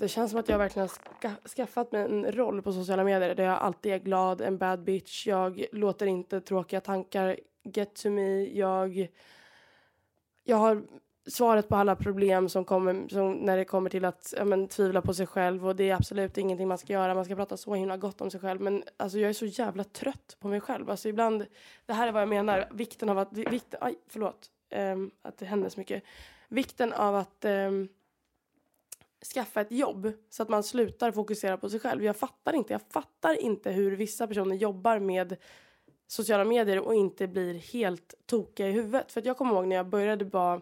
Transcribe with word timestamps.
Det 0.00 0.08
känns 0.08 0.30
som 0.30 0.40
att 0.40 0.48
jag 0.48 0.58
verkligen 0.58 0.88
har 0.88 1.18
ska 1.18 1.30
skaffat 1.56 1.92
mig 1.92 2.02
en 2.02 2.32
roll 2.32 2.62
på 2.62 2.72
sociala 2.72 3.04
medier 3.04 3.34
där 3.34 3.44
jag 3.44 3.58
alltid 3.58 3.92
är 3.92 3.98
glad, 3.98 4.40
en 4.40 4.58
bad 4.58 4.84
bitch. 4.84 5.26
Jag 5.26 5.64
låter 5.72 6.06
inte 6.06 6.40
tråkiga 6.40 6.80
tankar 6.80 7.36
get 7.62 7.94
to 7.94 8.10
me. 8.10 8.44
Jag, 8.44 9.08
jag 10.44 10.56
har 10.56 10.82
svaret 11.26 11.68
på 11.68 11.76
alla 11.76 11.96
problem 11.96 12.48
som 12.48 12.64
kommer 12.64 13.08
som 13.08 13.32
när 13.32 13.56
det 13.56 13.64
kommer 13.64 13.90
till 13.90 14.04
att 14.04 14.34
ja, 14.36 14.44
men, 14.44 14.68
tvivla 14.68 15.02
på 15.02 15.14
sig 15.14 15.26
själv 15.26 15.66
och 15.66 15.76
det 15.76 15.90
är 15.90 15.94
absolut 15.94 16.38
ingenting 16.38 16.68
man 16.68 16.78
ska 16.78 16.92
göra. 16.92 17.14
Man 17.14 17.24
ska 17.24 17.36
prata 17.36 17.56
så 17.56 17.74
himla 17.74 17.96
gott 17.96 18.20
om 18.20 18.30
sig 18.30 18.40
själv. 18.40 18.60
Men 18.60 18.84
alltså, 18.96 19.18
jag 19.18 19.28
är 19.28 19.34
så 19.34 19.46
jävla 19.46 19.84
trött 19.84 20.36
på 20.40 20.48
mig 20.48 20.60
själv. 20.60 20.90
Alltså, 20.90 21.08
ibland, 21.08 21.46
det 21.86 21.92
här 21.92 22.08
är 22.08 22.12
vad 22.12 22.22
jag 22.22 22.28
menar. 22.28 22.68
Vikten 22.70 23.08
av 23.08 23.18
att, 23.18 23.32
vikten, 23.32 23.80
aj, 23.82 23.98
förlåt, 24.08 24.50
um, 24.74 25.10
att 25.22 25.38
det 25.38 25.46
händer 25.46 25.68
så 25.68 25.80
mycket. 25.80 26.02
Vikten 26.48 26.92
av 26.92 27.16
att 27.16 27.44
um, 27.44 27.88
skaffa 29.24 29.60
ett 29.60 29.72
jobb 29.72 30.12
så 30.30 30.42
att 30.42 30.48
man 30.48 30.62
slutar 30.62 31.12
fokusera 31.12 31.56
på 31.56 31.68
sig 31.68 31.80
själv. 31.80 32.04
Jag 32.04 32.16
fattar 32.16 32.52
inte. 32.52 32.72
Jag 32.72 32.82
fattar 32.90 33.42
inte 33.42 33.70
hur 33.70 33.96
vissa 33.96 34.26
personer 34.26 34.56
jobbar 34.56 34.98
med 34.98 35.36
sociala 36.06 36.44
medier 36.44 36.78
och 36.78 36.94
inte 36.94 37.26
blir 37.26 37.54
helt 37.54 38.14
tokiga 38.26 38.68
i 38.68 38.72
huvudet. 38.72 39.12
För 39.12 39.20
att 39.20 39.26
jag 39.26 39.36
kommer 39.36 39.54
ihåg 39.54 39.66
när 39.66 39.76
jag 39.76 39.88
började 39.88 40.24
bara 40.24 40.60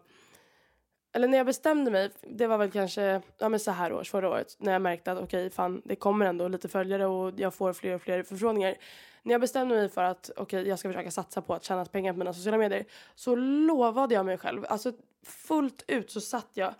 eller 1.12 1.28
när 1.28 1.38
jag 1.38 1.46
bestämde 1.46 1.90
mig, 1.90 2.10
det 2.22 2.46
var 2.46 2.58
väl 2.58 2.70
kanske 2.70 3.22
ja, 3.38 3.48
men 3.48 3.60
så 3.60 3.70
här 3.70 3.92
års, 3.92 4.10
förra 4.10 4.28
året, 4.28 4.56
när 4.58 4.72
jag 4.72 4.82
märkte 4.82 5.12
att 5.12 5.18
okej, 5.18 5.46
okay, 5.46 5.50
fan, 5.50 5.82
det 5.84 5.96
kommer 5.96 6.26
ändå 6.26 6.48
lite 6.48 6.68
följare 6.68 7.06
och 7.06 7.32
jag 7.36 7.54
får 7.54 7.72
fler 7.72 7.94
och 7.94 8.02
fler 8.02 8.22
förfrågningar. 8.22 8.74
När 9.22 9.34
jag 9.34 9.40
bestämde 9.40 9.74
mig 9.74 9.88
för 9.88 10.02
att 10.02 10.30
okej, 10.36 10.42
okay, 10.42 10.68
jag 10.68 10.78
ska 10.78 10.88
försöka 10.88 11.10
satsa 11.10 11.42
på 11.42 11.54
att 11.54 11.64
tjäna 11.64 11.84
pengar 11.84 12.12
på 12.12 12.18
mina 12.18 12.34
sociala 12.34 12.58
medier 12.58 12.84
så 13.14 13.34
lovade 13.34 14.14
jag 14.14 14.26
mig 14.26 14.38
själv, 14.38 14.64
alltså 14.68 14.92
fullt 15.22 15.84
ut 15.86 16.10
så 16.10 16.20
satt 16.20 16.50
jag 16.54 16.74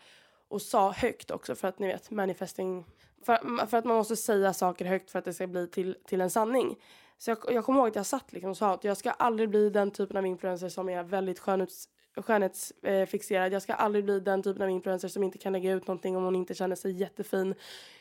och 0.48 0.62
sa 0.62 0.90
högt 0.90 1.30
också 1.30 1.54
för 1.54 1.68
att 1.68 1.78
ni 1.78 1.86
vet 1.86 2.10
manifesting 2.10 2.84
för, 3.26 3.66
för 3.66 3.76
att 3.76 3.84
man 3.84 3.96
måste 3.96 4.16
säga 4.16 4.52
saker 4.52 4.84
högt 4.84 5.10
för 5.10 5.18
att 5.18 5.24
det 5.24 5.34
ska 5.34 5.46
bli 5.46 5.66
till, 5.66 5.96
till 6.06 6.20
en 6.20 6.30
sanning. 6.30 6.76
Så 7.18 7.30
jag, 7.30 7.38
jag 7.48 7.64
kommer 7.64 7.78
ihåg 7.78 7.88
att 7.88 7.96
jag 7.96 8.06
satt 8.06 8.32
liksom 8.32 8.50
och 8.50 8.56
sa 8.56 8.74
att 8.74 8.84
jag 8.84 8.96
ska 8.96 9.10
aldrig 9.10 9.48
bli 9.48 9.70
den 9.70 9.90
typen 9.90 10.16
av 10.16 10.26
influencer 10.26 10.68
som 10.68 10.88
är 10.88 11.02
väldigt 11.02 11.38
skönhets, 11.38 11.88
skönhetsfixerad. 12.16 13.52
Jag 13.52 13.62
ska 13.62 13.72
aldrig 13.72 14.04
bli 14.04 14.20
den 14.20 14.42
typen 14.42 14.62
av 14.62 14.70
influencer 14.70 15.08
som 15.08 15.22
inte 15.22 15.38
kan 15.38 15.52
lägga 15.52 15.72
ut 15.72 15.86
någonting 15.86 16.16
om 16.16 16.24
hon 16.24 16.36
inte 16.36 16.54
känner 16.54 16.76
sig 16.76 16.92
jättefin. 16.92 17.54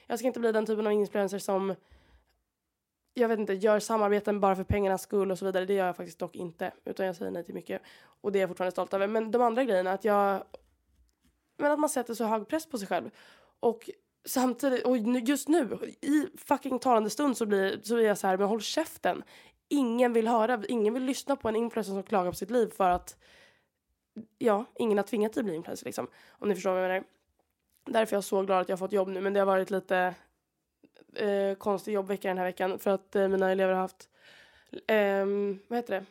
Jag 0.07 0.19
ska 0.19 0.27
inte 0.27 0.39
bli 0.39 0.51
den 0.51 0.65
typen 0.65 0.87
av 0.87 0.93
influencer 0.93 1.39
som 1.39 1.75
jag 3.13 3.27
vet 3.27 3.39
inte, 3.39 3.53
gör 3.53 3.79
samarbeten 3.79 4.39
bara 4.39 4.55
för 4.55 4.63
pengarnas 4.63 5.01
skull 5.01 5.31
och 5.31 5.39
så 5.39 5.45
vidare. 5.45 5.65
Det 5.65 5.73
gör 5.73 5.85
jag 5.85 5.95
faktiskt 5.95 6.19
dock 6.19 6.35
inte. 6.35 6.71
Utan 6.85 7.05
jag 7.05 7.15
säger 7.15 7.31
nej 7.31 7.43
till 7.43 7.53
mycket. 7.53 7.81
Och 8.21 8.31
det 8.31 8.39
är 8.39 8.41
jag 8.41 8.49
fortfarande 8.49 8.71
stolt 8.71 8.93
över. 8.93 9.07
Men 9.07 9.31
de 9.31 9.41
andra 9.41 9.63
grejerna, 9.63 9.91
att 9.91 10.05
jag 10.05 10.43
men 11.57 11.71
att 11.71 11.79
man 11.79 11.89
sätter 11.89 12.13
så 12.13 12.25
hög 12.25 12.47
press 12.47 12.65
på 12.65 12.77
sig 12.77 12.87
själv. 12.87 13.09
Och 13.59 13.89
samtidigt, 14.25 14.85
och 14.85 14.97
just 14.97 15.47
nu, 15.47 15.95
i 16.01 16.27
fucking 16.37 16.79
talande 16.79 17.09
stund 17.09 17.37
så 17.37 17.45
blir, 17.45 17.79
så 17.83 17.95
blir 17.95 18.05
jag 18.05 18.17
så 18.17 18.27
här, 18.27 18.37
men 18.37 18.47
håll 18.47 18.61
käften. 18.61 19.23
Ingen 19.69 20.13
vill 20.13 20.27
höra, 20.27 20.63
ingen 20.67 20.93
vill 20.93 21.03
lyssna 21.03 21.35
på 21.35 21.49
en 21.49 21.55
influencer 21.55 21.91
som 21.91 22.03
klagar 22.03 22.31
på 22.31 22.37
sitt 22.37 22.51
liv 22.51 22.71
för 22.77 22.89
att 22.89 23.17
ja, 24.37 24.65
ingen 24.75 24.97
har 24.97 25.05
tvingat 25.05 25.33
dig 25.33 25.41
att 25.41 25.45
bli 25.45 25.55
influencer 25.55 25.85
liksom. 25.85 26.07
Om 26.29 26.49
ni 26.49 26.55
förstår 26.55 26.71
vad 26.71 26.83
jag 26.83 26.89
menar. 26.89 27.03
Därför 27.85 28.15
är 28.15 28.17
jag 28.17 28.23
så 28.23 28.41
glad 28.41 28.61
att 28.61 28.69
jag 28.69 28.73
har 28.73 28.87
fått 28.87 28.91
jobb 28.91 29.07
nu, 29.07 29.21
men 29.21 29.33
det 29.33 29.39
har 29.39 29.45
varit 29.45 29.69
lite 29.69 30.15
eh, 31.13 31.53
konstig 31.57 31.93
jobbvecka 31.93 32.27
den 32.27 32.37
här 32.37 32.45
veckan 32.45 32.79
för 32.79 32.91
att 32.91 33.15
eh, 33.15 33.27
mina 33.27 33.51
elever 33.51 33.73
har 33.73 33.81
haft, 33.81 34.09
eh, 34.87 35.25
vad 35.67 35.77
heter 35.77 35.93
det, 35.93 36.05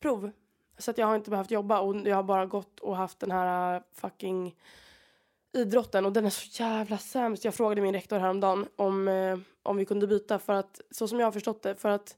prov. 0.00 0.30
Så 0.78 0.90
att 0.90 0.98
jag 0.98 1.06
har 1.06 1.16
inte 1.16 1.30
behövt 1.30 1.50
jobba 1.50 1.80
och 1.80 1.96
jag 1.96 2.16
har 2.16 2.22
bara 2.22 2.46
gått 2.46 2.80
och 2.80 2.96
haft 2.96 3.20
den 3.20 3.30
här 3.30 3.82
fucking 3.92 4.56
idrotten 5.52 6.06
och 6.06 6.12
den 6.12 6.26
är 6.26 6.30
så 6.30 6.62
jävla 6.62 6.98
sämst. 6.98 7.44
Jag 7.44 7.54
frågade 7.54 7.80
min 7.80 7.94
rektor 7.94 8.18
häromdagen 8.18 8.68
om, 8.76 9.08
eh, 9.08 9.38
om 9.62 9.76
vi 9.76 9.84
kunde 9.84 10.06
byta 10.06 10.38
för 10.38 10.52
att, 10.52 10.80
så 10.90 11.08
som 11.08 11.20
jag 11.20 11.26
har 11.26 11.32
förstått 11.32 11.62
det, 11.62 11.76
för 11.76 11.88
att 11.88 12.16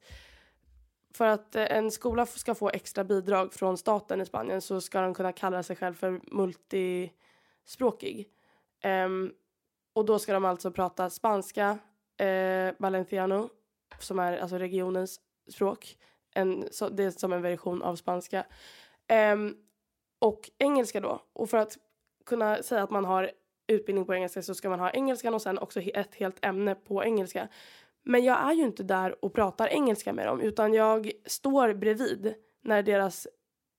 för 1.15 1.27
att 1.27 1.57
eh, 1.57 1.77
en 1.77 1.91
skola 1.91 2.27
ska 2.27 2.55
få 2.55 2.71
extra 2.71 3.05
bidrag 3.05 3.55
från 3.55 3.79
staten 3.79 4.21
i 4.21 4.27
Spanien 4.27 4.61
så 4.61 4.81
ska 4.81 5.01
de 5.01 5.15
kunna 5.15 5.33
kalla 5.33 5.63
sig 5.63 5.77
själv 5.77 5.95
för 5.95 6.21
multispråkig. 6.23 8.29
Um, 8.85 9.33
och 9.93 10.05
då 10.05 10.19
ska 10.19 10.33
de 10.33 10.45
alltså 10.45 10.71
prata 10.71 11.11
spanska, 11.11 11.79
eh, 12.17 12.75
valenciano, 12.79 13.49
som 13.99 14.19
är 14.19 14.39
alltså 14.39 14.59
regionens 14.59 15.21
språk. 15.49 15.97
En, 16.35 16.69
så, 16.71 16.89
det 16.89 17.05
är 17.05 17.11
som 17.11 17.33
en 17.33 17.43
version 17.43 17.83
av 17.83 17.97
spanska. 17.97 18.47
Um, 19.33 19.57
och 20.19 20.51
engelska 20.59 21.01
då. 21.01 21.23
Och 21.33 21.51
för 21.51 21.59
att 21.59 21.79
kunna 22.27 22.63
säga 22.63 22.83
att 22.83 22.91
man 22.91 23.05
har 23.05 23.31
utbildning 23.67 24.05
på 24.05 24.15
engelska 24.15 24.43
så 24.43 24.55
ska 24.55 24.69
man 24.71 24.81
ha 24.81 24.91
engelskan 24.91 25.35
och 25.35 25.43
sen 25.43 25.59
också 25.59 25.81
ett 25.81 26.15
helt 26.15 26.45
ämne 26.45 26.75
på 26.75 27.05
engelska. 27.05 27.49
Men 28.03 28.25
jag 28.25 28.51
är 28.51 28.53
ju 28.53 28.63
inte 28.63 28.83
där 28.83 29.25
och 29.25 29.35
pratar 29.35 29.69
engelska 29.69 30.13
med 30.13 30.27
dem 30.27 30.41
utan 30.41 30.75
jag 30.75 31.13
står 31.27 31.75
bredvid 31.75 32.35
när 32.61 32.83
deras 32.83 33.29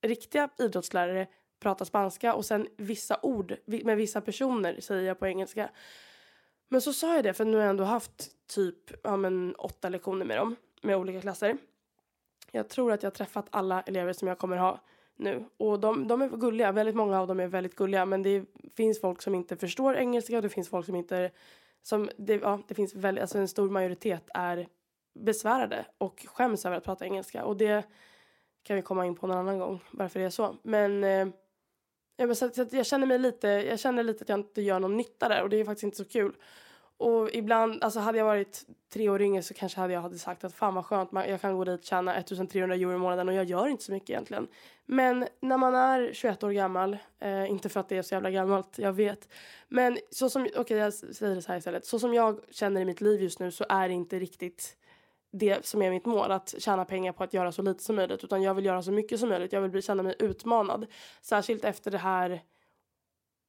riktiga 0.01 0.49
idrottslärare 0.57 1.27
pratar 1.59 1.85
spanska 1.85 2.33
och 2.33 2.45
sen 2.45 2.67
vissa 2.77 3.19
ord 3.21 3.55
med 3.65 3.97
vissa 3.97 4.21
personer 4.21 4.79
säger 4.79 5.07
jag 5.07 5.19
på 5.19 5.27
engelska. 5.27 5.69
Men 6.69 6.81
så 6.81 6.93
sa 6.93 7.15
jag 7.15 7.23
det 7.23 7.33
för 7.33 7.45
nu 7.45 7.57
har 7.57 7.63
jag 7.63 7.69
ändå 7.69 7.83
haft 7.83 8.47
typ 8.47 8.91
ja, 9.03 9.17
men, 9.17 9.55
åtta 9.55 9.89
lektioner 9.89 10.25
med 10.25 10.37
dem 10.37 10.55
med 10.81 10.97
olika 10.97 11.21
klasser. 11.21 11.57
Jag 12.51 12.69
tror 12.69 12.91
att 12.91 13.03
jag 13.03 13.09
har 13.09 13.15
träffat 13.15 13.47
alla 13.49 13.81
elever 13.81 14.13
som 14.13 14.27
jag 14.27 14.37
kommer 14.37 14.57
ha 14.57 14.79
nu. 15.15 15.45
Och 15.57 15.79
de, 15.79 16.07
de 16.07 16.21
är 16.21 16.29
gulliga, 16.29 16.71
väldigt 16.71 16.95
många 16.95 17.21
av 17.21 17.27
dem 17.27 17.39
är 17.39 17.47
väldigt 17.47 17.75
gulliga 17.75 18.05
men 18.05 18.23
det 18.23 18.45
finns 18.77 19.01
folk 19.01 19.21
som 19.21 19.35
inte 19.35 19.57
förstår 19.57 19.95
engelska 19.95 20.35
och 20.35 20.41
det 20.41 20.49
finns 20.49 20.69
folk 20.69 20.85
som 20.85 20.95
inte 20.95 21.31
som 21.81 22.09
det, 22.17 22.33
ja, 22.33 22.61
det 22.67 22.73
finns 22.73 22.95
väldigt, 22.95 23.21
alltså 23.21 23.37
en 23.37 23.47
stor 23.47 23.69
majoritet 23.69 24.29
är 24.33 24.67
besvärade 25.19 25.85
och 25.97 26.25
skäms 26.27 26.65
över 26.65 26.77
att 26.77 26.83
prata 26.83 27.05
engelska 27.05 27.45
och 27.45 27.57
det 27.57 27.85
kan 28.63 28.75
vi 28.75 28.81
komma 28.81 29.05
in 29.05 29.15
på 29.15 29.27
någon 29.27 29.37
annan 29.37 29.59
gång 29.59 29.79
varför 29.91 30.19
det 30.19 30.25
är 30.25 30.29
så. 30.29 30.57
Men, 30.63 31.03
eh, 31.03 31.27
ja, 32.17 32.25
men 32.25 32.35
så, 32.35 32.49
så 32.49 32.65
jag 32.71 32.85
känner 32.85 33.07
mig 33.07 33.19
lite, 33.19 33.47
jag 33.47 33.79
känner 33.79 34.03
lite 34.03 34.21
att 34.21 34.29
jag 34.29 34.39
inte 34.39 34.61
gör 34.61 34.79
någon 34.79 34.97
nytta 34.97 35.29
där 35.29 35.43
och 35.43 35.49
det 35.49 35.57
är 35.57 35.65
faktiskt 35.65 35.83
inte 35.83 35.97
så 35.97 36.05
kul. 36.05 36.35
Och 36.97 37.29
ibland, 37.33 37.83
alltså 37.83 37.99
hade 37.99 38.17
jag 38.17 38.25
varit 38.25 38.65
tre 38.93 39.09
år 39.09 39.21
yngre 39.21 39.43
så 39.43 39.53
kanske 39.53 39.79
hade 39.79 39.93
jag 39.93 40.01
hade 40.01 40.17
sagt 40.17 40.43
att 40.43 40.53
fan 40.53 40.75
vad 40.75 40.85
skönt, 40.85 41.09
jag 41.13 41.41
kan 41.41 41.57
gå 41.57 41.63
dit 41.63 41.79
och 41.79 41.85
tjäna 41.85 42.15
1300 42.15 42.75
euro 42.75 42.93
i 42.93 42.97
månaden 42.97 43.29
och 43.29 43.35
jag 43.35 43.45
gör 43.45 43.67
inte 43.67 43.83
så 43.83 43.91
mycket 43.91 44.09
egentligen. 44.09 44.47
Men 44.85 45.27
när 45.39 45.57
man 45.57 45.75
är 45.75 46.13
21 46.13 46.43
år 46.43 46.51
gammal, 46.51 46.97
eh, 47.19 47.51
inte 47.51 47.69
för 47.69 47.79
att 47.79 47.89
det 47.89 47.97
är 47.97 48.01
så 48.01 48.15
jävla 48.15 48.31
gammalt, 48.31 48.77
jag 48.77 48.93
vet. 48.93 49.29
Men 49.67 49.97
så 50.09 50.29
som, 50.29 50.43
okej 50.43 50.59
okay, 50.59 50.77
jag 50.77 50.93
säger 50.93 51.35
det 51.35 51.41
så 51.41 51.51
här 51.51 51.57
istället, 51.57 51.85
så 51.85 51.99
som 51.99 52.13
jag 52.13 52.39
känner 52.51 52.81
i 52.81 52.85
mitt 52.85 53.01
liv 53.01 53.21
just 53.21 53.39
nu 53.39 53.51
så 53.51 53.65
är 53.69 53.87
det 53.87 53.93
inte 53.93 54.19
riktigt 54.19 54.77
det 55.31 55.65
som 55.65 55.81
är 55.81 55.91
mitt 55.91 56.05
mål, 56.05 56.31
att 56.31 56.55
tjäna 56.57 56.85
pengar 56.85 57.11
på 57.11 57.23
att 57.23 57.33
göra 57.33 57.51
så 57.51 57.61
lite 57.61 57.83
som 57.83 57.95
möjligt. 57.95 58.23
Utan 58.23 58.41
jag 58.41 58.53
vill 58.53 58.65
göra 58.65 58.83
så 58.83 58.91
mycket 58.91 59.19
som 59.19 59.29
möjligt. 59.29 59.53
Jag 59.53 59.61
vill 59.61 59.71
bli, 59.71 59.81
känna 59.81 60.03
mig 60.03 60.15
utmanad. 60.19 60.85
Särskilt 61.21 61.65
efter 61.65 61.91
det 61.91 61.97
här, 61.97 62.41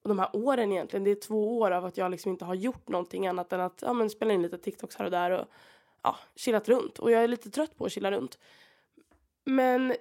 de 0.08 0.18
här 0.18 0.28
åren 0.32 0.72
egentligen. 0.72 1.04
Det 1.04 1.10
är 1.10 1.14
två 1.14 1.58
år 1.58 1.70
av 1.70 1.84
att 1.84 1.96
jag 1.96 2.10
liksom 2.10 2.30
inte 2.30 2.44
har 2.44 2.54
gjort 2.54 2.88
någonting 2.88 3.26
annat 3.26 3.52
än 3.52 3.60
att 3.60 3.82
ja, 3.82 3.92
men 3.92 4.10
spela 4.10 4.32
in 4.32 4.42
lite 4.42 4.58
TikToks 4.58 4.96
här 4.96 5.04
och 5.04 5.10
där 5.10 5.30
och 5.30 5.46
ja, 6.02 6.16
chillat 6.36 6.68
runt. 6.68 6.98
Och 6.98 7.10
jag 7.10 7.24
är 7.24 7.28
lite 7.28 7.50
trött 7.50 7.76
på 7.76 7.84
att 7.84 7.92
chilla 7.92 8.10
runt. 8.10 8.38
Men 9.44 9.94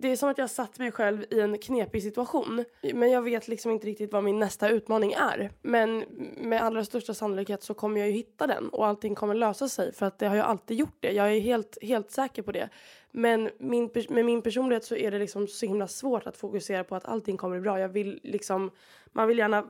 det 0.00 0.08
är 0.08 0.16
som 0.16 0.28
att 0.28 0.38
jag 0.38 0.50
satt 0.50 0.78
mig 0.78 0.92
själv 0.92 1.24
i 1.30 1.40
en 1.40 1.58
knepig 1.58 2.02
situation. 2.02 2.64
Men 2.94 3.10
jag 3.10 3.22
vet 3.22 3.48
liksom 3.48 3.70
inte 3.70 3.86
riktigt 3.86 4.12
vad 4.12 4.24
min 4.24 4.38
nästa 4.38 4.68
utmaning 4.68 5.12
är. 5.12 5.50
Men 5.62 6.04
med 6.36 6.62
allra 6.62 6.84
största 6.84 7.14
sannolikhet 7.14 7.62
så 7.62 7.74
kommer 7.74 8.00
jag 8.00 8.08
ju 8.08 8.14
hitta 8.14 8.46
den 8.46 8.68
och 8.68 8.86
allting 8.86 9.14
kommer 9.14 9.34
lösa 9.34 9.68
sig 9.68 9.92
för 9.92 10.06
att 10.06 10.18
det 10.18 10.28
har 10.28 10.36
jag 10.36 10.46
alltid 10.46 10.76
gjort 10.76 10.96
det. 11.00 11.12
Jag 11.12 11.32
är 11.32 11.40
helt, 11.40 11.78
helt 11.82 12.10
säker 12.10 12.42
på 12.42 12.52
det. 12.52 12.68
Men 13.10 13.50
min, 13.58 13.90
med 14.08 14.24
min 14.24 14.42
personlighet 14.42 14.84
så 14.84 14.96
är 14.96 15.10
det 15.10 15.18
liksom 15.18 15.48
så 15.48 15.66
himla 15.66 15.88
svårt 15.88 16.26
att 16.26 16.36
fokusera 16.36 16.84
på 16.84 16.96
att 16.96 17.04
allting 17.04 17.36
kommer 17.36 17.56
bli 17.56 17.62
bra. 17.62 17.80
Jag 17.80 17.88
vill 17.88 18.20
liksom, 18.22 18.70
man 19.12 19.28
vill 19.28 19.38
gärna 19.38 19.64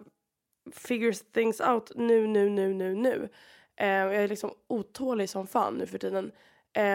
figure 0.73 1.15
things 1.15 1.61
out 1.61 1.93
nu, 1.95 2.27
nu, 2.27 2.51
nu, 2.51 2.75
nu, 2.75 2.95
nu. 2.95 3.29
Uh, 3.81 3.87
jag 3.87 4.15
är 4.17 4.29
liksom 4.29 4.51
otålig 4.67 5.31
som 5.31 5.47
fan 5.47 5.75
nu 5.75 5.87
för 5.87 5.99
tiden. 5.99 6.33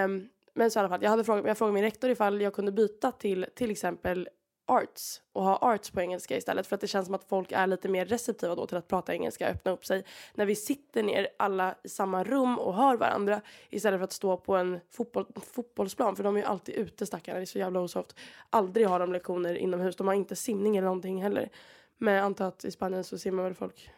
Um, 0.05 0.29
men 0.59 0.71
så 0.71 0.79
i 0.79 0.81
alla 0.81 0.89
fall, 0.89 1.03
jag, 1.03 1.09
hade 1.09 1.23
frågat, 1.23 1.45
jag 1.45 1.57
frågade 1.57 1.73
min 1.73 1.83
rektor 1.83 2.09
ifall 2.09 2.41
jag 2.41 2.53
kunde 2.53 2.71
byta 2.71 3.11
till 3.11 3.45
till 3.55 3.71
exempel 3.71 4.29
arts 4.67 5.21
och 5.33 5.43
ha 5.43 5.57
arts 5.57 5.91
på 5.91 6.01
engelska 6.01 6.37
istället 6.37 6.67
för 6.67 6.75
att 6.75 6.81
det 6.81 6.87
känns 6.87 7.05
som 7.05 7.15
att 7.15 7.23
folk 7.23 7.51
är 7.51 7.67
lite 7.67 7.89
mer 7.89 8.05
receptiva 8.05 8.55
då 8.55 8.67
till 8.67 8.77
att 8.77 8.87
prata 8.87 9.13
engelska, 9.13 9.49
öppna 9.49 9.71
upp 9.71 9.85
sig 9.85 10.03
när 10.33 10.45
vi 10.45 10.55
sitter 10.55 11.03
ner 11.03 11.27
alla 11.39 11.75
i 11.83 11.89
samma 11.89 12.23
rum 12.23 12.59
och 12.59 12.73
hör 12.73 12.97
varandra 12.97 13.41
istället 13.69 13.99
för 13.99 14.03
att 14.03 14.11
stå 14.11 14.37
på 14.37 14.55
en 14.55 14.79
fotboll, 14.91 15.25
fotbollsplan 15.53 16.15
för 16.15 16.23
de 16.23 16.35
är 16.35 16.39
ju 16.39 16.45
alltid 16.45 16.75
ute 16.75 17.05
stackarna, 17.05 17.37
det 17.37 17.43
är 17.43 17.45
så 17.45 17.59
jävla 17.59 17.79
osoft. 17.79 18.15
Aldrig 18.49 18.87
har 18.87 18.99
de 18.99 19.13
lektioner 19.13 19.55
inomhus, 19.55 19.95
de 19.95 20.07
har 20.07 20.13
inte 20.13 20.35
simning 20.35 20.77
eller 20.77 20.85
någonting 20.85 21.23
heller. 21.23 21.49
Men 21.97 22.13
jag 22.13 22.25
antar 22.25 22.47
att 22.47 22.65
i 22.65 22.71
Spanien 22.71 23.03
så 23.03 23.17
simmar 23.17 23.43
väl 23.43 23.53
folk 23.53 23.91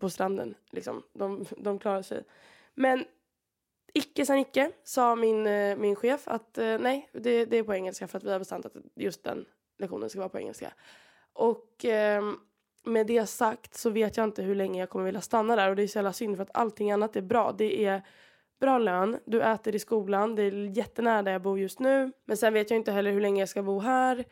på 0.00 0.10
stranden 0.10 0.54
liksom, 0.70 1.02
de, 1.12 1.44
de 1.58 1.78
klarar 1.78 2.02
sig. 2.02 2.24
Men 2.74 3.04
Icke 3.96 4.26
sen 4.26 4.38
icke, 4.38 4.70
sa 4.84 5.16
min, 5.16 5.46
eh, 5.46 5.76
min 5.76 5.96
chef 5.96 6.28
att 6.28 6.58
eh, 6.58 6.78
nej, 6.78 7.08
det, 7.12 7.44
det 7.44 7.56
är 7.56 7.62
på 7.62 7.74
engelska 7.74 8.08
för 8.08 8.18
att 8.18 8.24
vi 8.24 8.32
har 8.32 8.38
bestämt 8.38 8.66
att 8.66 8.76
just 8.94 9.24
den 9.24 9.44
lektionen 9.78 10.10
ska 10.10 10.18
vara 10.18 10.28
på 10.28 10.38
engelska. 10.38 10.72
Och 11.32 11.84
eh, 11.84 12.22
med 12.84 13.06
det 13.06 13.26
sagt 13.26 13.74
så 13.74 13.90
vet 13.90 14.16
jag 14.16 14.24
inte 14.24 14.42
hur 14.42 14.54
länge 14.54 14.80
jag 14.80 14.90
kommer 14.90 15.04
vilja 15.04 15.20
stanna 15.20 15.56
där 15.56 15.70
och 15.70 15.76
det 15.76 15.82
är 15.82 15.86
så 15.86 15.98
jävla 15.98 16.12
synd 16.12 16.36
för 16.36 16.42
att 16.42 16.56
allting 16.56 16.92
annat 16.92 17.16
är 17.16 17.22
bra. 17.22 17.54
Det 17.58 17.84
är 17.84 18.02
bra 18.60 18.78
lön, 18.78 19.18
du 19.24 19.42
äter 19.42 19.74
i 19.74 19.78
skolan, 19.78 20.34
det 20.34 20.42
är 20.42 20.78
jättenära 20.78 21.22
där 21.22 21.32
jag 21.32 21.42
bor 21.42 21.58
just 21.58 21.80
nu. 21.80 22.12
Men 22.24 22.36
sen 22.36 22.52
vet 22.52 22.70
jag 22.70 22.76
inte 22.76 22.92
heller 22.92 23.12
hur 23.12 23.20
länge 23.20 23.42
jag 23.42 23.48
ska 23.48 23.62
bo 23.62 23.78
här. 23.78 24.24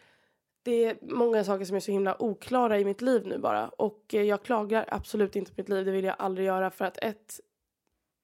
Det 0.62 0.84
är 0.84 0.96
många 1.00 1.44
saker 1.44 1.64
som 1.64 1.76
är 1.76 1.81
så 1.81 1.93
himla 1.93 2.22
oklara 2.22 2.78
i 2.78 2.84
mitt 2.84 3.02
liv 3.02 3.26
nu 3.26 3.38
bara. 3.38 3.69
Och 3.69 4.14
eh, 4.14 4.22
jag 4.22 4.43
klagar 4.43 4.84
absolut 4.88 5.37
inte 5.37 5.50
på 5.50 5.60
mitt 5.60 5.69
liv, 5.69 5.84
det 5.84 5.90
vill 5.90 6.05
jag 6.05 6.17
aldrig 6.19 6.46
göra 6.46 6.70
för 6.70 6.84
att 6.84 6.99
ett, 6.99 7.40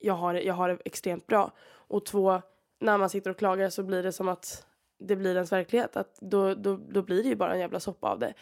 jag 0.01 0.15
har, 0.15 0.35
jag 0.35 0.55
har 0.55 0.69
det 0.69 0.79
extremt 0.85 1.27
bra. 1.27 1.53
Och 1.73 2.07
två, 2.07 2.43
när 2.79 2.99
man 2.99 3.11
sitter 3.11 3.31
och 3.31 3.37
klagar 3.37 3.71
så 3.71 3.83
blir 3.83 4.03
det 4.03 4.13
som 4.13 4.29
att 4.29 4.67
det 4.99 5.17
blir 5.17 5.35
ens 5.35 5.53
verklighet. 5.53 5.97
Att 5.97 6.19
då, 6.21 6.55
då, 6.55 6.77
då 6.89 7.03
blir 7.03 7.23
det 7.23 7.29
ju 7.29 7.37
bara 7.37 7.53
en 7.53 7.61
jävla 7.61 7.81
soppa 7.81 8.09
av 8.09 8.19
det. 8.19 8.35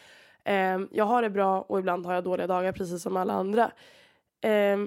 Eh, 0.45 0.81
jag 0.91 1.05
har 1.05 1.23
det 1.23 1.31
bra 1.31 1.63
och 1.63 1.79
ibland 1.79 2.07
har 2.07 2.15
jag 2.15 2.25
dåliga 2.25 2.47
dagar 2.47 2.73
precis 2.73 3.03
som 3.03 3.17
alla 3.17 3.33
andra. 3.33 3.71
Eh, 4.41 4.79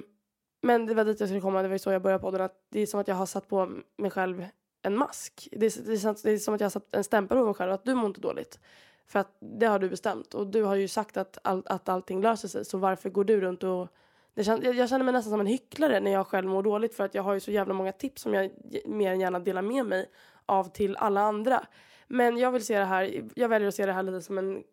men 0.61 0.85
det 0.85 0.93
var 0.93 1.05
dit 1.05 1.19
jag 1.19 1.29
skulle 1.29 1.41
komma, 1.41 1.61
det 1.61 1.67
var 1.67 1.77
så 1.77 1.91
jag 1.91 2.01
började 2.01 2.21
podden. 2.21 2.41
Att 2.41 2.65
det 2.69 2.79
är 2.79 2.85
som 2.85 2.99
att 2.99 3.07
jag 3.07 3.15
har 3.15 3.25
satt 3.25 3.47
på 3.47 3.71
mig 3.97 4.11
själv 4.11 4.45
en 4.81 4.97
mask. 4.97 5.47
Det 5.51 5.65
är, 5.65 5.83
det, 5.85 5.93
är, 5.93 6.23
det 6.23 6.31
är 6.31 6.37
som 6.37 6.53
att 6.53 6.61
jag 6.61 6.65
har 6.65 6.71
satt 6.71 6.95
en 6.95 7.03
stämpel 7.03 7.37
på 7.37 7.45
mig 7.45 7.53
själv 7.53 7.71
att 7.71 7.85
du 7.85 7.93
mår 7.93 8.05
inte 8.05 8.21
dåligt. 8.21 8.59
För 9.07 9.19
att 9.19 9.37
det 9.39 9.65
har 9.65 9.79
du 9.79 9.89
bestämt 9.89 10.33
och 10.33 10.47
du 10.47 10.63
har 10.63 10.75
ju 10.75 10.87
sagt 10.87 11.17
att, 11.17 11.37
all, 11.43 11.63
att 11.65 11.89
allting 11.89 12.21
löser 12.21 12.47
sig 12.47 12.65
så 12.65 12.77
varför 12.77 13.09
går 13.09 13.23
du 13.23 13.41
runt 13.41 13.63
och 13.63 13.87
det 14.35 14.43
känd, 14.43 14.63
jag, 14.63 14.75
jag 14.75 14.89
känner 14.89 15.05
mig 15.05 15.13
nästan 15.13 15.31
som 15.31 15.39
en 15.39 15.47
hycklare 15.47 15.99
när 15.99 16.11
jag 16.11 16.27
själv 16.27 16.47
mår 16.47 16.63
dåligt 16.63 16.95
för 16.95 17.03
att 17.03 17.15
jag 17.15 17.23
har 17.23 17.33
ju 17.33 17.39
så 17.39 17.51
jävla 17.51 17.73
många 17.73 17.91
tips 17.91 18.21
som 18.21 18.33
jag 18.33 18.51
mer 18.85 19.11
än 19.11 19.19
gärna 19.19 19.39
delar 19.39 19.61
med 19.61 19.85
mig 19.85 20.09
av 20.45 20.63
till 20.63 20.95
alla 20.95 21.21
andra. 21.21 21.65
Men 22.07 22.37
jag 22.37 22.51
vill 22.51 22.65
se 22.65 22.79
det 22.79 22.85
här, 22.85 23.29
jag 23.35 23.49
väljer 23.49 23.67
att 23.67 23.75
se 23.75 23.85
det 23.85 23.93
här 23.93 24.03
lite 24.03 24.21
som 24.21 24.37
en 24.37 24.63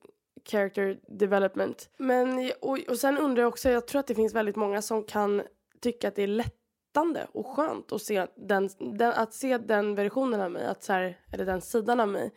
character 0.44 0.98
development. 1.08 1.90
Men, 1.96 2.52
och, 2.60 2.78
och 2.88 2.98
sen 2.98 3.18
undrar 3.18 3.42
jag 3.42 3.48
också, 3.48 3.70
jag 3.70 3.86
tror 3.86 4.00
att 4.00 4.06
det 4.06 4.14
finns 4.14 4.34
väldigt 4.34 4.56
många 4.56 4.82
som 4.82 5.04
kan 5.04 5.42
tycka 5.80 6.08
att 6.08 6.14
det 6.14 6.22
är 6.22 6.26
lättande 6.26 7.26
och 7.32 7.46
skönt 7.46 7.92
att 7.92 8.02
se 8.02 8.26
den, 8.36 8.68
den, 8.78 9.12
att 9.12 9.34
se 9.34 9.58
den 9.58 9.94
versionen 9.94 10.40
av 10.40 10.50
mig, 10.50 10.66
att 10.66 10.82
så 10.82 10.92
här, 10.92 11.18
eller 11.32 11.44
den 11.44 11.60
sidan 11.60 12.00
av 12.00 12.08
mig 12.08 12.32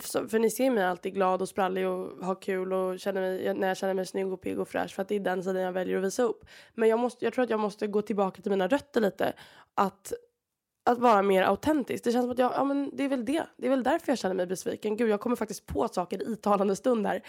för 0.00 0.38
ni 0.38 0.50
ser 0.50 0.70
mig 0.70 0.84
alltid 0.84 1.14
glad 1.14 1.42
och 1.42 1.48
sprallig 1.48 1.88
och 1.88 2.24
har 2.24 2.42
kul 2.42 2.72
och 2.72 3.00
känner 3.00 3.20
mig, 3.20 3.54
när 3.54 3.68
jag 3.68 3.76
känner 3.76 3.94
mig 3.94 4.06
snygg 4.06 4.32
och 4.32 4.40
pigg 4.40 4.58
och 4.58 4.68
fräsch 4.68 4.94
för 4.94 5.02
att 5.02 5.08
det 5.08 5.14
är 5.14 5.20
den 5.20 5.44
sidan 5.44 5.62
jag 5.62 5.72
väljer 5.72 5.98
att 5.98 6.04
visa 6.04 6.22
upp. 6.22 6.44
Men 6.74 6.88
jag, 6.88 6.98
måste, 6.98 7.24
jag 7.24 7.34
tror 7.34 7.44
att 7.44 7.50
jag 7.50 7.60
måste 7.60 7.86
gå 7.86 8.02
tillbaka 8.02 8.42
till 8.42 8.50
mina 8.50 8.68
rötter 8.68 9.00
lite. 9.00 9.32
Att, 9.74 10.12
att 10.84 10.98
vara 10.98 11.22
mer 11.22 11.42
autentisk. 11.42 12.04
Det 12.04 12.12
känns 12.12 12.24
som 12.24 12.30
att 12.30 12.38
jag, 12.38 12.52
ja 12.52 12.64
men 12.64 12.90
det 12.92 13.04
är 13.04 13.08
väl 13.08 13.24
det. 13.24 13.46
Det 13.56 13.66
är 13.66 13.70
väl 13.70 13.82
därför 13.82 14.12
jag 14.12 14.18
känner 14.18 14.34
mig 14.34 14.46
besviken. 14.46 14.96
Gud, 14.96 15.10
jag 15.10 15.20
kommer 15.20 15.36
faktiskt 15.36 15.66
på 15.66 15.88
saker 15.88 16.32
i 16.32 16.36
talande 16.36 16.76
stund 16.76 17.06
här. 17.06 17.22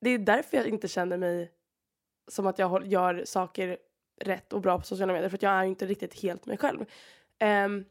Det 0.00 0.10
är 0.10 0.18
därför 0.18 0.56
jag 0.56 0.66
inte 0.66 0.88
känner 0.88 1.16
mig 1.16 1.52
som 2.28 2.46
att 2.46 2.58
jag 2.58 2.86
gör 2.86 3.22
saker 3.24 3.78
rätt 4.20 4.52
och 4.52 4.60
bra 4.60 4.78
på 4.78 4.84
sociala 4.84 5.12
medier 5.12 5.28
för 5.28 5.36
att 5.36 5.42
jag 5.42 5.52
är 5.52 5.64
inte 5.64 5.86
riktigt 5.86 6.22
helt 6.22 6.46
mig 6.46 6.56
själv. 6.56 6.84
Um, 7.64 7.84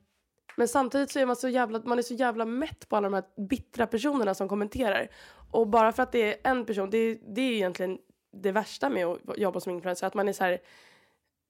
men 0.58 0.68
samtidigt 0.68 1.12
så 1.12 1.20
är 1.20 1.26
man 1.26 1.36
så 1.36 1.50
jävla, 1.50 1.82
man 1.86 1.98
är 1.98 2.02
så 2.02 2.14
jävla 2.14 2.46
mätt 2.46 2.90
på 2.90 2.96
alla 2.96 3.10
de 3.10 3.14
här 3.14 3.24
bittra 3.50 3.88
personerna 3.88 4.34
som 4.34 4.50
kommenterar. 4.50 5.10
Och 5.52 5.68
bara 5.68 5.92
för 5.92 6.04
att 6.04 6.12
det 6.12 6.34
är 6.34 6.52
en 6.52 6.66
person, 6.66 6.90
det, 6.90 7.20
det 7.28 7.42
är 7.42 7.52
egentligen 7.52 7.98
det 8.34 8.52
värsta 8.52 8.90
med 8.90 9.06
att 9.06 9.20
jobba 9.38 9.60
som 9.60 9.72
influencer. 9.72 10.08
Att 10.08 10.14
man 10.14 10.30
är 10.30 10.34
så 10.34 10.44
här, 10.44 10.60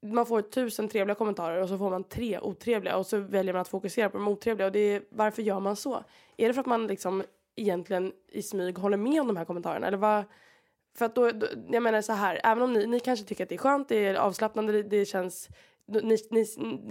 man 0.06 0.26
får 0.26 0.42
tusen 0.42 0.90
trevliga 0.90 1.16
kommentarer 1.16 1.62
och 1.62 1.70
så 1.70 1.78
får 1.78 1.90
man 1.90 2.04
tre 2.04 2.40
otrevliga 2.40 2.98
och 2.98 3.06
så 3.06 3.18
väljer 3.18 3.54
man 3.54 3.62
att 3.62 3.68
fokusera 3.68 4.10
på 4.10 4.18
de 4.18 4.28
otrevliga. 4.28 4.68
Och 4.68 4.74
det 4.74 4.80
är, 4.80 5.02
varför 5.10 5.42
gör 5.42 5.60
man 5.60 5.76
så? 5.76 6.04
Är 6.38 6.48
det 6.48 6.54
för 6.54 6.62
att 6.62 6.68
man 6.68 6.88
liksom 6.88 7.24
egentligen 7.56 8.14
i 8.28 8.42
smyg 8.42 8.78
håller 8.78 8.98
med 8.98 9.22
om 9.22 9.28
de 9.28 9.38
här 9.38 9.46
kommentarerna? 9.46 9.88
Eller 9.88 9.98
vad? 9.98 10.24
För 10.98 11.06
att 11.06 11.16
då, 11.16 11.32
då 11.32 11.48
jag 11.70 11.84
menar 11.84 12.02
så 12.02 12.14
här, 12.14 12.42
även 12.44 12.64
om 12.64 12.74
ni, 12.74 12.86
ni 12.86 13.00
kanske 13.00 13.26
tycker 13.26 13.44
att 13.44 13.50
det 13.50 13.56
är 13.56 13.60
skönt, 13.60 13.90
det 13.90 14.06
är 14.06 14.16
avslappnande, 14.16 14.74
det, 14.74 14.84
det 14.84 15.06
känns 15.06 15.50
ni, 15.88 16.18
ni, 16.32 16.46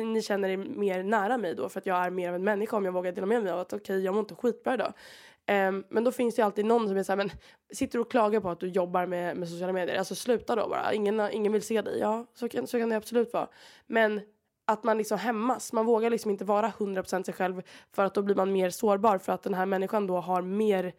ni 0.04 0.22
känner 0.22 0.48
er 0.48 0.56
mer 0.56 1.02
nära 1.02 1.38
mig 1.38 1.54
då 1.54 1.68
för 1.68 1.80
att 1.80 1.86
jag 1.86 2.06
är 2.06 2.10
mer 2.10 2.28
av 2.28 2.34
en 2.34 2.44
människa 2.44 2.76
om 2.76 2.84
jag 2.84 2.92
vågar 2.92 3.12
dela 3.12 3.26
med 3.26 3.42
mig 3.42 3.52
av 3.52 3.58
att 3.58 3.72
okej 3.72 3.80
okay, 3.80 3.98
jag 3.98 4.14
mår 4.14 4.20
inte 4.20 4.34
skitbra 4.34 4.74
idag. 4.74 4.92
Um, 5.50 5.84
men 5.88 6.04
då 6.04 6.12
finns 6.12 6.34
det 6.34 6.40
ju 6.40 6.46
alltid 6.46 6.64
någon 6.64 6.88
som 6.88 6.96
är 6.96 7.02
såhär, 7.02 7.16
men 7.16 7.30
sitter 7.72 7.98
du 7.98 8.02
och 8.02 8.10
klagar 8.10 8.40
på 8.40 8.50
att 8.50 8.60
du 8.60 8.68
jobbar 8.68 9.06
med, 9.06 9.36
med 9.36 9.48
sociala 9.48 9.72
medier. 9.72 9.98
Alltså 9.98 10.14
sluta 10.14 10.56
då 10.56 10.68
bara, 10.68 10.92
ingen, 10.92 11.20
ingen 11.32 11.52
vill 11.52 11.62
se 11.62 11.82
dig. 11.82 11.98
Ja, 11.98 12.26
så 12.34 12.48
kan, 12.48 12.66
så 12.66 12.78
kan 12.78 12.88
det 12.88 12.96
absolut 12.96 13.32
vara. 13.32 13.48
Men 13.86 14.20
att 14.64 14.84
man 14.84 14.98
liksom 14.98 15.18
hämmas, 15.18 15.72
man 15.72 15.86
vågar 15.86 16.10
liksom 16.10 16.30
inte 16.30 16.44
vara 16.44 16.68
100% 16.68 17.22
sig 17.22 17.34
själv 17.34 17.62
för 17.92 18.04
att 18.04 18.14
då 18.14 18.22
blir 18.22 18.34
man 18.34 18.52
mer 18.52 18.70
sårbar 18.70 19.18
för 19.18 19.32
att 19.32 19.42
den 19.42 19.54
här 19.54 19.66
människan 19.66 20.06
då 20.06 20.16
har 20.16 20.42
mer 20.42 20.92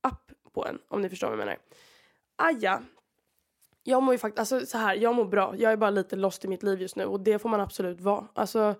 app 0.00 0.32
på 0.52 0.66
en, 0.66 0.78
om 0.88 1.02
ni 1.02 1.08
förstår 1.08 1.28
vad 1.28 1.38
jag 1.38 1.44
menar. 1.44 1.58
Aja, 2.36 2.82
jag 3.88 4.02
mår 4.02 4.14
ju 4.14 4.18
faktiskt, 4.18 4.38
alltså 4.38 4.66
så 4.66 4.78
här, 4.78 4.94
jag 4.94 5.14
mår 5.14 5.24
bra. 5.24 5.54
Jag 5.56 5.72
är 5.72 5.76
bara 5.76 5.90
lite 5.90 6.16
lost 6.16 6.44
i 6.44 6.48
mitt 6.48 6.62
liv 6.62 6.80
just 6.80 6.96
nu 6.96 7.04
och 7.04 7.20
det 7.20 7.38
får 7.38 7.48
man 7.48 7.60
absolut 7.60 8.00
vara. 8.00 8.26
Alltså, 8.34 8.74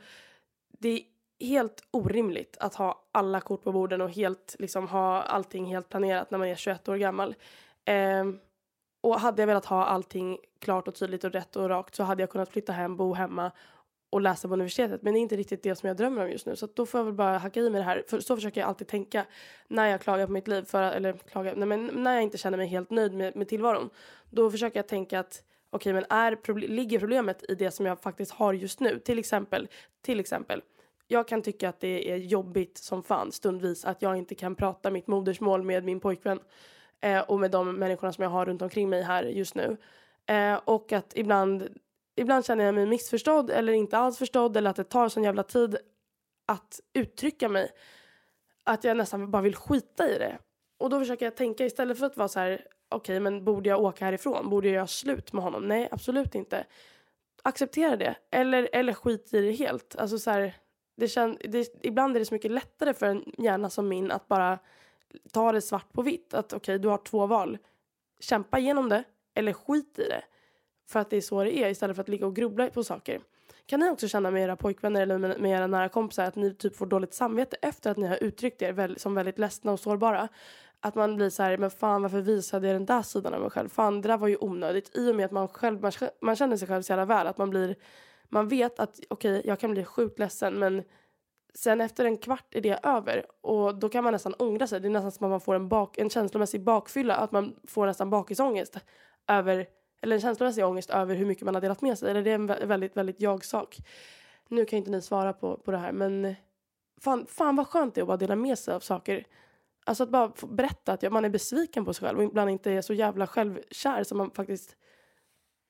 det 0.68 0.88
är 0.88 1.00
helt 1.46 1.82
orimligt 1.90 2.56
att 2.60 2.74
ha 2.74 3.04
alla 3.12 3.40
kort 3.40 3.64
på 3.64 3.72
borden 3.72 4.00
och 4.00 4.10
helt, 4.10 4.56
liksom, 4.58 4.88
ha 4.88 5.22
allting 5.22 5.66
helt 5.66 5.88
planerat 5.88 6.30
när 6.30 6.38
man 6.38 6.48
är 6.48 6.54
21 6.54 6.88
år 6.88 6.96
gammal. 6.96 7.34
Eh, 7.84 8.24
och 9.00 9.20
hade 9.20 9.42
jag 9.42 9.46
velat 9.46 9.64
ha 9.64 9.84
allting 9.84 10.38
klart 10.58 10.88
och 10.88 10.94
tydligt 10.94 11.24
och 11.24 11.32
rätt 11.32 11.56
och 11.56 11.68
rakt 11.68 11.94
så 11.94 12.02
hade 12.02 12.22
jag 12.22 12.30
kunnat 12.30 12.48
flytta 12.48 12.72
hem, 12.72 12.96
bo 12.96 13.14
hemma 13.14 13.50
och 14.10 14.20
läsa 14.20 14.48
på 14.48 14.54
universitetet. 14.54 15.02
Men 15.02 15.12
det 15.12 15.18
är 15.18 15.20
inte 15.20 15.36
riktigt 15.36 15.62
det 15.62 15.74
som 15.74 15.86
jag 15.86 15.96
drömmer 15.96 16.24
om 16.24 16.30
just 16.30 16.46
nu. 16.46 16.56
Så 16.56 16.68
då 16.74 16.86
får 16.86 17.00
jag 17.00 17.04
väl 17.04 17.14
bara 17.14 17.38
hacka 17.38 17.60
i 17.60 17.70
mig 17.70 17.78
det 17.80 17.84
här. 17.84 18.04
För 18.08 18.20
så 18.20 18.36
försöker 18.36 18.60
jag 18.60 18.68
alltid 18.68 18.88
tänka 18.88 19.26
när 19.68 19.86
jag 19.86 20.00
klagar 20.00 20.26
på 20.26 20.32
mitt 20.32 20.48
liv. 20.48 20.62
För, 20.62 20.82
eller 20.82 21.12
klagar, 21.12 21.56
nej, 21.56 21.68
men 21.68 21.86
när 21.86 22.14
jag 22.14 22.22
inte 22.22 22.38
känner 22.38 22.58
mig 22.58 22.66
helt 22.66 22.90
nöjd 22.90 23.12
med, 23.12 23.36
med 23.36 23.48
tillvaron. 23.48 23.90
Då 24.30 24.50
försöker 24.50 24.78
jag 24.78 24.88
tänka 24.88 25.20
att 25.20 25.42
okej, 25.70 25.92
okay, 25.92 25.92
men 25.92 26.18
är, 26.18 26.68
ligger 26.68 26.98
problemet 26.98 27.44
i 27.48 27.54
det 27.54 27.70
som 27.70 27.86
jag 27.86 28.00
faktiskt 28.00 28.32
har 28.32 28.52
just 28.52 28.80
nu? 28.80 28.98
Till 28.98 29.18
exempel, 29.18 29.68
till 30.02 30.20
exempel. 30.20 30.62
Jag 31.06 31.28
kan 31.28 31.42
tycka 31.42 31.68
att 31.68 31.80
det 31.80 32.12
är 32.12 32.16
jobbigt 32.16 32.78
som 32.78 33.02
fan 33.02 33.32
stundvis 33.32 33.84
att 33.84 34.02
jag 34.02 34.16
inte 34.16 34.34
kan 34.34 34.54
prata 34.54 34.90
mitt 34.90 35.06
modersmål 35.06 35.62
med 35.62 35.84
min 35.84 36.00
pojkvän. 36.00 36.40
Eh, 37.00 37.20
och 37.20 37.40
med 37.40 37.50
de 37.50 37.76
människorna 37.76 38.12
som 38.12 38.22
jag 38.22 38.30
har 38.30 38.46
runt 38.46 38.62
omkring 38.62 38.90
mig 38.90 39.02
här 39.02 39.22
just 39.22 39.54
nu. 39.54 39.76
Eh, 40.26 40.60
och 40.64 40.92
att 40.92 41.12
ibland 41.16 41.68
ibland 42.18 42.46
känner 42.46 42.64
jag 42.64 42.74
mig 42.74 42.86
missförstådd 42.86 43.50
eller 43.50 43.72
inte 43.72 43.98
alls 43.98 44.18
förstådd 44.18 44.56
eller 44.56 44.70
att 44.70 44.76
det 44.76 44.84
tar 44.84 45.08
sån 45.08 45.24
jävla 45.24 45.42
tid 45.42 45.76
att 46.46 46.80
uttrycka 46.94 47.48
mig 47.48 47.70
att 48.64 48.84
jag 48.84 48.96
nästan 48.96 49.30
bara 49.30 49.42
vill 49.42 49.56
skita 49.56 50.10
i 50.10 50.18
det. 50.18 50.38
Och 50.78 50.90
då 50.90 50.98
försöker 50.98 51.26
jag 51.26 51.36
tänka 51.36 51.64
istället 51.64 51.98
för 51.98 52.06
att 52.06 52.16
vara 52.16 52.28
så 52.28 52.40
här 52.40 52.66
okej 52.88 52.96
okay, 52.96 53.20
men 53.20 53.44
borde 53.44 53.68
jag 53.68 53.80
åka 53.80 54.04
härifrån? 54.04 54.50
Borde 54.50 54.68
jag 54.68 54.74
göra 54.74 54.86
slut 54.86 55.32
med 55.32 55.42
honom? 55.42 55.68
Nej 55.68 55.88
absolut 55.90 56.34
inte. 56.34 56.66
Acceptera 57.42 57.96
det. 57.96 58.16
Eller, 58.30 58.68
eller 58.72 58.92
skit 58.92 59.34
i 59.34 59.40
det 59.40 59.52
helt. 59.52 59.96
Alltså 59.96 60.18
så 60.18 60.30
här, 60.30 60.54
det 60.96 61.08
kän, 61.08 61.38
det, 61.40 61.68
ibland 61.82 62.16
är 62.16 62.20
det 62.20 62.26
så 62.26 62.34
mycket 62.34 62.50
lättare 62.50 62.94
för 62.94 63.06
en 63.06 63.24
hjärna 63.38 63.70
som 63.70 63.88
min 63.88 64.10
att 64.10 64.28
bara 64.28 64.58
ta 65.32 65.52
det 65.52 65.60
svart 65.60 65.92
på 65.92 66.02
vitt. 66.02 66.34
Att 66.34 66.46
okej 66.46 66.56
okay, 66.56 66.78
du 66.78 66.88
har 66.88 66.98
två 66.98 67.26
val. 67.26 67.58
Kämpa 68.20 68.58
igenom 68.58 68.88
det 68.88 69.04
eller 69.34 69.52
skit 69.52 69.98
i 69.98 70.08
det. 70.08 70.22
För 70.88 71.00
att 71.00 71.10
det 71.10 71.16
är 71.16 71.20
så 71.20 71.44
det 71.44 71.58
är 71.58 71.70
istället 71.70 71.96
för 71.96 72.02
att 72.02 72.08
ligga 72.08 72.26
och 72.26 72.36
grubbla 72.36 72.70
på 72.70 72.84
saker. 72.84 73.20
Kan 73.66 73.80
ni 73.80 73.90
också 73.90 74.08
känna 74.08 74.30
med 74.30 74.42
era 74.42 74.56
pojkvänner 74.56 75.02
eller 75.02 75.18
med, 75.18 75.50
era 75.50 75.66
nära 75.66 75.88
kompisar 75.88 76.24
att 76.24 76.36
ni 76.36 76.54
typ 76.54 76.76
får 76.76 76.86
dåligt 76.86 77.14
samvete 77.14 77.56
efter 77.62 77.90
att 77.90 77.96
ni 77.96 78.06
har 78.06 78.22
uttryckt 78.22 78.62
er 78.62 78.94
som 78.98 79.14
väldigt 79.14 79.38
ledsna 79.38 79.72
och 79.72 79.80
sårbara? 79.80 80.28
Att 80.80 80.94
man 80.94 81.16
blir 81.16 81.30
så 81.30 81.42
här, 81.42 81.56
men 81.56 81.70
fan 81.70 82.02
varför 82.02 82.20
visade 82.20 82.66
jag 82.66 82.76
den 82.76 82.86
där 82.86 83.02
sidan 83.02 83.34
av 83.34 83.40
mig 83.40 83.50
själv? 83.50 83.68
Fan 83.68 84.00
det 84.00 84.08
där 84.08 84.16
var 84.16 84.28
ju 84.28 84.36
onödigt. 84.40 84.96
I 84.96 85.10
och 85.10 85.16
med 85.16 85.24
att 85.24 85.32
man 85.32 85.48
själv, 85.48 85.80
man, 85.80 85.92
man 86.20 86.36
känner 86.36 86.56
sig 86.56 86.68
själv 86.68 86.82
så 86.82 86.92
jävla 86.92 87.04
väl 87.04 87.26
att 87.26 87.38
man 87.38 87.50
blir, 87.50 87.76
man 88.28 88.48
vet 88.48 88.80
att 88.80 89.00
okej 89.08 89.38
okay, 89.38 89.48
jag 89.48 89.60
kan 89.60 89.70
bli 89.70 89.84
sjukt 89.84 90.18
ledsen 90.18 90.54
men 90.54 90.82
sen 91.54 91.80
efter 91.80 92.04
en 92.04 92.18
kvart 92.18 92.54
är 92.54 92.60
det 92.60 92.80
över 92.82 93.26
och 93.40 93.74
då 93.74 93.88
kan 93.88 94.04
man 94.04 94.12
nästan 94.12 94.34
ångra 94.38 94.66
sig. 94.66 94.80
Det 94.80 94.88
är 94.88 94.90
nästan 94.90 95.12
som 95.12 95.24
att 95.26 95.30
man 95.30 95.40
får 95.40 95.54
en, 95.54 95.68
bak, 95.68 95.98
en 95.98 96.10
känslomässig 96.10 96.64
bakfylla, 96.64 97.14
att 97.14 97.32
man 97.32 97.56
får 97.66 97.86
nästan 97.86 98.10
bakisångest 98.10 98.78
över 99.28 99.66
eller 100.00 100.16
en 100.16 100.20
känslomässig 100.20 100.64
ångest 100.64 100.90
över 100.90 101.14
hur 101.14 101.26
mycket 101.26 101.44
man 101.44 101.54
har 101.54 101.62
delat 101.62 101.82
med 101.82 101.98
sig. 101.98 102.10
Eller 102.10 102.22
det 102.22 102.30
är 102.30 102.34
en 102.34 102.46
väldigt, 102.46 102.96
väldigt 102.96 103.20
jag-sak. 103.20 103.78
Nu 104.48 104.64
kan 104.64 104.76
inte 104.76 104.90
ni 104.90 105.02
svara 105.02 105.32
på, 105.32 105.56
på 105.56 105.70
det 105.70 105.78
här 105.78 105.92
men 105.92 106.34
fan, 107.00 107.26
fan 107.26 107.56
vad 107.56 107.66
skönt 107.66 107.94
det 107.94 108.00
är 108.00 108.02
att 108.02 108.08
bara 108.08 108.16
dela 108.16 108.36
med 108.36 108.58
sig 108.58 108.74
av 108.74 108.80
saker. 108.80 109.26
Alltså 109.84 110.02
att 110.04 110.10
bara 110.10 110.32
berätta 110.48 110.92
att 110.92 111.12
man 111.12 111.24
är 111.24 111.28
besviken 111.28 111.84
på 111.84 111.94
sig 111.94 112.06
själv 112.06 112.18
och 112.18 112.24
ibland 112.24 112.50
inte 112.50 112.72
är 112.72 112.82
så 112.82 112.94
jävla 112.94 113.26
självkär 113.26 114.04
som 114.04 114.18
man 114.18 114.30
faktiskt 114.30 114.76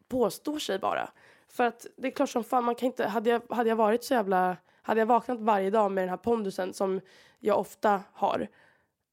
påstår 0.09 0.59
sig 0.59 0.79
bara. 0.79 1.11
För 1.49 1.65
att 1.65 1.87
det 1.97 2.09
är 2.09 2.13
klart 2.13 2.31
som 2.31 2.45
fan, 2.45 2.65
man 2.65 2.75
kan 2.75 2.87
inte, 2.87 3.07
hade 3.07 3.31
jag, 3.31 3.43
hade 3.51 3.69
jag 3.69 3.77
varit 3.77 4.05
så 4.05 4.15
jävla, 4.15 4.57
hade 4.83 5.01
jag 5.01 5.07
vaknat 5.07 5.41
varje 5.41 5.71
dag 5.71 5.93
med 5.93 6.03
den 6.03 6.09
här 6.09 6.17
pondusen 6.17 6.75
som 6.75 7.01
jag 7.39 7.59
ofta 7.59 8.03
har, 8.13 8.49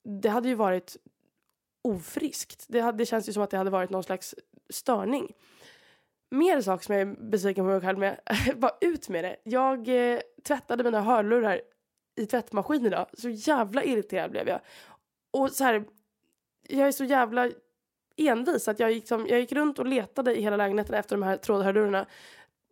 det 0.03 0.29
hade 0.29 0.48
ju 0.48 0.55
varit 0.55 0.98
ofriskt. 1.81 2.65
Det, 2.67 2.79
hade, 2.79 2.98
det 2.98 3.05
känns 3.05 3.29
ju 3.29 3.34
som 3.34 3.43
att 3.43 3.50
det 3.50 3.57
hade 3.57 3.69
varit 3.69 3.89
någon 3.89 4.03
slags 4.03 4.36
störning. 4.69 5.34
Mer 6.31 6.62
sak 6.62 6.84
som 6.84 6.95
jag 6.95 7.01
är 7.01 7.15
besviken 7.29 7.65
på 7.65 7.69
mig 7.69 7.81
själv 7.81 8.00
med, 8.00 8.19
bara 8.55 8.72
ut 8.81 9.10
med 9.10 9.24
det. 9.24 9.36
Jag 9.43 9.88
eh, 9.88 10.19
tvättade 10.43 10.84
mina 10.84 11.01
hörlurar 11.01 11.62
i 12.15 12.25
tvättmaskin 12.25 12.86
idag. 12.86 13.07
Så 13.13 13.29
jävla 13.29 13.84
irriterad 13.84 14.31
blev 14.31 14.48
jag. 14.48 14.60
Och 15.31 15.51
så 15.51 15.63
här, 15.63 15.86
jag 16.69 16.88
är 16.88 16.91
så 16.91 17.03
jävla 17.03 17.51
envis 18.17 18.67
att 18.67 18.79
jag 18.79 18.91
gick, 18.91 19.07
som, 19.07 19.27
jag 19.27 19.39
gick 19.39 19.51
runt 19.51 19.79
och 19.79 19.86
letade 19.86 20.36
i 20.36 20.41
hela 20.41 20.57
lägenheten 20.57 20.95
efter 20.95 21.15
de 21.15 21.24
här 21.24 21.38
trådhörlurarna. 21.38 22.05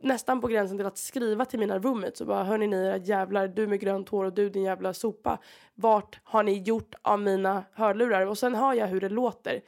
Nästan 0.02 0.42
på 0.42 0.48
gränsen 0.48 0.78
till 0.78 0.86
att 0.86 0.98
skriva 0.98 1.46
till 1.46 1.60
mina 1.60 1.80
roommates 1.80 2.22
och 2.22 2.28
bara 2.28 2.44
hörni 2.44 2.68
ni 2.68 2.76
era 2.76 2.98
jävlar, 2.98 3.48
du 3.48 3.68
med 3.68 3.80
grönt 3.80 4.10
hår 4.10 4.26
och 4.26 4.34
du 4.34 4.50
din 4.50 4.64
jävla 4.64 4.94
sopa. 4.94 5.40
Vart 5.76 6.20
har 6.24 6.44
ni 6.44 6.62
gjort 6.62 6.96
av 7.02 7.20
mina 7.20 7.64
hörlurar? 7.74 8.26
Och 8.26 8.38
sen 8.38 8.56
hör 8.56 8.74
jag 8.74 8.88
hur 8.88 9.02
det 9.02 9.10
låter 9.10 9.62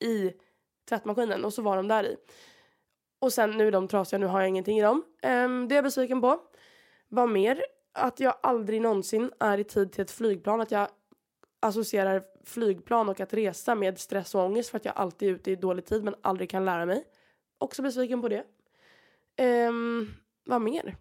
i 0.00 0.32
tvättmaskinen 0.88 1.44
och 1.44 1.52
så 1.52 1.62
var 1.62 1.76
de 1.76 1.88
där 1.88 2.04
i. 2.04 2.16
Och 3.18 3.32
sen 3.32 3.50
nu 3.50 3.68
är 3.68 3.72
de 3.72 3.88
trasiga, 3.88 4.18
nu 4.18 4.26
har 4.26 4.40
jag 4.40 4.48
ingenting 4.48 4.78
i 4.78 4.82
dem. 4.82 5.04
Um, 5.22 5.68
det 5.68 5.74
är 5.74 5.76
jag 5.76 5.84
besviken 5.84 6.20
på. 6.20 6.40
Vad 7.08 7.28
mer? 7.28 7.62
Att 7.92 8.20
jag 8.20 8.34
aldrig 8.42 8.82
någonsin 8.82 9.32
är 9.40 9.58
i 9.58 9.64
tid 9.64 9.92
till 9.92 10.02
ett 10.02 10.10
flygplan. 10.10 10.60
Att 10.60 10.70
jag 10.70 10.88
associerar 11.60 12.24
flygplan 12.44 13.08
och 13.08 13.20
att 13.20 13.34
resa 13.34 13.74
med 13.74 13.98
stress 13.98 14.34
och 14.34 14.44
ångest 14.44 14.70
för 14.70 14.76
att 14.76 14.84
jag 14.84 14.96
alltid 14.96 15.28
är 15.28 15.32
ute 15.32 15.50
i 15.50 15.56
dålig 15.56 15.84
tid 15.84 16.04
men 16.04 16.14
aldrig 16.22 16.50
kan 16.50 16.64
lära 16.64 16.86
mig. 16.86 17.04
Också 17.58 17.82
besviken 17.82 18.22
på 18.22 18.28
det. 18.28 18.44
Um, 19.68 20.14
vad 20.44 20.62
mer? 20.62 20.96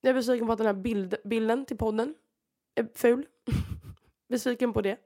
Jag 0.00 0.10
är 0.10 0.14
besviken 0.14 0.46
på 0.46 0.52
att 0.52 0.58
den 0.58 0.66
här 0.66 0.74
bild, 0.74 1.16
bilden 1.24 1.66
till 1.66 1.78
podden 1.78 2.14
är 2.74 2.88
ful 2.94 3.26
besviken 4.30 4.72
på 4.72 4.80
det. 4.80 4.96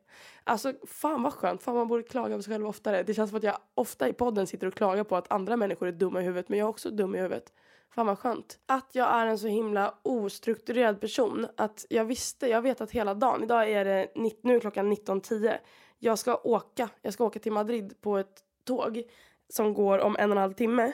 Alltså 0.45 0.73
fan 0.87 1.23
vad 1.23 1.33
skönt, 1.33 1.63
fan 1.63 1.75
man 1.75 1.89
borde 1.89 2.03
klaga 2.03 2.37
på 2.37 2.43
sig 2.43 2.53
själv 2.53 2.67
oftare. 2.67 3.03
Det 3.03 3.15
känns 3.15 3.31
som 3.31 3.37
att 3.37 3.43
jag 3.43 3.59
ofta 3.75 4.09
i 4.09 4.13
podden 4.13 4.47
sitter 4.47 4.67
och 4.67 4.75
klagar 4.75 5.05
på 5.05 5.17
att 5.17 5.33
andra 5.33 5.57
människor 5.57 5.89
är 5.89 5.93
dumma 5.93 6.21
i 6.21 6.25
huvudet 6.25 6.49
men 6.49 6.59
jag 6.59 6.67
är 6.67 6.71
också 6.71 6.91
dum 6.91 7.15
i 7.15 7.19
huvudet. 7.19 7.53
Fan 7.95 8.07
vad 8.07 8.19
skönt. 8.19 8.59
Att 8.67 8.95
jag 8.95 9.09
är 9.15 9.27
en 9.27 9.39
så 9.39 9.47
himla 9.47 9.95
ostrukturerad 10.03 11.01
person. 11.01 11.47
Att 11.57 11.87
jag 11.89 12.05
visste, 12.05 12.49
jag 12.49 12.63
vet 12.63 12.81
att 12.81 12.91
hela 12.91 13.15
dagen, 13.15 13.43
idag 13.43 13.71
är 13.71 13.85
det, 13.85 14.09
nu 14.43 14.57
är 14.57 14.61
klockan 14.61 14.93
19.10. 14.93 15.59
Jag 15.99 16.19
ska 16.19 16.37
åka, 16.37 16.89
jag 17.03 17.13
ska 17.13 17.25
åka 17.25 17.39
till 17.39 17.53
Madrid 17.53 18.01
på 18.01 18.19
ett 18.19 18.43
tåg 18.65 19.03
som 19.49 19.75
går 19.75 19.99
om 19.99 20.17
en 20.19 20.31
och 20.31 20.37
en 20.37 20.43
halv 20.43 20.53
timme. 20.53 20.93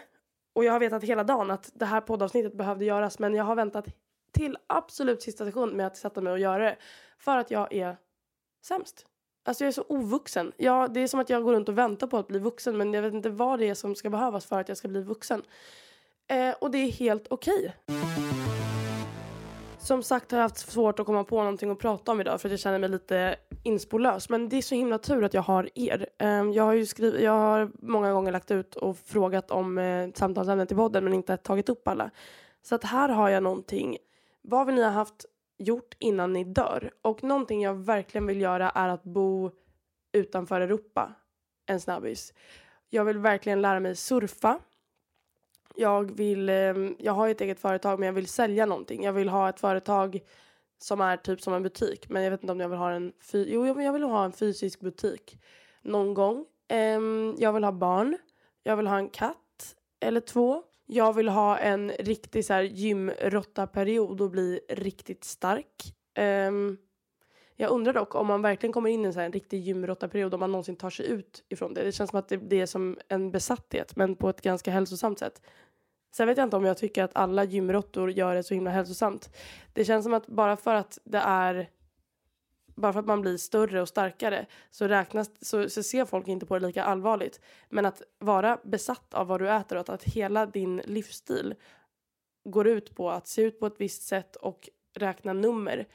Och 0.53 0.65
jag 0.65 0.73
har 0.73 0.81
vetat 0.81 1.05
hela 1.05 1.25
dagen 1.25 1.51
att 1.51 1.71
det 1.75 1.85
här 1.85 2.01
poddavsnittet 2.01 2.55
behövde 2.55 2.85
göras 2.85 3.19
men 3.19 3.35
jag 3.35 3.45
har 3.45 3.55
väntat 3.55 3.87
till 4.33 4.57
absolut 4.67 5.23
sista 5.23 5.45
sekund 5.45 5.77
med 5.77 5.87
att 5.87 5.97
sätta 5.97 6.21
mig 6.21 6.33
och 6.33 6.39
göra 6.39 6.65
det. 6.65 6.77
För 7.19 7.37
att 7.37 7.51
jag 7.51 7.73
är 7.73 7.97
sämst. 8.63 9.07
Alltså 9.45 9.65
jag 9.65 9.69
är 9.69 9.73
så 9.73 9.85
ovuxen. 9.89 10.53
Ja, 10.57 10.89
det 10.89 11.01
är 11.01 11.07
som 11.07 11.21
att 11.21 11.31
jag 11.31 11.43
går 11.43 11.53
runt 11.53 11.69
och 11.69 11.79
väntar 11.79 12.07
på 12.07 12.19
att 12.19 12.29
bli 12.29 12.39
vuxen 12.39 12.77
men 12.77 12.95
jag 12.95 13.03
vet 13.03 13.15
inte 13.15 13.31
vad 13.31 13.59
det 13.59 13.69
är 13.69 13.75
som 13.75 13.95
ska 13.95 14.11
behövas 14.11 14.47
för 14.47 14.61
att 14.61 14.69
jag 14.69 14.79
ska 14.79 14.89
bli 14.89 15.03
vuxen. 15.03 15.43
Eh, 16.29 16.55
och 16.61 16.71
det 16.71 16.79
är 16.79 16.91
helt 16.91 17.27
okej. 17.31 17.75
Okay. 17.87 18.01
Som 19.79 20.03
sagt 20.03 20.31
har 20.31 20.39
jag 20.39 20.45
haft 20.45 20.71
svårt 20.71 21.01
att 21.01 21.07
komma 21.07 21.25
på 21.25 21.39
någonting 21.39 21.71
att 21.71 21.79
prata 21.79 22.13
om 22.13 22.21
idag 22.21 22.41
för 22.41 22.49
att 22.49 22.51
jag 22.51 22.61
känner 22.61 22.79
mig 22.79 22.89
lite 22.89 23.37
inspolös. 23.63 24.29
Men 24.29 24.49
det 24.49 24.57
är 24.57 24.63
så 24.63 24.75
himla 24.75 24.99
tur 24.99 25.25
att 25.25 25.35
jag 25.35 25.43
har 25.43 25.69
er. 25.75 26.07
Eh, 26.19 26.29
jag 26.29 26.65
har 26.65 26.73
ju 26.73 26.87
skrivit, 26.87 27.21
jag 27.21 27.33
har 27.33 27.71
många 27.83 28.13
gånger 28.13 28.33
lagt 28.33 28.51
ut 28.51 28.77
och 28.77 28.99
frågat 28.99 29.51
om 29.51 29.79
eh, 29.79 30.09
samtalsämnen 30.15 30.67
till 30.67 30.77
podden 30.77 31.05
men 31.05 31.15
inte 31.15 31.37
tagit 31.37 31.69
upp 31.69 31.89
alla. 31.89 32.11
Så 32.63 32.75
att 32.75 32.85
här 32.85 33.09
har 33.09 33.29
jag 33.29 33.43
någonting. 33.43 33.97
Vad 34.43 34.67
vill 34.67 34.75
ni 34.75 34.83
ha 34.83 34.91
haft 34.91 35.27
gjort 35.61 35.95
innan 35.99 36.33
ni 36.33 36.45
dör. 36.45 36.91
Och 37.03 37.23
någonting 37.23 37.63
jag 37.63 37.75
verkligen 37.75 38.27
vill 38.27 38.41
göra 38.41 38.71
är 38.71 38.89
att 38.89 39.05
bo 39.05 39.51
utanför 40.13 40.61
Europa 40.61 41.15
en 41.67 41.81
snabbis. 41.81 42.35
Jag 42.89 43.05
vill 43.05 43.19
verkligen 43.19 43.63
lära 43.63 43.81
mig 43.81 43.97
surfa. 43.97 44.59
Jag 45.75 46.17
vill, 46.17 46.49
eh, 46.49 46.75
jag 46.99 47.13
har 47.13 47.29
ett 47.29 47.41
eget 47.41 47.61
företag 47.61 47.99
men 47.99 48.07
jag 48.07 48.13
vill 48.13 48.27
sälja 48.27 48.67
någonting. 48.67 49.05
Jag 49.05 49.13
vill 49.13 49.29
ha 49.29 49.49
ett 49.49 49.61
företag 49.61 50.21
som 50.79 51.01
är 51.01 51.17
typ 51.17 51.41
som 51.41 51.55
en 51.55 51.63
butik. 51.63 52.09
Men 52.09 52.23
jag 52.23 52.31
vet 52.31 52.43
inte 52.43 52.53
om 52.53 52.61
jag 52.61 52.69
vill 52.69 52.79
ha 52.79 52.93
en, 52.93 53.13
jo, 53.33 53.81
jag 53.83 53.93
vill 53.93 54.03
ha 54.03 54.25
en 54.25 54.33
fysisk 54.33 54.81
butik 54.81 55.39
någon 55.83 56.15
gång. 56.15 56.47
Ehm, 56.69 57.35
jag 57.39 57.53
vill 57.53 57.65
ha 57.65 57.73
barn. 57.73 58.19
Jag 58.63 58.77
vill 58.77 58.87
ha 58.87 58.99
en 58.99 59.09
katt 59.09 59.77
eller 60.01 60.21
två. 60.21 60.63
Jag 60.93 61.13
vill 61.13 61.29
ha 61.29 61.59
en 61.59 61.91
riktig 61.91 62.45
så 62.45 62.53
här 62.53 62.63
gymrotta-period 62.63 64.21
och 64.21 64.31
bli 64.31 64.61
riktigt 64.69 65.25
stark. 65.25 65.95
Um, 66.49 66.79
jag 67.57 67.71
undrar 67.71 67.93
dock 67.93 68.15
om 68.15 68.27
man 68.27 68.43
verkligen 68.43 68.73
kommer 68.73 68.91
in 68.91 69.05
i 69.05 69.07
en, 69.07 69.13
så 69.13 69.19
här, 69.19 69.27
en 69.27 69.33
riktig 69.33 69.61
gymrotta-period 69.61 70.35
om 70.35 70.41
man 70.41 70.53
någonsin 70.53 70.77
tar 70.77 70.91
sig 70.91 71.07
ut 71.07 71.45
ifrån 71.49 71.75
det. 71.75 71.83
Det 71.83 71.93
känns 71.93 72.11
som 72.11 72.19
att 72.19 72.29
det, 72.29 72.37
det 72.37 72.61
är 72.61 72.67
som 72.67 72.99
en 73.09 73.31
besatthet 73.31 73.97
men 73.97 74.17
på 74.17 74.29
ett 74.29 74.41
ganska 74.41 74.71
hälsosamt 74.71 75.19
sätt. 75.19 75.43
Sen 76.13 76.27
vet 76.27 76.39
jag 76.39 76.47
inte 76.47 76.57
om 76.57 76.65
jag 76.65 76.79
tycker 76.79 77.05
att 77.05 77.11
alla 77.17 77.45
gymrottor 77.45 78.11
gör 78.11 78.35
det 78.35 78.43
så 78.43 78.55
himla 78.55 78.71
hälsosamt. 78.71 79.37
Det 79.73 79.85
känns 79.85 80.05
som 80.05 80.15
att 80.15 80.27
bara 80.27 80.57
för 80.57 80.75
att 80.75 80.99
det 81.05 81.19
är 81.19 81.71
bara 82.81 82.93
för 82.93 83.01
att 83.01 83.07
man 83.07 83.21
blir 83.21 83.37
större 83.37 83.83
och 83.83 83.89
starkare 83.89 84.47
så, 84.71 84.89
räknas, 84.89 85.31
så, 85.41 85.69
så 85.69 85.83
ser 85.83 86.05
folk 86.05 86.29
inte 86.29 86.47
på 86.47 86.59
det 86.59 86.67
lika 86.67 86.85
allvarligt. 86.85 87.41
Men 87.69 87.87
att 87.87 88.03
vara 88.19 88.59
besatt 88.65 89.15
av 89.15 89.27
vad 89.27 89.41
du 89.41 89.51
äter 89.51 89.77
och 89.77 89.81
att, 89.81 89.89
att 89.89 90.05
hela 90.05 90.47
din 90.47 90.77
livsstil 90.77 91.55
går 92.45 92.67
ut 92.67 92.95
på 92.95 93.11
att 93.11 93.27
se 93.27 93.43
ut 93.43 93.61
på 93.61 93.67
ett 93.67 93.81
visst 93.81 94.03
sätt 94.03 94.37
och 94.37 94.69
räkna 94.95 95.33
nummer. 95.33 95.87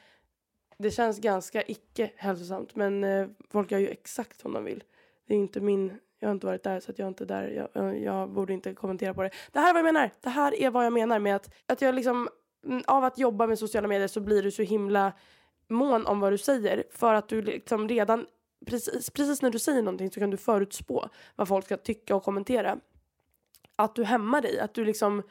Det 0.78 0.90
känns 0.90 1.18
ganska 1.18 1.62
icke 1.62 2.10
hälsosamt 2.16 2.76
men 2.76 3.04
eh, 3.04 3.28
folk 3.50 3.70
gör 3.70 3.78
ju 3.78 3.88
exakt 3.88 4.40
som 4.40 4.52
de 4.52 4.64
vill. 4.64 4.84
Det 5.26 5.34
är 5.34 5.38
inte 5.38 5.60
min, 5.60 5.98
jag 6.18 6.28
har 6.28 6.34
inte 6.34 6.46
varit 6.46 6.62
där 6.62 6.80
så 6.80 6.90
att 6.90 6.98
jag 6.98 7.06
är 7.06 7.08
inte 7.08 7.24
där, 7.24 7.68
jag, 7.74 7.98
jag 7.98 8.30
borde 8.30 8.52
inte 8.52 8.74
kommentera 8.74 9.14
på 9.14 9.22
det. 9.22 9.30
Det 9.52 9.60
här 9.60 9.68
är 9.68 9.72
vad 9.72 9.78
jag 9.78 9.94
menar, 9.94 10.10
det 10.20 10.30
här 10.30 10.54
är 10.54 10.70
vad 10.70 10.86
jag 10.86 10.92
menar 10.92 11.18
med 11.18 11.36
att, 11.36 11.54
att 11.66 11.82
jag 11.82 11.94
liksom 11.94 12.28
mm, 12.66 12.82
av 12.86 13.04
att 13.04 13.18
jobba 13.18 13.46
med 13.46 13.58
sociala 13.58 13.88
medier 13.88 14.08
så 14.08 14.20
blir 14.20 14.42
du 14.42 14.50
så 14.50 14.62
himla 14.62 15.12
mån 15.68 16.06
om 16.06 16.20
vad 16.20 16.32
du 16.32 16.38
säger 16.38 16.84
för 16.90 17.14
att 17.14 17.28
du 17.28 17.42
liksom 17.42 17.88
redan 17.88 18.26
precis, 18.66 19.10
precis 19.10 19.42
när 19.42 19.50
du 19.50 19.58
säger 19.58 19.82
någonting 19.82 20.10
så 20.10 20.20
kan 20.20 20.30
du 20.30 20.36
förutspå 20.36 21.08
vad 21.36 21.48
folk 21.48 21.64
ska 21.64 21.76
tycka 21.76 22.16
och 22.16 22.22
kommentera. 22.22 22.78
Att 23.76 23.94
du 23.94 24.04
hämmar 24.04 24.40
dig, 24.40 24.58
att 24.60 24.74
du 24.74 24.84
liksom 24.84 25.22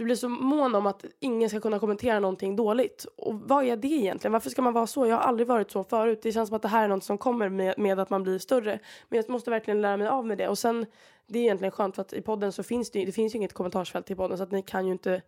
du 0.00 0.04
blir 0.04 0.16
så 0.16 0.28
mån 0.28 0.74
om 0.74 0.86
att 0.86 1.04
ingen 1.18 1.50
ska 1.50 1.60
kunna 1.60 1.78
kommentera 1.78 2.20
någonting 2.20 2.56
dåligt. 2.56 3.06
Och 3.16 3.40
vad 3.40 3.64
är 3.64 3.76
det 3.76 3.88
egentligen? 3.88 4.32
Varför 4.32 4.50
ska 4.50 4.62
man 4.62 4.72
vara 4.72 4.86
så? 4.86 5.06
Jag 5.06 5.16
har 5.16 5.22
aldrig 5.22 5.48
varit 5.48 5.70
så 5.70 5.84
förut. 5.84 6.20
Det 6.22 6.32
känns 6.32 6.48
som 6.48 6.56
att 6.56 6.62
det 6.62 6.68
här 6.68 6.84
är 6.84 6.88
något 6.88 7.04
som 7.04 7.18
kommer 7.18 7.48
med, 7.48 7.78
med 7.78 7.98
att 7.98 8.10
man 8.10 8.22
blir 8.22 8.38
större. 8.38 8.78
Men 9.08 9.16
jag 9.16 9.30
måste 9.30 9.50
verkligen 9.50 9.80
lära 9.80 9.96
mig 9.96 10.08
av 10.08 10.26
med 10.26 10.38
det. 10.38 10.48
Och 10.48 10.58
sen, 10.58 10.86
det 11.26 11.38
är 11.38 11.42
egentligen 11.42 11.72
skönt 11.72 11.94
för 11.94 12.02
att 12.02 12.12
i 12.12 12.22
podden 12.22 12.52
så 12.52 12.62
finns 12.62 12.90
det, 12.90 13.04
det 13.04 13.12
finns 13.12 13.34
ju 13.34 13.36
inget 13.36 13.52
kommentarsfält 13.52 14.10
i 14.10 14.14
podden 14.14 14.36
så 14.36 14.42
att 14.42 14.52
ni 14.52 14.62
kan 14.62 14.86
ju 14.86 14.92
inte 14.92 15.22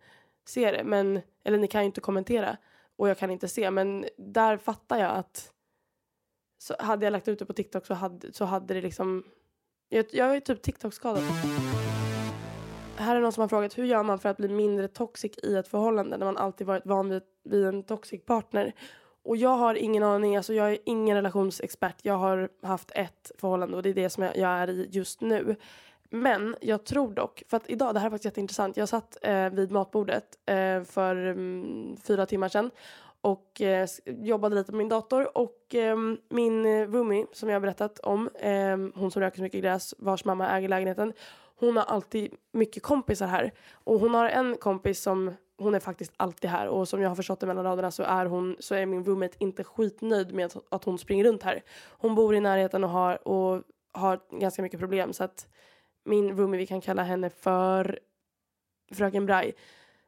se 0.45 0.71
det. 0.71 0.83
Men, 0.83 1.21
eller 1.43 1.57
ni 1.57 1.67
kan 1.67 1.81
ju 1.81 1.85
inte 1.85 2.01
kommentera. 2.01 2.57
Och 2.97 3.09
jag 3.09 3.17
kan 3.17 3.31
inte 3.31 3.47
se. 3.47 3.71
Men 3.71 4.05
där 4.17 4.57
fattar 4.57 4.97
jag 4.97 5.11
att 5.11 5.53
så 6.57 6.75
hade 6.79 7.05
jag 7.05 7.11
lagt 7.11 7.27
ut 7.27 7.39
det 7.39 7.45
på 7.45 7.53
TikTok 7.53 7.85
så 7.85 7.93
hade, 7.93 8.33
så 8.33 8.45
hade 8.45 8.73
det 8.73 8.81
liksom... 8.81 9.23
Jag, 9.89 10.05
jag 10.11 10.35
är 10.35 10.39
typ 10.39 10.61
TikTok-skadad. 10.61 11.23
Här 12.95 13.15
är 13.15 13.21
någon 13.21 13.31
som 13.31 13.41
har 13.41 13.47
frågat 13.47 13.77
hur 13.77 13.85
gör 13.85 14.03
man 14.03 14.19
för 14.19 14.29
att 14.29 14.37
bli 14.37 14.47
mindre 14.47 14.87
toxic 14.87 15.37
i 15.43 15.55
ett 15.55 15.67
förhållande 15.67 16.17
när 16.17 16.25
man 16.25 16.37
alltid 16.37 16.67
varit 16.67 16.85
van 16.85 17.09
vid, 17.09 17.21
vid 17.43 17.65
en 17.65 17.83
toxic 17.83 18.25
partner. 18.25 18.73
Och 19.23 19.37
jag 19.37 19.57
har 19.57 19.75
ingen 19.75 20.03
aning, 20.03 20.37
alltså 20.37 20.53
jag 20.53 20.71
är 20.71 20.77
ingen 20.85 21.15
relationsexpert. 21.15 21.99
Jag 22.01 22.17
har 22.17 22.49
haft 22.61 22.91
ett 22.91 23.31
förhållande 23.37 23.77
och 23.77 23.83
det 23.83 23.89
är 23.89 23.93
det 23.93 24.09
som 24.09 24.23
jag, 24.23 24.37
jag 24.37 24.49
är 24.49 24.69
i 24.69 24.87
just 24.91 25.21
nu. 25.21 25.55
Men 26.15 26.55
jag 26.61 26.83
tror 26.83 27.13
dock, 27.13 27.43
för 27.49 27.57
att 27.57 27.69
idag, 27.69 27.93
det 27.93 27.99
här 27.99 28.07
är 28.07 28.11
faktiskt 28.11 28.25
jätteintressant. 28.25 28.77
Jag 28.77 28.89
satt 28.89 29.17
eh, 29.21 29.49
vid 29.49 29.71
matbordet 29.71 30.25
eh, 30.45 30.83
för 30.83 31.15
mm, 31.15 31.97
fyra 31.97 32.25
timmar 32.25 32.49
sedan 32.49 32.71
och 33.21 33.61
eh, 33.61 33.87
jobbade 34.05 34.55
lite 34.55 34.71
på 34.71 34.77
min 34.77 34.89
dator 34.89 35.37
och 35.37 35.75
ehm, 35.75 36.11
eh, 36.11 36.35
min 36.35 36.85
roomie 36.85 37.25
som 37.31 37.49
jag 37.49 37.55
har 37.55 37.61
berättat 37.61 37.99
om, 37.99 38.29
eh, 38.39 38.77
hon 38.95 39.11
som 39.11 39.21
röker 39.21 39.37
så 39.37 39.43
mycket 39.43 39.61
gräs, 39.61 39.93
vars 39.97 40.25
mamma 40.25 40.49
äger 40.49 40.69
lägenheten, 40.69 41.13
hon 41.59 41.77
har 41.77 41.83
alltid 41.83 42.33
mycket 42.51 42.83
kompisar 42.83 43.27
här. 43.27 43.51
Och 43.73 43.99
hon 43.99 44.13
har 44.13 44.29
en 44.29 44.57
kompis 44.57 45.01
som, 45.01 45.33
hon 45.57 45.75
är 45.75 45.79
faktiskt 45.79 46.13
alltid 46.17 46.49
här 46.49 46.67
och 46.67 46.87
som 46.87 47.01
jag 47.01 47.09
har 47.09 47.15
förstått 47.15 47.39
det 47.39 47.47
mellan 47.47 47.63
raderna 47.63 47.91
så 47.91 48.03
är 48.03 48.25
hon, 48.25 48.55
så 48.59 48.75
är 48.75 48.85
min 48.85 49.05
roommate 49.05 49.35
inte 49.39 49.63
skitnöjd 49.63 50.33
med 50.33 50.53
att 50.71 50.83
hon 50.83 50.97
springer 50.97 51.23
runt 51.23 51.43
här. 51.43 51.63
Hon 51.89 52.15
bor 52.15 52.35
i 52.35 52.39
närheten 52.39 52.83
och 52.83 52.89
har, 52.89 53.27
och 53.27 53.63
har 53.91 54.19
ganska 54.39 54.61
mycket 54.61 54.79
problem 54.79 55.13
så 55.13 55.23
att 55.23 55.47
min 56.03 56.37
roomie, 56.37 56.57
vi 56.57 56.65
kan 56.65 56.81
kalla 56.81 57.03
henne 57.03 57.29
för 57.29 57.99
fröken 58.91 59.25
Braj. 59.25 59.55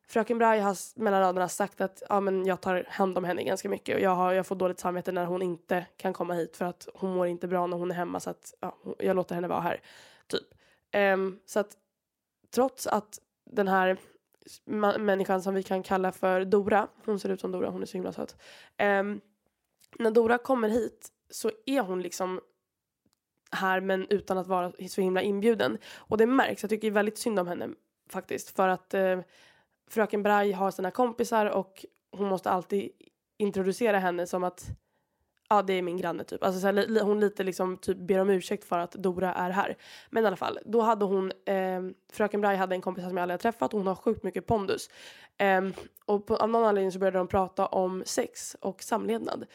Fröken 0.07 0.37
Braj 0.37 0.59
har 0.59 0.99
mellan 0.99 1.21
raderna 1.21 1.49
sagt 1.49 1.81
att 1.81 2.03
ja, 2.09 2.19
men 2.19 2.45
jag 2.45 2.61
tar 2.61 2.85
hand 2.89 3.17
om 3.17 3.23
henne 3.23 3.43
ganska 3.43 3.69
mycket 3.69 3.95
och 3.95 4.01
jag, 4.01 4.15
har, 4.15 4.33
jag 4.33 4.47
får 4.47 4.55
dåligt 4.55 4.79
samvete 4.79 5.11
när 5.11 5.25
hon 5.25 5.41
inte 5.41 5.85
kan 5.97 6.13
komma 6.13 6.33
hit 6.33 6.57
för 6.57 6.65
att 6.65 6.87
hon 6.93 7.15
mår 7.15 7.27
inte 7.27 7.47
bra 7.47 7.67
när 7.67 7.77
hon 7.77 7.91
är 7.91 7.95
hemma 7.95 8.19
så 8.19 8.29
att 8.29 8.53
ja, 8.59 8.77
jag 8.99 9.15
låter 9.15 9.35
henne 9.35 9.47
vara 9.47 9.61
här. 9.61 9.81
Typ. 10.27 10.47
Um, 10.95 11.39
så 11.45 11.59
att 11.59 11.77
trots 12.55 12.87
att 12.87 13.19
den 13.45 13.67
här 13.67 13.97
människan 14.99 15.41
som 15.41 15.53
vi 15.53 15.63
kan 15.63 15.83
kalla 15.83 16.11
för 16.11 16.45
Dora, 16.45 16.87
hon 17.05 17.19
ser 17.19 17.29
ut 17.29 17.41
som 17.41 17.51
Dora, 17.51 17.69
hon 17.69 17.81
är 17.81 17.85
så 17.85 17.97
himla 17.97 18.11
söt. 18.11 18.35
Um, 18.79 19.21
när 19.99 20.11
Dora 20.11 20.37
kommer 20.37 20.69
hit 20.69 21.09
så 21.29 21.51
är 21.65 21.81
hon 21.81 22.01
liksom 22.01 22.41
här 23.55 23.81
men 23.81 24.07
utan 24.09 24.37
att 24.37 24.47
vara 24.47 24.71
så 24.89 25.01
himla 25.01 25.21
inbjuden. 25.21 25.77
Och 25.95 26.17
det 26.17 26.25
märks, 26.25 26.63
jag 26.63 26.69
tycker 26.69 26.91
väldigt 26.91 27.17
synd 27.17 27.39
om 27.39 27.47
henne 27.47 27.69
faktiskt 28.09 28.55
för 28.55 28.67
att 28.67 28.93
eh, 28.93 29.19
fröken 29.89 30.23
Braj 30.23 30.51
har 30.51 30.71
sina 30.71 30.91
kompisar 30.91 31.45
och 31.45 31.85
hon 32.11 32.27
måste 32.27 32.49
alltid 32.49 32.89
introducera 33.37 33.99
henne 33.99 34.27
som 34.27 34.43
att 34.43 34.65
ja 35.49 35.61
det 35.61 35.73
är 35.73 35.81
min 35.81 35.97
granne 35.97 36.23
typ. 36.23 36.43
Alltså 36.43 36.61
så 36.61 36.67
här, 36.67 37.01
hon 37.01 37.19
lite 37.19 37.43
liksom 37.43 37.77
typ 37.77 37.97
ber 37.97 38.19
om 38.19 38.29
ursäkt 38.29 38.65
för 38.65 38.79
att 38.79 38.91
Dora 38.91 39.33
är 39.33 39.49
här. 39.49 39.77
Men 40.09 40.23
i 40.23 40.27
alla 40.27 40.35
fall, 40.35 40.59
då 40.65 40.81
hade 40.81 41.05
hon, 41.05 41.31
eh, 41.45 41.81
fröken 42.13 42.41
Braj 42.41 42.57
hade 42.57 42.75
en 42.75 42.81
kompis 42.81 43.03
som 43.03 43.17
jag 43.17 43.21
aldrig 43.21 43.33
har 43.33 43.51
träffat 43.51 43.73
och 43.73 43.79
hon 43.79 43.87
har 43.87 43.95
sjukt 43.95 44.23
mycket 44.23 44.47
pondus. 44.47 44.89
Eh, 45.37 45.61
och 46.05 46.25
på, 46.25 46.35
av 46.35 46.49
någon 46.49 46.63
anledning 46.63 46.91
så 46.91 46.99
började 46.99 47.17
de 47.17 47.27
prata 47.27 47.65
om 47.65 48.03
sex 48.05 48.55
och 48.59 48.83
samlevnad. 48.83 49.45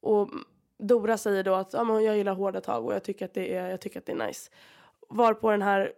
Och 0.00 0.30
Dora 0.80 1.18
säger 1.18 1.44
då 1.44 1.54
att 1.54 1.72
ja, 1.72 1.84
men 1.84 2.04
jag 2.04 2.16
gillar 2.16 2.34
hårda 2.34 2.60
tag 2.60 2.84
och 2.84 2.94
jag 2.94 3.02
tycker 3.02 3.24
att 3.24 3.34
det 3.34 3.56
är, 3.56 3.70
jag 3.70 3.80
tycker 3.80 3.98
att 3.98 4.06
det 4.06 4.12
är 4.12 4.26
nice. 4.26 4.50
Varpå 5.08 5.50
den 5.50 5.62
här 5.62 5.92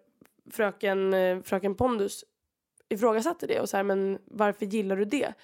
fröken, 0.51 1.15
eh, 1.15 1.43
fröken 1.43 1.75
Pondus 1.75 2.25
ifrågasatte 2.89 3.47
det 3.47 3.61
och 3.61 3.69
så 3.69 3.77
här, 3.77 3.85
men 3.85 4.19
varför 4.25 4.67
gillar 4.67 4.97
du 4.97 5.05
det? 5.05 5.35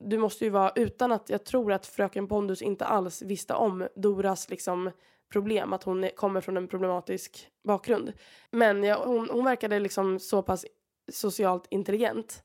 du 0.00 0.18
måste 0.18 0.44
ju 0.44 0.50
vara 0.50 0.72
utan 0.74 1.12
att 1.12 1.30
jag 1.30 1.44
tror 1.44 1.72
att 1.72 1.86
fröken 1.86 2.28
Pondus 2.28 2.62
inte 2.62 2.84
alls 2.84 3.22
visste 3.22 3.54
om 3.54 3.88
Doras 3.96 4.50
liksom 4.50 4.90
problem, 5.32 5.72
att 5.72 5.82
hon 5.82 6.10
kommer 6.16 6.40
från 6.40 6.56
en 6.56 6.68
problematisk 6.68 7.48
bakgrund. 7.64 8.12
Men 8.50 8.84
ja, 8.84 9.02
hon, 9.04 9.28
hon 9.30 9.44
verkade 9.44 9.78
liksom 9.78 10.18
så 10.18 10.42
pass 10.42 10.66
socialt 11.12 11.66
intelligent 11.70 12.42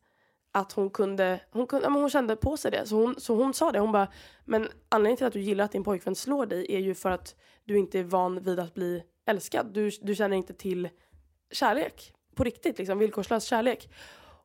att 0.53 0.71
hon 0.71 0.89
kunde, 0.89 1.39
hon, 1.51 1.67
kunde, 1.67 1.87
hon 1.87 2.09
kände 2.09 2.35
på 2.35 2.57
sig 2.57 2.71
det. 2.71 2.85
Så 2.85 2.95
hon, 2.95 3.15
så 3.19 3.35
hon 3.35 3.53
sa 3.53 3.71
det, 3.71 3.79
hon 3.79 3.91
bara, 3.91 4.07
men 4.45 4.67
anledningen 4.89 5.17
till 5.17 5.27
att 5.27 5.33
du 5.33 5.39
gillar 5.39 5.65
att 5.65 5.71
din 5.71 5.83
pojkvän 5.83 6.15
slår 6.15 6.45
dig 6.45 6.65
är 6.69 6.79
ju 6.79 6.95
för 6.95 7.11
att 7.11 7.35
du 7.63 7.77
inte 7.77 7.99
är 7.99 8.03
van 8.03 8.43
vid 8.43 8.59
att 8.59 8.73
bli 8.73 9.03
älskad. 9.25 9.73
Du, 9.73 9.89
du 10.01 10.15
känner 10.15 10.37
inte 10.37 10.53
till 10.53 10.89
kärlek 11.51 12.13
på 12.35 12.43
riktigt, 12.43 12.77
liksom 12.77 12.99
villkorslös 12.99 13.43
kärlek. 13.43 13.89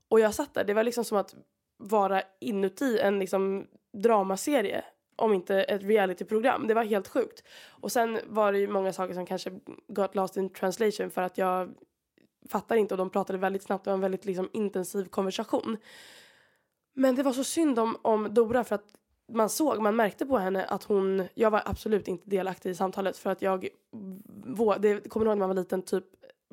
Och 0.08 0.20
jag 0.20 0.34
satt 0.34 0.54
där, 0.54 0.64
det 0.64 0.74
var 0.74 0.82
liksom 0.82 1.04
som 1.04 1.18
att 1.18 1.34
vara 1.76 2.22
inuti 2.40 2.98
en 2.98 3.18
liksom 3.18 3.66
dramaserie 3.92 4.84
om 5.16 5.32
inte 5.32 5.62
ett 5.62 5.82
realityprogram. 5.82 6.66
Det 6.66 6.74
var 6.74 6.84
helt 6.84 7.08
sjukt. 7.08 7.42
Och 7.68 7.92
sen 7.92 8.20
var 8.26 8.52
det 8.52 8.58
ju 8.58 8.68
många 8.68 8.92
saker 8.92 9.14
som 9.14 9.26
kanske 9.26 9.50
got 9.88 10.14
lost 10.14 10.36
in 10.36 10.50
translation 10.50 11.10
för 11.10 11.22
att 11.22 11.38
jag 11.38 11.74
fattar 12.48 12.76
inte 12.76 12.94
och 12.94 12.98
de 12.98 13.10
pratade 13.10 13.38
väldigt 13.38 13.62
snabbt. 13.62 13.84
Det 13.84 13.90
var 13.90 13.94
en 13.94 14.00
väldigt 14.00 14.24
liksom 14.24 14.50
intensiv 14.52 15.04
konversation. 15.04 15.76
Men 16.94 17.14
det 17.14 17.22
var 17.22 17.32
så 17.32 17.44
synd 17.44 17.78
om, 17.78 17.96
om 18.02 18.34
Dora 18.34 18.64
för 18.64 18.74
att 18.74 18.94
man 19.32 19.48
såg, 19.48 19.80
man 19.82 19.96
märkte 19.96 20.26
på 20.26 20.38
henne 20.38 20.64
att 20.64 20.84
hon, 20.84 21.28
jag 21.34 21.50
var 21.50 21.62
absolut 21.64 22.08
inte 22.08 22.30
delaktig 22.30 22.70
i 22.70 22.74
samtalet 22.74 23.16
för 23.16 23.30
att 23.30 23.42
jag, 23.42 23.68
det 24.78 25.08
kommer 25.08 25.26
ihåg 25.26 25.36
när 25.36 25.46
man 25.46 25.48
var 25.48 25.54
liten, 25.54 25.82
typ 25.82 26.04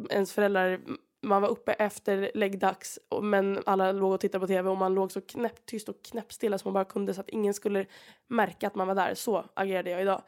ens 0.10 0.34
föräldrar 0.34 0.80
man 1.26 1.42
var 1.42 1.50
uppe 1.50 1.74
efter 1.74 2.32
läggdags 2.34 3.00
men 3.22 3.60
alla 3.66 3.92
låg 3.92 4.14
och 4.14 4.20
tittade 4.20 4.40
på 4.40 4.48
tv 4.48 4.70
och 4.70 4.78
man 4.78 4.94
låg 4.94 5.12
så 5.12 5.22
knäpptyst 5.22 5.90
och 5.90 6.02
knäppstilla 6.02 6.58
som 6.58 6.70
man 6.70 6.74
bara 6.74 6.92
kunde 6.92 7.14
så 7.14 7.22
att 7.22 7.30
ingen 7.30 7.54
skulle 7.54 7.86
märka 8.28 8.68
att 8.68 8.76
man 8.76 8.88
var 8.88 8.96
där. 8.96 9.14
Så 9.14 9.46
agerade 9.54 9.90
jag 9.90 10.02
idag. 10.02 10.22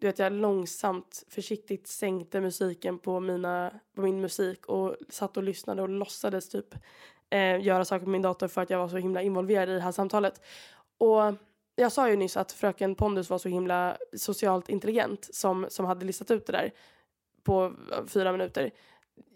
Du 0.00 0.06
vet, 0.06 0.18
jag 0.18 0.32
långsamt, 0.32 1.24
försiktigt 1.28 1.86
sänkte 1.86 2.40
musiken 2.40 2.98
på, 2.98 3.20
mina, 3.20 3.80
på 3.94 4.02
min 4.02 4.20
musik 4.20 4.66
och 4.66 4.96
satt 5.08 5.36
och 5.36 5.42
lyssnade 5.42 5.82
och 5.82 5.88
låtsades 5.88 6.48
typ 6.48 6.74
eh, 7.30 7.60
göra 7.60 7.84
saker 7.84 8.04
på 8.04 8.10
min 8.10 8.22
dator 8.22 8.48
för 8.48 8.62
att 8.62 8.70
jag 8.70 8.78
var 8.78 8.88
så 8.88 8.96
himla 8.96 9.22
involverad 9.22 9.68
i 9.68 9.72
det 9.72 9.80
här 9.80 9.92
samtalet. 9.92 10.40
Och 10.98 11.34
jag 11.76 11.92
sa 11.92 12.10
ju 12.10 12.16
nyss 12.16 12.36
att 12.36 12.52
fröken 12.52 12.94
Pondus 12.94 13.30
var 13.30 13.38
så 13.38 13.48
himla 13.48 13.96
socialt 14.16 14.68
intelligent 14.68 15.28
som, 15.32 15.66
som 15.70 15.86
hade 15.86 16.06
listat 16.06 16.30
ut 16.30 16.46
det 16.46 16.52
där 16.52 16.72
på 17.42 17.64
eh, 17.64 18.06
fyra 18.06 18.32
minuter 18.32 18.70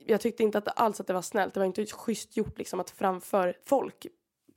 jag 0.07 0.21
tyckte 0.21 0.43
inte 0.43 0.59
att 0.59 0.81
alls 0.81 1.01
att 1.01 1.07
det 1.07 1.13
var 1.13 1.23
snällt. 1.23 1.55
Det 1.55 1.61
var 1.61 1.67
inte 1.67 1.87
schysst 1.87 2.37
gjort 2.37 2.59
liksom 2.59 2.81
att 2.81 2.91
framför 2.91 3.57
folk 3.65 4.07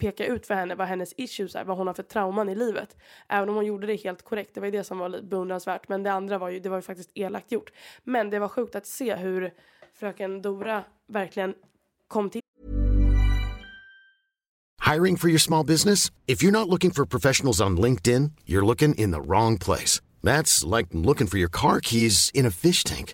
peka 0.03 0.25
ut 0.25 0.47
för 0.47 0.53
henne 0.53 0.75
vad 0.75 0.87
hennes 0.87 1.13
issues 1.17 1.55
är, 1.55 1.63
vad 1.63 1.77
hon 1.77 1.87
har 1.87 1.93
för 1.93 2.03
trauman 2.03 2.49
i 2.49 2.55
livet. 2.55 2.97
Även 3.29 3.49
om 3.49 3.55
hon 3.55 3.65
gjorde 3.65 3.87
det 3.87 3.95
helt 3.95 4.21
korrekt, 4.23 4.51
det 4.53 4.59
var 4.59 4.67
ju 4.67 4.71
det 4.71 4.83
som 4.83 4.97
var 4.97 5.21
beundransvärt. 5.21 5.89
Men 5.89 6.03
det 6.03 6.11
andra 6.11 6.37
var 6.37 6.49
ju, 6.49 6.59
det 6.59 6.69
var 6.69 6.77
ju 6.77 6.81
faktiskt 6.81 7.11
elakt 7.13 7.51
gjort. 7.51 7.71
Men 8.03 8.29
det 8.29 8.39
var 8.39 8.47
sjukt 8.47 8.75
att 8.75 8.85
se 8.85 9.15
hur 9.15 9.53
fröken 9.93 10.41
Dora 10.41 10.83
verkligen 11.07 11.53
kom 12.07 12.29
till 12.29 12.41
Hiring 14.93 15.17
for 15.17 15.29
your 15.29 15.39
small 15.39 15.65
business? 15.65 16.11
If 16.27 16.43
you're 16.43 16.51
not 16.51 16.67
looking 16.67 16.91
for 16.91 17.05
professionals 17.05 17.61
on 17.61 17.77
LinkedIn, 17.77 18.31
you're 18.45 18.65
looking 18.65 18.95
in 18.95 19.11
the 19.11 19.21
wrong 19.21 19.57
place. 19.57 20.01
That's 20.23 20.77
like 20.77 20.87
looking 20.91 21.27
for 21.27 21.37
your 21.37 21.49
car 21.51 21.79
keys 21.79 22.31
in 22.33 22.45
a 22.45 22.51
fish 22.51 22.83
tank. 22.83 23.13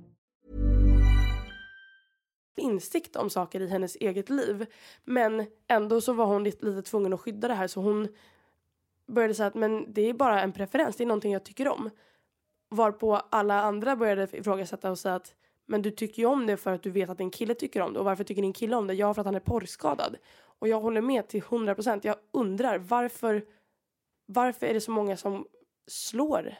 Insikt 2.55 3.15
om 3.15 3.29
saker 3.29 3.59
i 3.59 3.67
hennes 3.67 3.95
eget 3.95 4.29
liv. 4.29 4.65
Men 5.03 5.45
ändå 5.67 6.01
så 6.01 6.13
var 6.13 6.25
hon 6.25 6.43
lite, 6.43 6.65
lite 6.65 6.81
tvungen 6.81 7.13
att 7.13 7.21
skydda 7.21 7.47
det 7.47 7.53
här 7.53 7.67
så 7.67 7.81
hon 7.81 8.07
började 9.07 9.33
säga 9.33 9.47
att 9.47 9.55
men 9.55 9.93
det 9.93 10.01
är 10.01 10.13
bara 10.13 10.41
en 10.41 10.51
preferens, 10.51 10.95
det 10.95 11.03
är 11.03 11.07
någonting 11.07 11.33
jag 11.33 11.43
tycker 11.43 11.67
om. 11.67 11.89
Varpå 12.69 13.15
alla 13.15 13.61
andra 13.61 13.95
började 13.95 14.37
ifrågasätta 14.37 14.91
och 14.91 14.99
säga 14.99 15.15
att 15.15 15.35
men 15.65 15.81
du 15.81 15.91
tycker 15.91 16.21
ju 16.21 16.25
om 16.25 16.45
det 16.47 16.57
för 16.57 16.73
att 16.73 16.83
du 16.83 16.91
vet 16.91 17.09
att 17.09 17.17
din 17.17 17.31
kille 17.31 17.53
tycker 17.53 17.81
om 17.81 17.93
det. 17.93 17.99
Och 17.99 18.05
varför 18.05 18.23
tycker 18.23 18.41
din 18.41 18.53
kille 18.53 18.75
om 18.75 18.87
det? 18.87 18.93
Ja, 18.93 19.13
för 19.13 19.21
att 19.21 19.25
han 19.25 19.35
är 19.35 19.39
porrskadad. 19.39 20.17
Och 20.59 20.67
jag 20.67 20.81
håller 20.81 21.01
med 21.01 21.27
till 21.27 21.39
100 21.39 21.75
procent. 21.75 22.05
Jag 22.05 22.15
undrar 22.31 22.77
varför, 22.77 23.45
varför 24.25 24.65
är 24.65 24.73
det 24.73 24.81
så 24.81 24.91
många 24.91 25.17
som 25.17 25.45
slår 25.87 26.55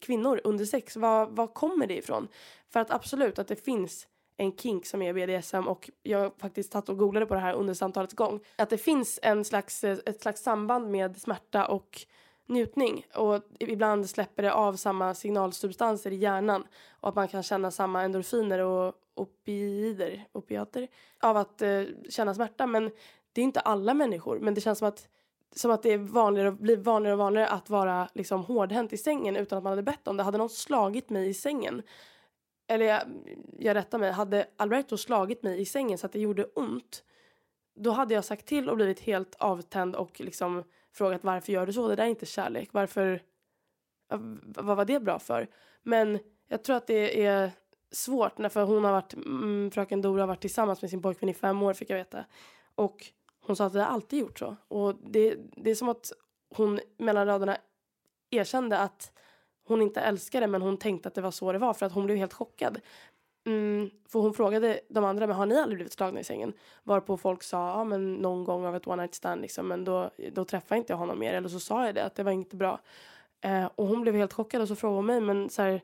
kvinnor 0.00 0.40
under 0.44 0.64
sex? 0.64 0.96
Var, 0.96 1.26
var 1.26 1.46
kommer 1.46 1.86
det 1.86 1.96
ifrån? 1.96 2.28
För 2.68 2.80
att 2.80 2.90
absolut 2.90 3.38
att 3.38 3.48
det 3.48 3.64
finns 3.64 4.08
en 4.36 4.56
kink 4.56 4.86
som 4.86 5.02
är 5.02 5.12
BDSM 5.12 5.68
och 5.68 5.90
jag 6.02 6.18
har 6.18 6.32
faktiskt 6.38 6.72
tagit 6.72 6.88
och 6.88 6.98
googlade 6.98 7.26
på 7.26 7.34
det 7.34 7.40
här 7.40 7.54
under 7.54 7.74
samtalets 7.74 8.14
gång. 8.14 8.40
Att 8.56 8.70
det 8.70 8.78
finns 8.78 9.18
en 9.22 9.44
slags, 9.44 9.84
eh, 9.84 9.98
ett 10.06 10.22
slags 10.22 10.42
samband 10.42 10.90
med 10.90 11.16
smärta 11.16 11.66
och 11.66 12.06
njutning 12.46 13.06
och 13.14 13.42
ibland 13.58 14.10
släpper 14.10 14.42
det 14.42 14.52
av 14.52 14.76
samma 14.76 15.14
signalsubstanser 15.14 16.10
i 16.10 16.16
hjärnan 16.16 16.66
och 16.90 17.08
att 17.08 17.14
man 17.14 17.28
kan 17.28 17.42
känna 17.42 17.70
samma 17.70 18.02
endorfiner 18.02 18.58
och 18.58 18.94
opioider, 19.14 20.24
opiater 20.32 20.88
av 21.20 21.36
att 21.36 21.62
eh, 21.62 21.82
känna 22.10 22.34
smärta 22.34 22.66
men 22.66 22.90
det 23.32 23.40
är 23.40 23.44
inte 23.44 23.60
alla 23.60 23.94
människor 23.94 24.38
men 24.38 24.54
det 24.54 24.60
känns 24.60 24.78
som 24.78 24.88
att 24.88 25.08
som 25.54 25.70
att 25.70 25.82
det 25.82 25.92
är 25.92 25.98
vanligare, 25.98 26.52
blir 26.52 26.76
vanligare 26.76 27.12
och 27.14 27.18
vanligare 27.18 27.48
att 27.48 27.70
vara 27.70 28.08
liksom 28.14 28.44
hårdhänt 28.44 28.92
i 28.92 28.96
sängen 28.96 29.36
utan 29.36 29.58
att 29.58 29.64
man 29.64 29.70
hade 29.70 29.82
bett 29.82 30.08
om 30.08 30.16
det. 30.16 30.22
Hade 30.22 30.38
någon 30.38 30.50
slagit 30.50 31.10
mig 31.10 31.28
i 31.28 31.34
sängen 31.34 31.82
eller 32.66 32.86
jag, 32.86 33.02
jag 33.58 33.74
rättar 33.74 33.98
mig, 33.98 34.10
hade 34.12 34.46
Alberto 34.56 34.96
slagit 34.96 35.42
mig 35.42 35.60
i 35.60 35.64
sängen 35.64 35.98
så 35.98 36.06
att 36.06 36.12
det 36.12 36.20
gjorde 36.20 36.44
ont 36.44 37.02
då 37.76 37.90
hade 37.90 38.14
jag 38.14 38.24
sagt 38.24 38.46
till 38.46 38.68
och 38.68 38.76
blivit 38.76 39.00
helt 39.00 39.34
avtänd 39.34 39.96
och 39.96 40.20
liksom 40.20 40.64
frågat 40.92 41.24
varför 41.24 41.52
gör 41.52 41.66
du 41.66 41.72
så? 41.72 41.88
Det 41.88 41.96
där 41.96 42.04
är 42.04 42.08
inte 42.08 42.26
kärlek. 42.26 42.68
Varför? 42.72 43.22
Vad 44.44 44.76
var 44.76 44.84
det 44.84 45.00
bra 45.00 45.18
för? 45.18 45.48
Men 45.82 46.18
jag 46.48 46.64
tror 46.64 46.76
att 46.76 46.86
det 46.86 47.24
är 47.26 47.50
svårt 47.90 48.52
för 48.52 48.64
hon 48.64 48.84
har 48.84 48.92
varit, 48.92 49.14
mm, 49.14 49.70
fröken 49.70 50.02
Dora 50.02 50.22
har 50.22 50.26
varit 50.26 50.40
tillsammans 50.40 50.82
med 50.82 50.90
sin 50.90 51.02
pojkvän 51.02 51.28
i 51.28 51.34
fem 51.34 51.62
år 51.62 51.74
fick 51.74 51.90
jag 51.90 51.96
veta. 51.96 52.24
Och 52.74 53.06
hon 53.40 53.56
sa 53.56 53.66
att 53.66 53.72
det 53.72 53.80
har 53.80 53.86
alltid 53.86 54.18
gjort 54.18 54.38
så. 54.38 54.56
Och 54.68 54.94
det, 54.94 55.36
det 55.56 55.70
är 55.70 55.74
som 55.74 55.88
att 55.88 56.12
hon 56.54 56.80
mellan 56.98 57.26
raderna 57.26 57.56
erkände 58.30 58.78
att 58.78 59.12
hon 59.66 59.82
inte 59.82 60.00
älskade 60.00 60.46
men 60.46 60.62
hon 60.62 60.76
tänkte 60.76 61.08
att 61.08 61.14
det 61.14 61.20
var 61.20 61.30
så 61.30 61.52
det 61.52 61.58
var 61.58 61.74
för 61.74 61.86
att 61.86 61.92
hon 61.92 62.06
blev 62.06 62.18
helt 62.18 62.32
chockad. 62.32 62.80
Mm, 63.46 63.90
för 64.08 64.18
hon 64.18 64.34
frågade 64.34 64.80
de 64.88 65.04
andra, 65.04 65.26
men 65.26 65.36
har 65.36 65.46
ni 65.46 65.56
aldrig 65.56 65.76
blivit 65.76 65.92
slagna 65.92 66.20
i 66.20 66.24
sängen? 66.24 66.52
Varpå 66.82 67.16
folk 67.16 67.42
sa, 67.42 67.68
ja 67.68 67.84
men 67.84 68.14
någon 68.14 68.44
gång 68.44 68.66
av 68.66 68.76
ett 68.76 68.86
one 68.86 69.02
night 69.02 69.14
stand 69.14 69.42
liksom, 69.42 69.68
men 69.68 69.84
då, 69.84 70.10
då 70.32 70.44
träffade 70.44 70.78
inte 70.78 70.92
jag 70.92 70.98
honom 70.98 71.18
mer. 71.18 71.34
Eller 71.34 71.48
så 71.48 71.60
sa 71.60 71.86
jag 71.86 71.94
det, 71.94 72.04
att 72.04 72.14
det 72.14 72.22
var 72.22 72.32
inte 72.32 72.56
bra. 72.56 72.80
Eh, 73.40 73.68
och 73.74 73.86
hon 73.86 74.00
blev 74.00 74.14
helt 74.14 74.32
chockad 74.32 74.62
och 74.62 74.68
så 74.68 74.76
frågade 74.76 74.98
hon 74.98 75.06
mig, 75.06 75.20
men 75.20 75.50
så 75.50 75.62
här, 75.62 75.80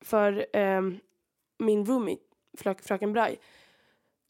för 0.00 0.46
eh, 0.56 0.80
min 1.58 1.86
roomie, 1.86 2.18
frök, 2.58 2.82
fröken 2.82 3.12
Braj, 3.12 3.38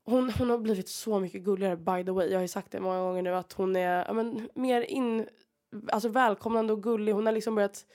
hon, 0.04 0.30
hon 0.30 0.50
har 0.50 0.58
blivit 0.58 0.88
så 0.88 1.20
mycket 1.20 1.42
gulligare 1.42 1.76
by 1.76 2.04
the 2.04 2.10
way. 2.10 2.28
Jag 2.28 2.36
har 2.36 2.42
ju 2.42 2.48
sagt 2.48 2.72
det 2.72 2.80
många 2.80 3.00
gånger 3.00 3.22
nu 3.22 3.34
att 3.34 3.52
hon 3.52 3.76
är 3.76 4.04
ja, 4.06 4.12
men, 4.12 4.48
mer 4.54 4.82
in, 4.82 5.28
alltså 5.92 6.08
välkomnande 6.08 6.72
och 6.72 6.82
gullig. 6.82 7.12
Hon 7.12 7.26
har 7.26 7.32
liksom 7.32 7.54
börjat 7.54 7.86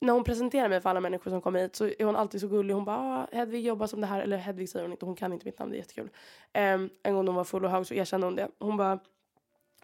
när 0.00 0.12
hon 0.12 0.24
presenterar 0.24 0.68
mig 0.68 0.80
för 0.80 0.90
alla 0.90 1.00
människor 1.00 1.30
som 1.30 1.40
kommer 1.40 1.60
hit 1.60 1.76
så 1.76 1.86
är 1.86 2.04
hon 2.04 2.16
alltid 2.16 2.40
så 2.40 2.48
gullig. 2.48 2.74
Hon 2.74 2.84
bara 2.84 2.96
ah, 2.96 3.26
Hedvig 3.32 3.66
jobbar 3.66 3.86
som 3.86 4.00
det 4.00 4.06
här. 4.06 4.20
Eller 4.20 4.36
Hedvig 4.36 4.68
säger 4.68 4.84
hon 4.84 4.92
inte. 4.92 5.04
Hon 5.04 5.16
kan 5.16 5.32
inte 5.32 5.46
mitt 5.46 5.58
namn. 5.58 5.70
Det 5.70 5.76
är 5.76 5.78
jättekul. 5.78 6.10
Um, 6.54 6.90
en 7.02 7.14
gång 7.14 7.24
när 7.24 7.32
hon 7.32 7.34
var 7.34 7.44
full 7.44 7.64
och 7.64 7.70
hög 7.70 7.86
så 7.86 7.94
erkände 7.94 8.26
hon 8.26 8.36
det. 8.36 8.48
Hon 8.58 8.76
bara 8.76 8.98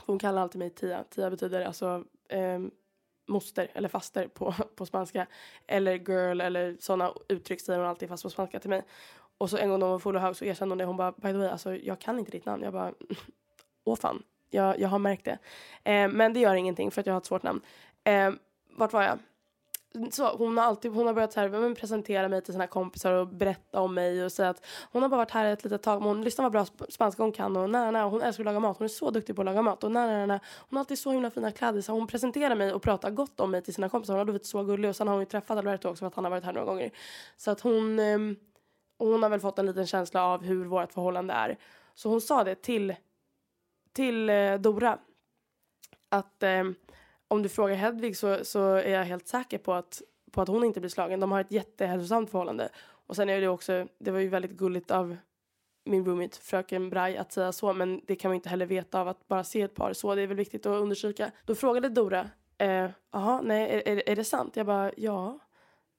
hon 0.07 0.18
kallar 0.18 0.42
alltid 0.42 0.59
mig 0.59 0.70
Tia. 0.70 1.05
Tia 1.05 1.31
betyder 1.31 1.64
alltså 1.64 2.05
um, 2.33 2.70
moster 3.29 3.70
eller 3.75 3.88
faster 3.88 4.29
på, 4.29 4.55
på 4.77 4.87
spanska. 4.87 5.27
Eller 5.66 5.92
girl 5.92 6.40
eller 6.40 6.77
sådana 6.81 7.12
uttryck 7.29 7.61
säger 7.61 7.79
hon 7.79 7.88
alltid 7.88 8.09
fast 8.09 8.22
på 8.22 8.31
spanska 8.31 8.61
till 8.61 8.70
mig. 8.70 8.83
Och 9.38 9.51
så 9.51 9.57
en 9.57 9.68
gång 9.68 9.79
när 9.79 9.87
hon 9.87 9.92
var 9.92 9.98
full 9.98 10.16
och 10.16 10.22
hög 10.22 10.37
så 10.37 10.44
erkände 10.44 10.72
hon 10.72 10.79
det. 10.79 10.85
Hon 10.85 10.96
bara 10.96 11.12
by 11.12 11.29
the 11.33 11.33
way 11.33 11.48
alltså 11.48 11.77
jag 11.77 11.98
kan 11.98 12.18
inte 12.18 12.31
ditt 12.31 12.46
namn. 12.46 12.62
Jag 12.62 12.72
bara 12.72 12.92
åh 13.85 13.96
fan. 13.96 14.22
Jag, 14.51 14.81
jag 14.81 14.88
har 14.88 14.98
märkt 14.98 15.25
det. 15.25 15.38
Um, 16.05 16.12
men 16.12 16.33
det 16.33 16.40
gör 16.40 16.55
ingenting 16.55 16.90
för 16.90 17.01
att 17.01 17.07
jag 17.07 17.14
har 17.14 17.20
ett 17.20 17.27
svårt 17.27 17.42
namn. 17.42 17.61
vart 18.77 18.92
var 18.92 19.03
jag? 19.03 19.18
Så, 20.11 20.28
hon 20.28 20.59
har 20.59 20.64
alltid 20.64 20.92
hon 20.92 21.07
har 21.07 21.14
börjat 21.14 21.33
så 21.33 21.40
här, 21.40 21.48
men 21.48 21.74
presentera 21.74 22.28
mig 22.28 22.42
till 22.42 22.52
sina 22.52 22.66
kompisar 22.66 23.12
och 23.12 23.28
berätta 23.28 23.81
om 23.81 23.94
mig 23.94 24.24
och 24.24 24.33
säga 24.33 24.48
att 24.48 24.66
hon 24.92 25.02
har 25.02 25.09
bara 25.09 25.16
varit 25.16 25.31
här 25.31 25.52
ett 25.52 25.64
litet 25.64 25.83
tag 25.83 26.00
men 26.00 26.09
hon 26.09 26.22
lyssnar 26.22 26.42
vad 26.42 26.52
bra 26.52 26.66
spanska 26.88 27.22
hon 27.22 27.33
kan 27.33 27.57
och 27.57 27.70
nej, 27.70 27.92
nej, 27.92 28.02
hon 28.02 28.22
älskar 28.22 28.42
att 28.42 28.44
laga 28.44 28.61
mat. 28.61 28.78
Hon 28.78 28.85
är 28.85 28.88
så 28.88 29.11
duktig 29.11 29.37
på 29.37 29.42
att 29.42 29.46
laga 29.46 29.62
mat 29.62 29.85
och 29.85 29.92
nej, 29.92 30.07
nej, 30.07 30.26
nej. 30.26 30.40
Hon 30.57 30.76
har 30.76 30.81
alltid 30.81 30.98
så 30.98 31.12
himla 31.12 31.31
fina 31.31 31.50
kläder 31.50 31.81
så 31.81 31.92
hon 31.92 32.07
presenterar 32.07 32.55
mig 32.55 32.72
och 32.72 32.83
pratar 32.83 33.11
gott 33.11 33.40
om 33.40 33.50
mig 33.50 33.62
till 33.62 33.74
sina 33.74 33.88
kompisar. 33.88 34.14
Hon 34.14 34.18
har 34.18 34.24
blivit 34.24 34.46
så 34.46 34.64
gullig 34.64 34.88
och 34.88 34.96
sen 34.96 35.09
har 35.09 35.14
hon 35.14 35.22
ju 35.22 35.26
träffat 35.26 35.59
Alberto 35.59 35.88
också 35.88 36.00
för 36.00 36.07
att 36.07 36.14
han 36.14 36.24
har 36.24 36.31
varit 36.31 36.44
här 36.44 36.52
några 36.52 36.66
gånger. 36.66 36.90
Så 37.37 37.50
att 37.50 37.61
hon 37.61 37.98
ehm, 37.98 38.37
hon 38.98 39.22
har 39.22 39.31
väl 39.31 39.40
fått 39.40 39.59
en 39.59 39.66
liten 39.66 39.87
känsla 39.87 40.24
av 40.24 40.42
hur 40.42 40.64
vårt 40.64 40.92
förhållande 40.92 41.35
är. 41.35 41.59
Så 41.94 42.09
hon 42.09 42.20
sa 42.20 42.44
det 42.44 42.55
till 42.55 42.94
till 43.92 44.31
eh, 44.31 44.55
Dora 44.55 44.98
att 46.09 46.42
eh, 46.42 46.64
om 47.33 47.42
du 47.42 47.49
frågar 47.49 47.75
Hedvig 47.75 48.16
så, 48.16 48.45
så 48.45 48.75
är 48.75 48.90
jag 48.90 49.05
helt 49.05 49.29
säker 49.29 49.59
på 49.59 49.73
att, 49.73 50.03
på 50.33 50.42
att 50.42 50.49
hon 50.49 50.64
inte 50.64 50.81
blir 50.81 50.90
slagen. 50.90 51.21
De 51.21 51.33
har 51.33 51.40
ett 51.40 51.53
jättehälsosamt 51.53 52.31
förhållande. 52.31 52.68
Och 53.07 53.16
sen 53.16 53.29
är 53.29 53.40
det 53.40 53.49
också, 53.49 53.87
det 53.99 54.11
var 54.11 54.18
ju 54.18 54.29
väldigt 54.29 54.51
gulligt 54.51 54.90
av 54.90 55.16
min 55.85 56.05
roommate 56.05 56.38
fröken 56.38 56.90
Braj 56.90 57.16
att 57.16 57.33
säga 57.33 57.53
så 57.53 57.73
men 57.73 58.01
det 58.07 58.16
kan 58.16 58.29
man 58.29 58.35
inte 58.35 58.49
heller 58.49 58.66
veta 58.66 59.01
av 59.01 59.09
att 59.09 59.29
bara 59.29 59.45
se 59.45 59.62
ett 59.62 59.75
par 59.75 59.92
så. 59.92 60.14
Det 60.14 60.23
är 60.23 60.27
väl 60.27 60.37
viktigt 60.37 60.66
att 60.66 60.81
undersöka. 60.81 61.31
Då 61.47 61.55
frågade 61.55 61.88
Dora, 61.88 62.31
eh, 62.59 62.90
jaha, 63.12 63.38
eh, 63.38 63.42
nej, 63.42 63.71
är, 63.71 63.88
är, 63.88 64.09
är, 64.09 64.16
det 64.16 64.25
sant? 64.25 64.57
Jag 64.57 64.66
bara, 64.66 64.92
ja. 64.97 65.38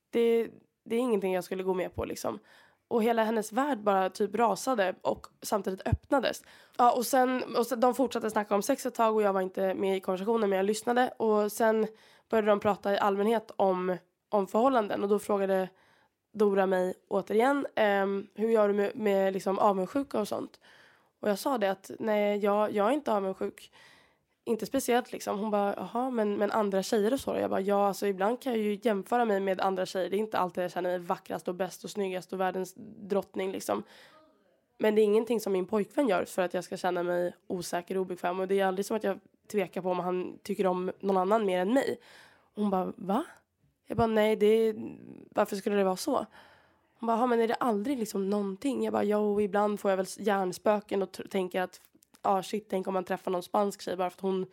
Det, 0.10 0.50
det 0.86 0.96
är 0.96 1.00
ingenting 1.00 1.34
jag 1.34 1.44
skulle 1.44 1.64
gå 1.64 1.74
med 1.74 1.96
på 1.96 2.06
liksom 2.06 2.40
och 2.88 3.04
hela 3.04 3.24
hennes 3.24 3.52
värld 3.52 3.80
bara 3.80 4.10
typ 4.10 4.36
rasade 4.36 4.96
och 5.02 5.28
samtidigt 5.42 5.88
öppnades. 5.88 6.44
Ja, 6.78 6.92
och 6.92 7.06
sen, 7.06 7.56
och 7.56 7.68
sen, 7.68 7.80
de 7.80 7.96
fortsatte 7.96 8.30
snacka 8.30 8.56
om 8.56 8.62
sex 8.62 8.86
ett 8.86 8.96
tag 8.96 9.16
och 9.16 9.22
jag 9.22 9.34
var 9.34 9.42
inte 9.42 9.74
med 9.74 9.98
i 9.98 10.00
konversationen 10.00 10.50
men 10.50 10.58
jag 10.58 10.66
lyssnade 10.66 11.10
och 11.18 11.52
sen 11.52 11.88
började 12.30 12.48
de 12.48 12.60
prata 12.60 12.94
i 12.94 12.98
allmänhet 12.98 13.52
om, 13.56 13.98
om 14.30 14.48
förhållanden 14.48 15.04
och 15.04 15.10
då 15.10 15.20
frågade 15.20 15.70
Dora 16.34 16.66
mig 16.66 16.94
återigen 17.08 17.68
ehm, 17.76 18.28
hur 18.36 18.50
gör 18.50 18.68
du 18.68 18.74
med, 18.74 18.96
med 18.96 19.34
liksom 19.34 19.60
avundsjuka 19.60 20.20
och 20.20 20.28
sånt? 20.28 20.60
Och 21.20 21.30
jag 21.30 21.40
sa 21.40 21.58
det 21.58 21.72
att 21.72 21.92
nej, 22.00 22.38
jag, 22.38 22.72
jag 22.72 22.88
är 22.88 22.92
inte 22.92 23.14
avundsjuk 23.14 23.72
inte 24.46 24.66
speciellt 24.66 25.12
liksom. 25.12 25.40
Hon 25.40 25.52
bara, 25.52 25.74
jaha, 25.78 26.10
men, 26.10 26.38
men 26.38 26.52
andra 26.52 26.84
tjejer 26.84 27.14
och 27.14 27.20
så? 27.20 27.36
Jag 27.36 27.50
bara, 27.50 27.62
ja, 27.62 27.88
alltså 27.88 28.08
ibland 28.08 28.42
kan 28.42 28.54
jag 28.54 28.62
ju 28.62 28.80
jämföra 28.82 29.26
mig 29.26 29.40
med 29.40 29.62
andra 29.62 29.86
tjejer. 29.86 30.10
Det 30.10 30.16
är 30.16 30.20
inte 30.20 30.38
alltid 30.38 30.64
jag 30.64 30.72
känner 30.72 30.90
mig 30.90 31.00
vackrast 31.00 31.48
och 31.48 31.56
bäst 31.56 31.84
och 31.84 31.90
snyggast 31.90 32.34
och 32.34 32.40
världens 32.40 32.74
drottning 33.00 33.52
liksom. 33.52 33.84
Men 34.78 34.96
det 34.96 35.02
är 35.02 35.04
ingenting 35.04 35.40
som 35.40 35.54
min 35.54 35.66
pojkvän 35.66 36.08
gör 36.08 36.26
för 36.26 36.42
att 36.42 36.54
jag 36.54 36.64
ska 36.64 36.78
känna 36.78 37.04
mig 37.04 37.34
osäker 37.48 37.96
och 37.98 38.02
obekväm. 38.02 38.40
Och 38.40 38.48
det 38.48 38.60
är 38.60 38.66
aldrig 38.66 38.86
som 38.86 38.98
att 38.98 39.04
jag 39.04 39.20
tvekar 39.52 39.82
på 39.82 39.92
om 39.92 40.00
han 40.00 40.40
tycker 40.44 40.68
om 40.68 40.92
någon 41.00 41.18
annan 41.18 41.46
mer 41.46 41.60
än 41.60 41.74
mig. 41.74 41.98
Hon 42.56 42.70
bara, 42.70 42.94
va? 42.96 43.24
Jag 43.88 43.98
bara, 43.98 44.08
nej, 44.08 44.36
det 44.36 44.46
är... 44.46 44.76
varför 45.30 45.56
skulle 45.56 45.76
det 45.76 45.84
vara 45.84 45.96
så? 45.96 46.26
Hon 47.00 47.08
bara, 47.08 47.28
men 47.28 47.42
är 47.42 47.48
det 47.48 47.56
aldrig 47.56 47.98
liksom 48.00 48.30
någonting? 48.30 48.84
Jag 48.84 48.94
bara, 48.94 49.04
jo, 49.04 49.42
ibland 49.42 49.80
får 49.80 49.92
jag 49.92 49.98
väl 49.98 50.06
hjärnspöken 50.18 51.02
och 51.02 51.20
tänker 51.30 51.62
att 51.62 51.82
ah, 52.26 52.44
shit, 52.44 52.70
tänk 52.70 52.88
om 52.88 52.94
man 52.94 53.04
träffar 53.04 53.32
någon 53.32 53.44
spansk 53.44 53.82
tjej 53.82 53.96
bara 53.96 54.10
för 54.10 54.18
att 54.18 54.22
hon 54.22 54.46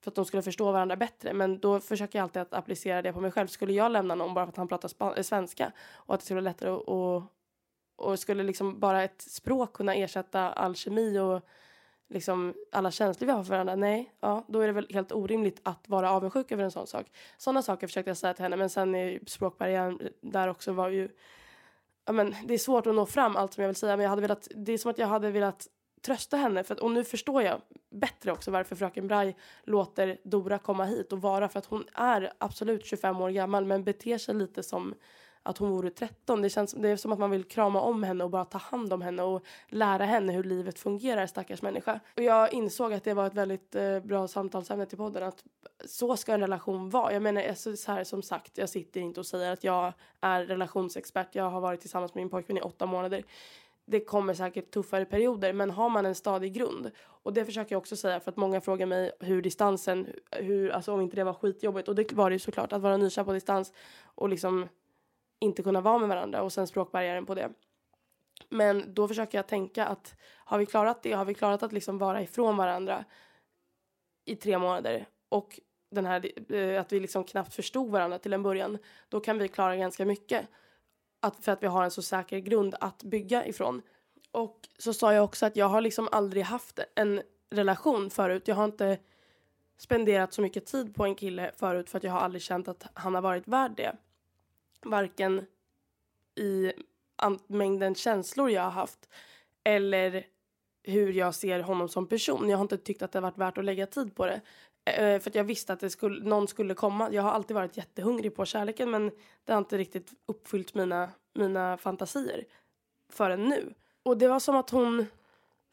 för 0.00 0.10
att 0.10 0.14
de 0.14 0.24
skulle 0.24 0.42
förstå 0.42 0.72
varandra 0.72 0.96
bättre. 0.96 1.32
Men 1.32 1.58
då 1.58 1.80
försöker 1.80 2.18
jag 2.18 2.22
alltid 2.22 2.42
att 2.42 2.54
applicera 2.54 3.02
det 3.02 3.12
på 3.12 3.20
mig 3.20 3.30
själv. 3.30 3.46
Skulle 3.46 3.72
jag 3.72 3.92
lämna 3.92 4.14
någon 4.14 4.34
bara 4.34 4.46
för 4.46 4.50
att 4.50 4.56
han 4.56 4.68
pratar 4.68 5.18
eh, 5.18 5.22
svenska 5.22 5.72
och 5.94 6.14
att 6.14 6.20
det 6.20 6.24
skulle 6.24 6.40
vara 6.40 6.50
lättare 6.50 6.70
och, 6.70 7.22
och 7.96 8.18
skulle 8.18 8.42
liksom 8.42 8.80
bara 8.80 9.02
ett 9.02 9.22
språk 9.22 9.72
kunna 9.72 9.94
ersätta 9.94 10.52
all 10.52 10.74
kemi 10.74 11.18
och 11.18 11.40
liksom 12.08 12.54
alla 12.72 12.90
känslor 12.90 13.26
vi 13.26 13.32
har 13.32 13.44
för 13.44 13.50
varandra. 13.50 13.76
Nej, 13.76 14.12
ja, 14.20 14.44
då 14.48 14.60
är 14.60 14.66
det 14.66 14.72
väl 14.72 14.86
helt 14.90 15.12
orimligt 15.12 15.60
att 15.62 15.88
vara 15.88 16.10
avundsjuk 16.10 16.52
över 16.52 16.64
en 16.64 16.70
sån 16.70 16.86
sak. 16.86 17.06
Sådana 17.38 17.62
saker 17.62 17.86
försökte 17.86 18.10
jag 18.10 18.16
säga 18.16 18.34
till 18.34 18.42
henne 18.42 18.56
men 18.56 18.70
sen 18.70 18.94
är 18.94 19.20
språkbarriären 19.26 20.00
där 20.20 20.48
också 20.48 20.72
var 20.72 20.88
ju 20.88 21.08
ja, 22.04 22.12
men 22.12 22.34
det 22.44 22.54
är 22.54 22.58
svårt 22.58 22.86
att 22.86 22.94
nå 22.94 23.06
fram 23.06 23.36
allt 23.36 23.54
som 23.54 23.62
jag 23.62 23.68
vill 23.68 23.76
säga 23.76 23.96
men 23.96 24.02
jag 24.02 24.10
hade 24.10 24.22
velat, 24.22 24.48
det 24.54 24.72
är 24.72 24.78
som 24.78 24.90
att 24.90 24.98
jag 24.98 25.06
hade 25.06 25.30
velat 25.30 25.68
trösta 26.06 26.36
henne. 26.36 26.64
För 26.64 26.74
att, 26.74 26.80
och 26.80 26.90
nu 26.90 27.04
förstår 27.04 27.42
jag 27.42 27.60
bättre 27.90 28.32
också 28.32 28.50
varför 28.50 28.76
fröken 28.76 29.08
Braj 29.08 29.36
låter 29.64 30.18
Dora 30.24 30.58
komma 30.58 30.84
hit 30.84 31.12
och 31.12 31.20
vara. 31.20 31.48
För 31.48 31.58
att 31.58 31.66
hon 31.66 31.84
är 31.94 32.32
absolut 32.38 32.86
25 32.86 33.20
år 33.20 33.30
gammal 33.30 33.64
men 33.64 33.84
beter 33.84 34.18
sig 34.18 34.34
lite 34.34 34.62
som 34.62 34.94
att 35.42 35.58
hon 35.58 35.70
vore 35.70 35.90
13. 35.90 36.42
Det, 36.42 36.50
känns, 36.50 36.72
det 36.72 36.88
är 36.88 36.96
som 36.96 37.12
att 37.12 37.18
man 37.18 37.30
vill 37.30 37.44
krama 37.44 37.80
om 37.80 38.02
henne 38.02 38.24
och 38.24 38.30
bara 38.30 38.44
ta 38.44 38.58
hand 38.58 38.92
om 38.92 39.02
henne 39.02 39.22
och 39.22 39.44
lära 39.68 40.04
henne 40.04 40.32
hur 40.32 40.44
livet 40.44 40.78
fungerar, 40.78 41.26
stackars 41.26 41.62
människa. 41.62 42.00
Och 42.16 42.22
jag 42.22 42.52
insåg 42.52 42.92
att 42.92 43.04
det 43.04 43.14
var 43.14 43.26
ett 43.26 43.34
väldigt 43.34 43.74
eh, 43.74 44.00
bra 44.00 44.28
samtalsämne 44.28 44.86
till 44.86 44.98
podden. 44.98 45.22
Att 45.22 45.44
så 45.84 46.16
ska 46.16 46.32
en 46.32 46.40
relation 46.40 46.90
vara. 46.90 47.12
Jag 47.12 47.22
menar, 47.22 47.42
alltså, 47.48 47.76
så 47.76 47.92
här, 47.92 48.04
som 48.04 48.22
sagt, 48.22 48.58
jag 48.58 48.68
sitter 48.68 49.00
inte 49.00 49.20
och 49.20 49.26
säger 49.26 49.52
att 49.52 49.64
jag 49.64 49.92
är 50.20 50.44
relationsexpert. 50.44 51.34
Jag 51.34 51.50
har 51.50 51.60
varit 51.60 51.80
tillsammans 51.80 52.14
med 52.14 52.22
min 52.22 52.30
pojkvän 52.30 52.58
i 52.58 52.60
åtta 52.60 52.86
månader 52.86 53.24
det 53.86 54.00
kommer 54.00 54.34
säkert 54.34 54.70
tuffare 54.70 55.04
perioder 55.04 55.52
men 55.52 55.70
har 55.70 55.88
man 55.88 56.06
en 56.06 56.14
stadig 56.14 56.52
grund 56.52 56.90
och 56.98 57.32
det 57.32 57.44
försöker 57.44 57.74
jag 57.74 57.80
också 57.80 57.96
säga 57.96 58.20
för 58.20 58.30
att 58.30 58.36
många 58.36 58.60
frågar 58.60 58.86
mig 58.86 59.12
hur 59.20 59.42
distansen, 59.42 60.06
hur, 60.30 60.70
alltså 60.70 60.92
om 60.92 61.00
inte 61.00 61.16
det 61.16 61.24
var 61.24 61.34
skitjobbigt 61.34 61.88
och 61.88 61.94
det 61.94 62.12
var 62.12 62.30
det 62.30 62.34
ju 62.34 62.38
såklart 62.38 62.72
att 62.72 62.82
vara 62.82 62.96
nykär 62.96 63.24
på 63.24 63.32
distans 63.32 63.72
och 64.04 64.28
liksom 64.28 64.68
inte 65.38 65.62
kunna 65.62 65.80
vara 65.80 65.98
med 65.98 66.08
varandra 66.08 66.42
och 66.42 66.52
sen 66.52 66.66
språkbarriären 66.66 67.26
på 67.26 67.34
det. 67.34 67.50
Men 68.48 68.94
då 68.94 69.08
försöker 69.08 69.38
jag 69.38 69.46
tänka 69.46 69.86
att 69.86 70.14
har 70.44 70.58
vi 70.58 70.66
klarat 70.66 71.02
det, 71.02 71.12
har 71.12 71.24
vi 71.24 71.34
klarat 71.34 71.62
att 71.62 71.72
liksom 71.72 71.98
vara 71.98 72.22
ifrån 72.22 72.56
varandra 72.56 73.04
i 74.24 74.36
tre 74.36 74.58
månader 74.58 75.06
och 75.28 75.60
den 75.90 76.06
här, 76.06 76.52
eh, 76.54 76.80
att 76.80 76.92
vi 76.92 77.00
liksom 77.00 77.24
knappt 77.24 77.54
förstod 77.54 77.90
varandra 77.90 78.18
till 78.18 78.32
en 78.32 78.42
början, 78.42 78.78
då 79.08 79.20
kan 79.20 79.38
vi 79.38 79.48
klara 79.48 79.76
ganska 79.76 80.04
mycket. 80.04 80.48
Att, 81.26 81.44
för 81.44 81.52
att 81.52 81.62
vi 81.62 81.66
har 81.66 81.84
en 81.84 81.90
så 81.90 82.02
säker 82.02 82.38
grund 82.38 82.74
att 82.80 83.02
bygga 83.02 83.46
ifrån. 83.46 83.82
Och 84.30 84.68
så 84.78 84.92
sa 84.94 85.12
jag 85.12 85.24
också 85.24 85.46
att 85.46 85.56
jag 85.56 85.68
har 85.68 85.80
liksom 85.80 86.08
aldrig 86.12 86.42
haft 86.42 86.78
en 86.94 87.22
relation 87.50 88.10
förut. 88.10 88.48
Jag 88.48 88.56
har 88.56 88.64
inte 88.64 88.98
spenderat 89.78 90.32
så 90.32 90.42
mycket 90.42 90.66
tid 90.66 90.94
på 90.94 91.04
en 91.04 91.14
kille 91.14 91.52
förut 91.56 91.90
för 91.90 91.98
att 91.98 92.04
jag 92.04 92.12
har 92.12 92.20
aldrig 92.20 92.42
känt 92.42 92.68
att 92.68 92.86
han 92.94 93.14
har 93.14 93.22
varit 93.22 93.48
värd 93.48 93.72
det. 93.76 93.96
Varken 94.82 95.46
i 96.34 96.72
mängden 97.46 97.94
känslor 97.94 98.50
jag 98.50 98.62
har 98.62 98.70
haft 98.70 99.08
eller 99.64 100.26
hur 100.82 101.12
jag 101.12 101.34
ser 101.34 101.60
honom 101.60 101.88
som 101.88 102.06
person. 102.06 102.48
Jag 102.48 102.56
har 102.56 102.62
inte 102.62 102.78
tyckt 102.78 103.02
att 103.02 103.12
det 103.12 103.18
har 103.18 103.22
varit 103.22 103.38
värt 103.38 103.58
att 103.58 103.64
lägga 103.64 103.86
tid 103.86 104.14
på 104.14 104.26
det. 104.26 104.40
Eh, 104.86 105.20
för 105.20 105.30
att 105.30 105.34
jag 105.34 105.44
visste 105.44 105.72
att 105.72 105.80
det 105.80 105.90
skulle, 105.90 106.28
någon 106.28 106.48
skulle 106.48 106.74
komma. 106.74 107.08
Jag 107.12 107.22
har 107.22 107.30
alltid 107.30 107.54
varit 107.54 107.76
jättehungrig 107.76 108.34
på 108.34 108.44
kärleken 108.44 108.90
men 108.90 109.10
det 109.44 109.52
har 109.52 109.58
inte 109.58 109.78
riktigt 109.78 110.12
uppfyllt 110.26 110.74
mina, 110.74 111.10
mina 111.34 111.76
fantasier 111.76 112.44
förrän 113.12 113.44
nu. 113.44 113.74
Och 114.02 114.18
det 114.18 114.28
var 114.28 114.40
som 114.40 114.56
att 114.56 114.70
hon 114.70 115.06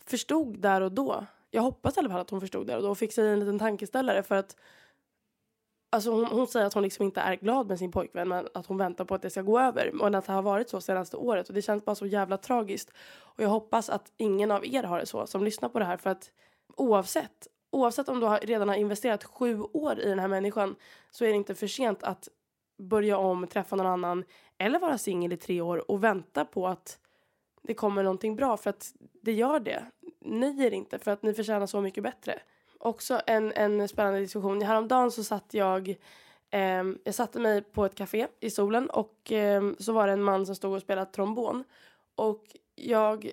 förstod 0.06 0.60
där 0.60 0.82
och 0.82 0.92
då. 0.92 1.26
Jag 1.52 1.62
hoppas 1.62 1.98
i 1.98 2.00
alla 2.00 2.10
fall 2.10 2.20
att 2.20 2.30
hon 2.30 2.42
förstod 2.42 2.68
där 2.68 2.78
och 2.78 2.84
då 2.84 2.90
och 2.90 2.98
fick 2.98 3.14
sig 3.14 3.30
en 3.30 3.40
liten 3.40 3.60
tankeställare 3.60 4.24
för 4.24 4.36
att 4.36 4.56
Alltså 5.90 6.12
hon, 6.12 6.26
hon, 6.26 6.48
säger 6.48 6.66
att 6.66 6.74
hon 6.74 6.84
liksom 6.84 7.06
inte 7.06 7.22
är 7.22 7.36
glad 7.36 7.68
med 7.68 7.80
sin 7.80 7.92
pojkvän 7.92 8.30
men 8.30 8.48
att 8.54 8.66
hon 8.66 8.78
väntar 8.78 9.06
på 9.06 9.16
att 9.16 9.22
det 9.22 9.30
ska 9.30 9.42
gå 9.42 9.60
över 9.60 10.02
och 10.02 10.08
att 10.16 10.26
det 10.26 10.32
har 10.32 10.42
varit 10.42 10.70
så 10.70 10.82
senaste 10.82 11.18
året 11.18 11.48
och 11.48 11.56
det 11.56 11.62
känns 11.62 11.86
bara 11.86 11.96
så 11.96 12.06
jävla 12.06 12.38
tragiskt. 12.38 12.92
Och 13.14 13.44
jag 13.44 13.50
hoppas 13.50 13.90
att 13.90 14.12
ingen 14.18 14.52
av 14.52 14.66
er 14.66 14.84
har 14.84 15.00
det 15.00 15.06
så 15.06 15.28
som 15.28 15.44
lyssnar 15.44 15.70
på 15.70 15.80
det 15.80 15.86
här 15.86 15.98
för 15.98 16.10
att 16.10 16.32
oavsett 16.76 17.48
oavsett 17.74 18.10
om 18.10 18.20
du 18.20 18.26
har, 18.26 18.40
redan 18.40 18.70
har 18.70 18.76
investerat 18.76 19.24
sju 19.24 19.62
år 19.62 20.00
i 20.00 20.10
den 20.10 20.20
här 20.20 20.28
människan 20.28 20.76
så 21.12 21.26
är 21.26 21.30
det 21.30 21.36
inte 21.36 21.56
för 21.56 21.68
sent 21.68 22.04
att 22.04 22.28
börja 22.78 23.18
om, 23.18 23.48
träffa 23.48 23.76
någon 23.76 23.86
annan 23.86 24.24
eller 24.58 24.80
vara 24.80 24.98
singel 24.98 25.34
i 25.34 25.38
tre 25.38 25.62
år 25.62 25.92
och 25.92 26.04
vänta 26.04 26.46
på 26.46 26.68
att 26.68 27.00
det 27.62 27.74
kommer 27.74 28.04
någonting 28.04 28.36
bra 28.36 28.58
för 28.58 28.70
att 28.70 28.94
det 29.22 29.32
gör 29.34 29.60
det. 29.60 29.86
Nöj 30.20 30.66
er 30.66 30.72
inte 30.72 31.00
för 31.00 31.12
att 31.12 31.24
ni 31.24 31.34
förtjänar 31.34 31.66
så 31.66 31.82
mycket 31.82 32.04
bättre. 32.04 32.40
Också 32.80 33.22
en, 33.28 33.52
en 33.52 33.88
spännande 33.88 34.20
diskussion. 34.20 34.62
Häromdagen 34.62 35.12
så 35.12 35.24
satt 35.24 35.54
jag 35.54 35.90
eh, 36.50 36.84
jag 37.04 37.16
satte 37.16 37.40
mig 37.40 37.62
på 37.62 37.86
ett 37.86 37.96
café 37.96 38.28
i 38.40 38.50
solen 38.50 38.90
och 38.90 39.32
eh, 39.32 39.72
så 39.80 39.94
var 39.94 40.08
det 40.08 40.14
en 40.14 40.24
man 40.24 40.46
som 40.46 40.56
stod 40.56 40.74
och 40.74 40.82
spelade 40.82 41.12
trombon. 41.12 41.64
Och 42.16 42.44
jag 42.76 43.32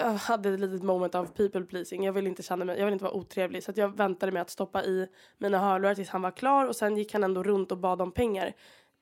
jag 0.00 0.14
hade 0.14 0.54
ett 0.54 0.60
litet 0.60 0.82
moment 0.82 1.14
av 1.14 1.26
people 1.26 1.64
pleasing. 1.64 2.04
Jag 2.04 2.12
ville 2.12 2.28
inte 2.28 2.42
känna 2.42 2.64
mig, 2.64 2.78
jag 2.78 2.84
ville 2.84 2.92
inte 2.92 3.04
vara 3.04 3.14
otrevlig 3.14 3.62
så 3.62 3.72
jag 3.76 3.96
väntade 3.96 4.32
med 4.32 4.42
att 4.42 4.50
stoppa 4.50 4.84
i 4.84 5.08
mina 5.38 5.58
hörlurar 5.58 5.94
tills 5.94 6.08
han 6.08 6.22
var 6.22 6.30
klar 6.30 6.66
och 6.66 6.76
sen 6.76 6.96
gick 6.96 7.12
han 7.12 7.24
ändå 7.24 7.42
runt 7.42 7.72
och 7.72 7.78
bad 7.78 8.02
om 8.02 8.12
pengar 8.12 8.52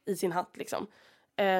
i 0.05 0.17
sin 0.17 0.33
hatt 0.33 0.57
liksom. 0.57 0.87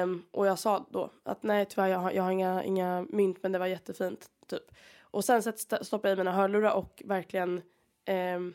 Um, 0.03 0.25
och 0.31 0.47
jag 0.47 0.59
sa 0.59 0.85
då 0.89 1.11
att 1.23 1.43
nej 1.43 1.65
tyvärr 1.65 1.87
jag 1.87 1.99
har, 1.99 2.11
jag 2.11 2.23
har 2.23 2.31
inga, 2.31 2.63
inga 2.63 3.05
mynt 3.09 3.43
men 3.43 3.51
det 3.51 3.59
var 3.59 3.67
jättefint 3.67 4.29
typ. 4.47 4.71
Och 5.01 5.25
sen 5.25 5.43
så 5.43 5.51
stoppade 5.81 6.09
jag 6.09 6.15
i 6.15 6.17
mina 6.17 6.31
hörlurar 6.31 6.73
och 6.73 7.01
verkligen 7.05 7.61
um, 8.35 8.53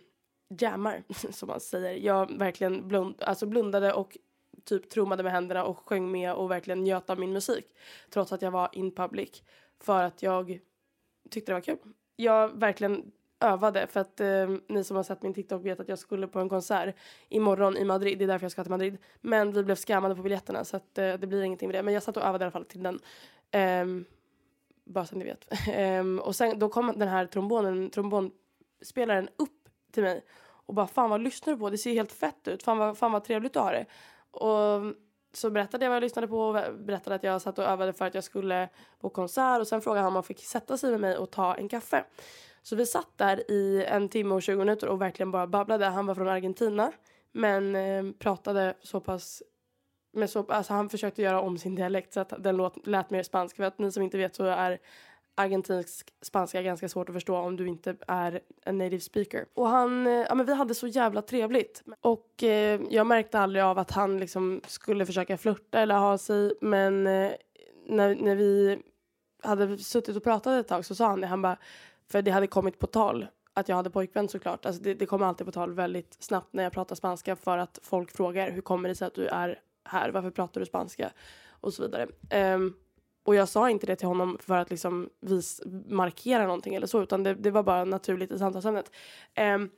jammar 0.48 1.02
som 1.30 1.48
man 1.48 1.60
säger. 1.60 1.98
Jag 1.98 2.38
verkligen 2.38 2.88
blund, 2.88 3.22
alltså 3.22 3.46
blundade 3.46 3.92
och 3.92 4.16
typ 4.64 4.90
trummade 4.90 5.22
med 5.22 5.32
händerna 5.32 5.64
och 5.64 5.78
sjöng 5.78 6.10
med 6.10 6.34
och 6.34 6.50
verkligen 6.50 6.84
njöt 6.84 7.10
av 7.10 7.18
min 7.18 7.32
musik. 7.32 7.66
Trots 8.10 8.32
att 8.32 8.42
jag 8.42 8.50
var 8.50 8.68
in 8.72 8.94
public. 8.94 9.42
För 9.80 10.02
att 10.02 10.22
jag 10.22 10.60
tyckte 11.30 11.52
det 11.52 11.54
var 11.54 11.60
kul. 11.60 11.78
Jag 12.16 12.58
verkligen 12.58 13.12
övade 13.40 13.87
för 13.87 14.00
att 14.00 14.20
eh, 14.20 14.48
ni 14.68 14.84
som 14.84 14.96
har 14.96 15.02
sett 15.02 15.22
min 15.22 15.34
TikTok 15.34 15.64
vet 15.64 15.80
att 15.80 15.88
jag 15.88 15.98
skulle 15.98 16.26
på 16.26 16.40
en 16.40 16.48
konsert 16.48 16.94
imorgon 17.28 17.76
i 17.76 17.84
Madrid. 17.84 18.18
Det 18.18 18.24
är 18.24 18.28
därför 18.28 18.44
jag 18.44 18.52
ska 18.52 18.62
till 18.62 18.70
Madrid. 18.70 18.98
Men 19.20 19.52
vi 19.52 19.62
blev 19.62 19.76
skammade 19.76 20.14
på 20.14 20.22
biljetterna 20.22 20.64
så 20.64 20.76
att 20.76 20.98
eh, 20.98 21.14
det 21.14 21.26
blir 21.26 21.42
ingenting 21.42 21.68
med 21.68 21.74
det. 21.74 21.82
Men 21.82 21.94
jag 21.94 22.02
satt 22.02 22.16
och 22.16 22.22
övade 22.22 22.42
i 22.42 22.44
alla 22.44 22.52
fall 22.52 22.64
till 22.64 22.82
den. 22.82 23.00
Eh, 23.50 24.06
bara 24.84 25.06
så 25.06 25.16
ni 25.16 25.24
vet. 25.24 25.46
Ehm, 25.68 26.18
och 26.18 26.37
sen 26.37 26.58
då 26.58 26.68
kom 26.68 26.92
den 26.96 27.08
här 27.08 27.26
trombonen, 27.26 27.90
trombonspelaren 27.90 29.28
upp 29.37 29.68
till 29.92 30.02
mig 30.02 30.24
och 30.66 30.74
bara 30.74 30.87
fan 30.87 31.10
vad 31.10 31.20
lyssnar 31.20 31.54
du 31.54 31.58
på? 31.60 31.70
Det 31.70 31.78
ser 31.78 31.92
helt 31.92 32.12
fett 32.12 32.48
ut. 32.48 32.62
Fan 32.62 32.78
vad, 32.78 32.98
fan 32.98 33.12
vad 33.12 33.24
trevligt 33.24 33.52
du 33.52 33.58
har 33.58 33.72
det. 33.72 33.87
Och 34.30 34.94
så 35.36 35.50
berättade 35.50 35.84
jag 35.84 35.90
vad 35.90 35.96
jag 35.96 36.02
lyssnade 36.02 36.28
på 36.28 36.40
och 36.40 36.74
berättade 36.78 37.16
att 37.16 37.22
jag 37.22 37.42
satt 37.42 37.58
och 37.58 37.64
övade 37.64 37.92
för 37.92 38.04
att 38.04 38.14
jag 38.14 38.24
skulle 38.24 38.68
på 39.00 39.08
konsert 39.08 39.60
och 39.60 39.66
sen 39.66 39.80
frågade 39.80 40.00
han 40.00 40.06
om 40.06 40.14
man 40.14 40.22
fick 40.22 40.44
sätta 40.44 40.76
sig 40.76 40.90
med 40.90 41.00
mig 41.00 41.16
och 41.16 41.30
ta 41.30 41.54
en 41.54 41.68
kaffe. 41.68 42.04
Så 42.62 42.76
vi 42.76 42.86
satt 42.86 43.08
där 43.16 43.50
i 43.50 43.84
en 43.84 44.08
timme 44.08 44.34
och 44.34 44.42
20 44.42 44.58
minuter 44.58 44.88
och 44.88 45.00
verkligen 45.00 45.30
bara 45.30 45.46
babblade. 45.46 45.86
Han 45.86 46.06
var 46.06 46.14
från 46.14 46.28
Argentina 46.28 46.92
men 47.32 47.76
eh, 47.76 48.12
pratade 48.18 48.74
så 48.82 49.00
pass 49.00 49.42
med 50.12 50.30
så, 50.30 50.46
alltså 50.48 50.72
han 50.72 50.88
försökte 50.88 51.22
göra 51.22 51.40
om 51.40 51.58
sin 51.58 51.74
dialekt 51.74 52.12
så 52.12 52.20
att 52.20 52.32
den 52.38 52.56
låt, 52.56 52.86
lät 52.86 53.10
mer 53.10 53.22
spansk. 53.22 53.56
För 53.56 53.64
att 53.64 53.78
ni 53.78 53.92
som 53.92 54.02
inte 54.02 54.18
vet 54.18 54.34
så 54.34 54.44
är 54.44 54.78
argentinsk 55.34 56.14
spanska 56.22 56.62
ganska 56.62 56.88
svårt 56.88 57.08
att 57.08 57.14
förstå 57.14 57.36
om 57.36 57.56
du 57.56 57.68
inte 57.68 57.96
är 58.08 58.40
en 58.64 58.78
native 58.78 59.00
speaker. 59.00 59.46
Och 59.54 59.68
han, 59.68 60.06
eh, 60.06 60.12
ja 60.12 60.34
men 60.34 60.46
vi 60.46 60.54
hade 60.54 60.74
så 60.74 60.86
jävla 60.86 61.22
trevligt. 61.22 61.82
Och 62.00 62.42
eh, 62.42 62.80
jag 62.90 63.06
märkte 63.06 63.38
aldrig 63.40 63.64
av 63.64 63.78
att 63.78 63.90
han 63.90 64.18
liksom 64.18 64.60
skulle 64.66 65.06
försöka 65.06 65.38
flirta 65.38 65.78
eller 65.78 65.94
ha 65.94 66.18
sig. 66.18 66.52
Men 66.60 67.06
eh, 67.06 67.32
när, 67.86 68.14
när 68.14 68.36
vi 68.36 68.78
hade 69.42 69.78
suttit 69.78 70.16
och 70.16 70.24
pratat 70.24 70.60
ett 70.60 70.68
tag 70.68 70.84
så 70.84 70.94
sa 70.94 71.06
han 71.06 71.20
det. 71.20 71.26
Han 71.26 71.42
bara, 71.42 71.56
för 72.10 72.22
det 72.22 72.30
hade 72.30 72.46
kommit 72.46 72.78
på 72.78 72.86
tal 72.86 73.26
att 73.54 73.68
jag 73.68 73.76
hade 73.76 73.90
pojkvän 73.90 74.28
såklart. 74.28 74.66
Alltså 74.66 74.82
det, 74.82 74.94
det 74.94 75.06
kommer 75.06 75.26
alltid 75.26 75.46
på 75.46 75.52
tal 75.52 75.72
väldigt 75.72 76.16
snabbt 76.22 76.52
när 76.52 76.62
jag 76.62 76.72
pratar 76.72 76.96
spanska 76.96 77.36
för 77.36 77.58
att 77.58 77.78
folk 77.82 78.10
frågar 78.10 78.50
hur 78.50 78.60
kommer 78.60 78.88
det 78.88 78.94
sig 78.94 79.06
att 79.06 79.14
du 79.14 79.26
är 79.26 79.60
här? 79.84 80.10
Varför 80.10 80.30
pratar 80.30 80.60
du 80.60 80.66
spanska? 80.66 81.10
Och 81.60 81.74
så 81.74 81.82
vidare. 81.82 82.06
Um, 82.54 82.76
och 83.24 83.34
jag 83.34 83.48
sa 83.48 83.70
inte 83.70 83.87
det 83.87 83.96
till 83.96 84.08
honom 84.08 84.38
för 84.40 84.58
att 84.58 84.70
liksom 84.70 85.10
vis, 85.20 85.62
markera 85.88 86.42
någonting 86.46 86.74
eller 86.74 86.87
så 86.87 87.02
utan 87.02 87.22
det, 87.22 87.34
det 87.34 87.50
var 87.50 87.62
bara 87.62 87.84
naturligt 87.84 88.32
i 88.32 88.38
samtalsämnet. 88.38 88.90
Um, 89.54 89.70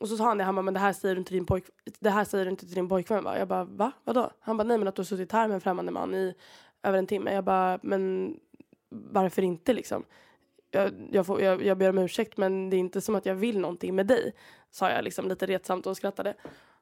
och 0.00 0.08
så 0.08 0.16
sa 0.16 0.24
han 0.24 0.38
det, 0.38 0.44
han 0.44 0.54
bara, 0.54 0.62
men 0.62 0.74
det 0.74 0.80
här 0.80 0.92
säger 0.92 1.14
du 1.14 1.18
inte 1.18 1.28
till 1.28 1.36
din, 1.36 1.46
pojk, 1.46 1.64
det 1.98 2.10
här 2.10 2.24
säger 2.24 2.44
du 2.44 2.50
inte 2.50 2.66
till 2.66 2.74
din 2.74 2.88
pojkvän 2.88 3.24
va? 3.24 3.38
Jag 3.38 3.48
bara, 3.48 3.64
va? 3.64 3.92
Vadå? 4.04 4.30
Han 4.40 4.56
bara, 4.56 4.64
nej 4.64 4.78
men 4.78 4.88
att 4.88 4.94
du 4.94 5.00
har 5.00 5.04
suttit 5.04 5.32
här 5.32 5.48
med 5.48 5.54
en 5.54 5.60
främmande 5.60 5.92
man 5.92 6.14
i 6.14 6.34
över 6.82 6.98
en 6.98 7.06
timme. 7.06 7.32
Jag 7.34 7.44
bara, 7.44 7.78
men 7.82 8.34
varför 8.88 9.42
inte 9.42 9.72
liksom? 9.72 10.04
Jag, 10.70 10.92
jag, 11.10 11.26
får, 11.26 11.42
jag, 11.42 11.62
jag 11.62 11.78
ber 11.78 11.90
om 11.90 11.98
ursäkt 11.98 12.36
men 12.36 12.70
det 12.70 12.76
är 12.76 12.78
inte 12.78 13.00
som 13.00 13.14
att 13.14 13.26
jag 13.26 13.34
vill 13.34 13.60
någonting 13.60 13.94
med 13.94 14.06
dig. 14.06 14.34
Sa 14.70 14.90
jag 14.90 15.04
liksom 15.04 15.28
lite 15.28 15.46
retsamt 15.46 15.86
och 15.86 15.96
skrattade. 15.96 16.34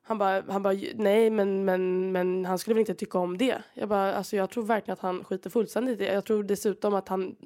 Han 0.06 0.18
bara, 0.18 0.42
han 0.48 0.62
bara 0.62 0.74
nej 0.94 1.30
men, 1.30 1.64
men, 1.64 2.12
men 2.12 2.44
han 2.44 2.58
skulle 2.58 2.74
väl 2.74 2.80
inte 2.80 2.94
tycka 2.94 3.18
om 3.18 3.38
det. 3.38 3.62
Jag 3.74 3.88
bara, 3.88 4.14
alltså 4.14 4.36
jag 4.36 4.50
tror 4.50 4.64
verkligen 4.64 4.92
att 4.92 5.00
han 5.00 5.24
skiter 5.24 5.50
fullständigt 5.50 6.00
i 6.00 6.04
det. 6.04 6.12
Jag 6.12 6.24
tror 6.24 6.42
dessutom 6.42 6.94
att 6.94 7.08
han 7.08 7.36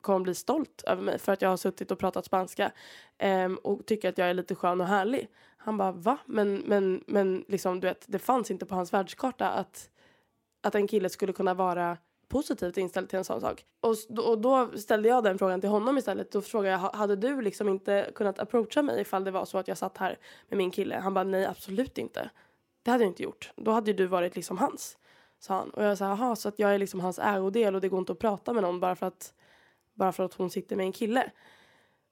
kommer 0.00 0.20
bli 0.20 0.34
stolt 0.34 0.82
över 0.86 1.02
mig 1.02 1.18
för 1.18 1.32
att 1.32 1.42
jag 1.42 1.48
har 1.48 1.56
suttit 1.56 1.90
och 1.90 1.98
pratat 1.98 2.24
spanska 2.24 2.72
um, 3.22 3.56
och 3.56 3.86
tycker 3.86 4.08
att 4.08 4.18
jag 4.18 4.30
är 4.30 4.34
lite 4.34 4.54
skön 4.54 4.80
och 4.80 4.86
härlig. 4.86 5.28
Han 5.56 5.76
bara 5.76 5.92
va? 5.92 6.18
Men, 6.26 6.54
men, 6.54 7.04
men 7.06 7.44
liksom 7.48 7.80
du 7.80 7.86
vet, 7.86 8.04
det 8.06 8.18
fanns 8.18 8.50
inte 8.50 8.66
på 8.66 8.74
hans 8.74 8.92
världskarta 8.92 9.48
att, 9.48 9.88
att 10.62 10.74
en 10.74 10.88
kille 10.88 11.08
skulle 11.08 11.32
kunna 11.32 11.54
vara 11.54 11.96
positivt 12.28 12.76
inställd 12.76 13.08
till 13.08 13.18
en 13.18 13.24
sån 13.24 13.40
sak. 13.40 13.64
Och, 13.80 13.96
och 14.28 14.38
då 14.38 14.70
ställde 14.78 15.08
jag 15.08 15.24
den 15.24 15.38
frågan 15.38 15.60
till 15.60 15.70
honom 15.70 15.98
istället. 15.98 16.32
Då 16.32 16.40
frågade 16.40 16.70
jag, 16.70 16.78
hade 16.78 17.16
du 17.16 17.42
liksom 17.42 17.68
inte 17.68 18.10
kunnat 18.14 18.38
approacha 18.38 18.82
mig 18.82 19.00
ifall 19.00 19.24
det 19.24 19.30
var 19.30 19.44
så 19.44 19.58
att 19.58 19.68
jag 19.68 19.78
satt 19.78 19.98
här 19.98 20.18
med 20.48 20.58
min 20.58 20.70
kille? 20.70 20.96
Han 20.96 21.14
bara, 21.14 21.24
nej 21.24 21.46
absolut 21.46 21.98
inte. 21.98 22.30
Det 22.82 22.90
hade 22.90 23.04
jag 23.04 23.10
inte 23.10 23.22
gjort. 23.22 23.52
Då 23.56 23.70
hade 23.70 23.90
ju 23.90 23.96
du 23.96 24.06
varit 24.06 24.36
liksom 24.36 24.58
hans. 24.58 24.98
Sa 25.38 25.54
han. 25.54 25.70
Och 25.70 25.84
jag 25.84 25.98
sa, 25.98 26.04
jaha, 26.04 26.36
så 26.36 26.48
att 26.48 26.58
jag 26.58 26.74
är 26.74 26.78
liksom 26.78 27.00
hans 27.00 27.18
ägodel 27.18 27.74
och 27.74 27.80
det 27.80 27.88
går 27.88 27.98
inte 27.98 28.12
att 28.12 28.18
prata 28.18 28.52
med 28.52 28.62
någon 28.62 28.80
bara 28.80 28.96
för 28.96 29.06
att, 29.06 29.34
bara 29.94 30.12
för 30.12 30.24
att 30.24 30.34
hon 30.34 30.50
sitter 30.50 30.76
med 30.76 30.86
en 30.86 30.92
kille. 30.92 31.30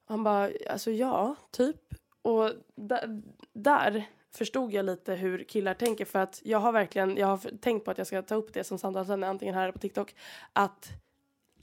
Han 0.04 0.24
bara, 0.24 0.50
alltså 0.70 0.90
ja, 0.90 1.34
typ. 1.50 1.94
Och 2.22 2.50
där, 2.74 3.22
där 3.52 4.08
förstod 4.32 4.72
jag 4.72 4.84
lite 4.84 5.14
hur 5.14 5.44
killar 5.44 5.74
tänker 5.74 6.04
för 6.04 6.18
att 6.18 6.40
jag 6.44 6.58
har 6.58 6.72
verkligen, 6.72 7.16
jag 7.16 7.26
har 7.26 7.58
tänkt 7.58 7.84
på 7.84 7.90
att 7.90 7.98
jag 7.98 8.06
ska 8.06 8.22
ta 8.22 8.34
upp 8.34 8.52
det 8.52 8.64
som 8.64 8.78
samtalsämne 8.78 9.28
antingen 9.28 9.54
här 9.54 9.62
eller 9.62 9.72
på 9.72 9.78
TikTok 9.78 10.14
att 10.52 10.88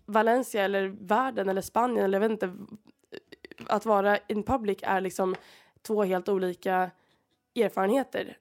Valencia 0.05 0.63
eller 0.63 0.87
världen 0.87 1.49
eller 1.49 1.61
Spanien 1.61 2.05
eller 2.05 2.21
jag 2.21 2.29
vet 2.29 2.31
inte 2.31 2.45
eh, 2.45 3.65
att 3.67 3.85
vara 3.85 4.17
in 4.17 4.43
public 4.43 4.77
är 4.81 5.01
liksom 5.01 5.35
två 5.81 6.03
helt 6.03 6.29
olika 6.29 6.91
erfarenheter. 7.55 8.37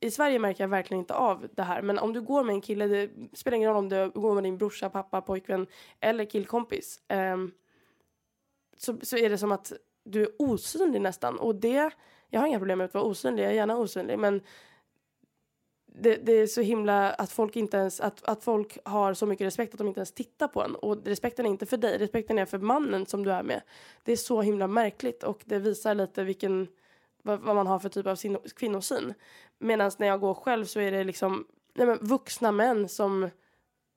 I 0.00 0.10
Sverige 0.10 0.38
märker 0.38 0.64
jag 0.64 0.68
verkligen 0.68 1.00
inte 1.00 1.14
av 1.14 1.48
det 1.54 1.62
här 1.62 1.82
men 1.82 1.98
om 1.98 2.12
du 2.12 2.20
går 2.20 2.44
med 2.44 2.52
en 2.52 2.60
kille, 2.60 2.86
det 2.86 3.10
spelar 3.32 3.56
ingen 3.56 3.68
roll 3.68 3.78
om 3.78 3.88
du 3.88 4.10
går 4.10 4.34
med 4.34 4.44
din 4.44 4.58
brorsa, 4.58 4.90
pappa, 4.90 5.20
pojkvän 5.20 5.66
eller 6.00 6.24
killkompis 6.24 7.00
um, 7.08 7.52
så, 8.76 8.96
så 9.02 9.16
är 9.16 9.30
det 9.30 9.38
som 9.38 9.52
att 9.52 9.72
du 10.04 10.22
är 10.22 10.28
osynlig 10.38 11.00
nästan 11.00 11.38
och 11.38 11.54
det 11.54 11.90
jag 12.36 12.40
har 12.40 12.48
inga 12.48 12.58
problem 12.58 12.78
med 12.78 12.84
att 12.84 12.94
vara 12.94 13.04
osynlig, 13.04 13.42
jag 13.42 13.50
är 13.50 13.54
gärna 13.54 13.76
osynlig 13.76 14.18
men 14.18 14.40
det, 15.86 16.16
det, 16.16 16.32
är 16.32 16.46
så 16.46 16.60
himla 16.60 17.12
att 17.12 17.32
folk 17.32 17.56
inte 17.56 17.76
ens 17.76 18.00
att, 18.00 18.24
att 18.24 18.44
folk 18.44 18.78
har 18.84 19.14
så 19.14 19.26
mycket 19.26 19.46
respekt 19.46 19.74
att 19.74 19.78
de 19.78 19.88
inte 19.88 20.00
ens 20.00 20.12
tittar 20.12 20.48
på 20.48 20.62
en 20.62 20.74
och 20.74 21.06
respekten 21.06 21.46
är 21.46 21.50
inte 21.50 21.66
för 21.66 21.76
dig, 21.76 21.98
respekten 21.98 22.38
är 22.38 22.44
för 22.44 22.58
mannen 22.58 23.06
som 23.06 23.24
du 23.24 23.32
är 23.32 23.42
med. 23.42 23.62
Det 24.04 24.12
är 24.12 24.16
så 24.16 24.42
himla 24.42 24.66
märkligt 24.66 25.22
och 25.22 25.42
det 25.44 25.58
visar 25.58 25.94
lite 25.94 26.24
vilken 26.24 26.68
vad, 27.22 27.40
vad 27.40 27.56
man 27.56 27.66
har 27.66 27.78
för 27.78 27.88
typ 27.88 28.06
av 28.06 28.16
sin, 28.16 28.38
kvinnosyn. 28.56 29.14
Medan 29.58 29.90
när 29.98 30.06
jag 30.06 30.20
går 30.20 30.34
själv 30.34 30.64
så 30.64 30.80
är 30.80 30.92
det 30.92 31.04
liksom 31.04 31.46
nej 31.74 31.86
men, 31.86 31.98
vuxna 31.98 32.52
män 32.52 32.88
som 32.88 33.30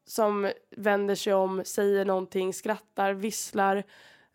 som 0.06 0.52
vänder 0.70 1.16
sig 1.16 1.34
om, 1.34 1.62
säger 1.66 2.06
någonting, 2.06 2.54
skrattar, 2.54 3.14
visslar 3.14 3.84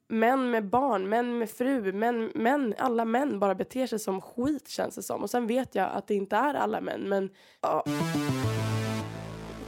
män 0.09 0.51
med 0.51 0.69
barn, 0.69 1.09
män 1.09 1.39
med 1.39 1.51
fru, 1.51 1.93
män, 1.93 2.33
män, 2.35 2.75
alla 2.79 3.05
män 3.05 3.39
bara 3.39 3.55
beter 3.55 3.87
sig 3.87 3.99
som 3.99 4.21
skit 4.21 4.69
känns 4.69 4.95
det 4.95 5.03
som. 5.03 5.23
Och 5.23 5.31
sen 5.31 5.47
vet 5.47 5.75
jag 5.75 5.91
att 5.93 6.07
det 6.07 6.15
inte 6.15 6.37
är 6.37 6.55
alla 6.55 6.81
män 6.81 7.01
men 7.01 7.31
ja. 7.61 7.85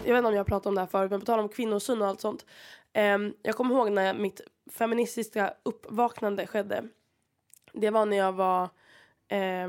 Jag 0.04 0.12
vet 0.12 0.18
inte 0.18 0.28
om 0.28 0.34
jag 0.34 0.40
har 0.40 0.44
pratat 0.44 0.66
om 0.66 0.74
det 0.74 0.80
här 0.80 0.88
förut 0.88 1.10
men 1.10 1.20
på 1.20 1.26
tal 1.26 1.40
om 1.40 1.48
kvinnosyn 1.48 2.02
och 2.02 2.08
allt 2.08 2.20
sånt. 2.20 2.46
Eh, 2.92 3.18
jag 3.42 3.54
kommer 3.54 3.74
ihåg 3.74 3.92
när 3.92 4.14
mitt 4.14 4.40
feministiska 4.70 5.54
uppvaknande 5.62 6.46
skedde. 6.46 6.88
Det 7.72 7.90
var 7.90 8.06
när 8.06 8.16
jag 8.16 8.32
var 8.32 8.68
eh, 9.28 9.68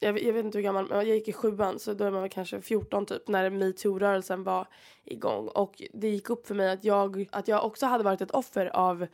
jag, 0.00 0.22
jag, 0.22 0.32
vet 0.32 0.44
inte 0.44 0.58
hur 0.58 0.62
gammal, 0.62 0.86
jag 0.90 1.04
gick 1.04 1.28
i 1.28 1.32
sjuan 1.32 1.78
så 1.78 1.94
då 1.94 2.04
är 2.04 2.10
man 2.10 2.20
väl 2.22 2.30
kanske 2.30 2.60
14 2.60 3.06
typ 3.06 3.28
när 3.28 3.50
metoo-rörelsen 3.50 4.44
var 4.44 4.66
igång 5.04 5.48
och 5.48 5.82
det 5.92 6.08
gick 6.08 6.30
upp 6.30 6.46
för 6.46 6.54
mig 6.54 6.70
att 6.70 6.84
jag, 6.84 7.28
att 7.32 7.48
jag 7.48 7.64
också 7.64 7.86
hade 7.86 8.04
varit 8.04 8.20
ett 8.20 8.30
offer 8.30 8.66
av 8.66 9.06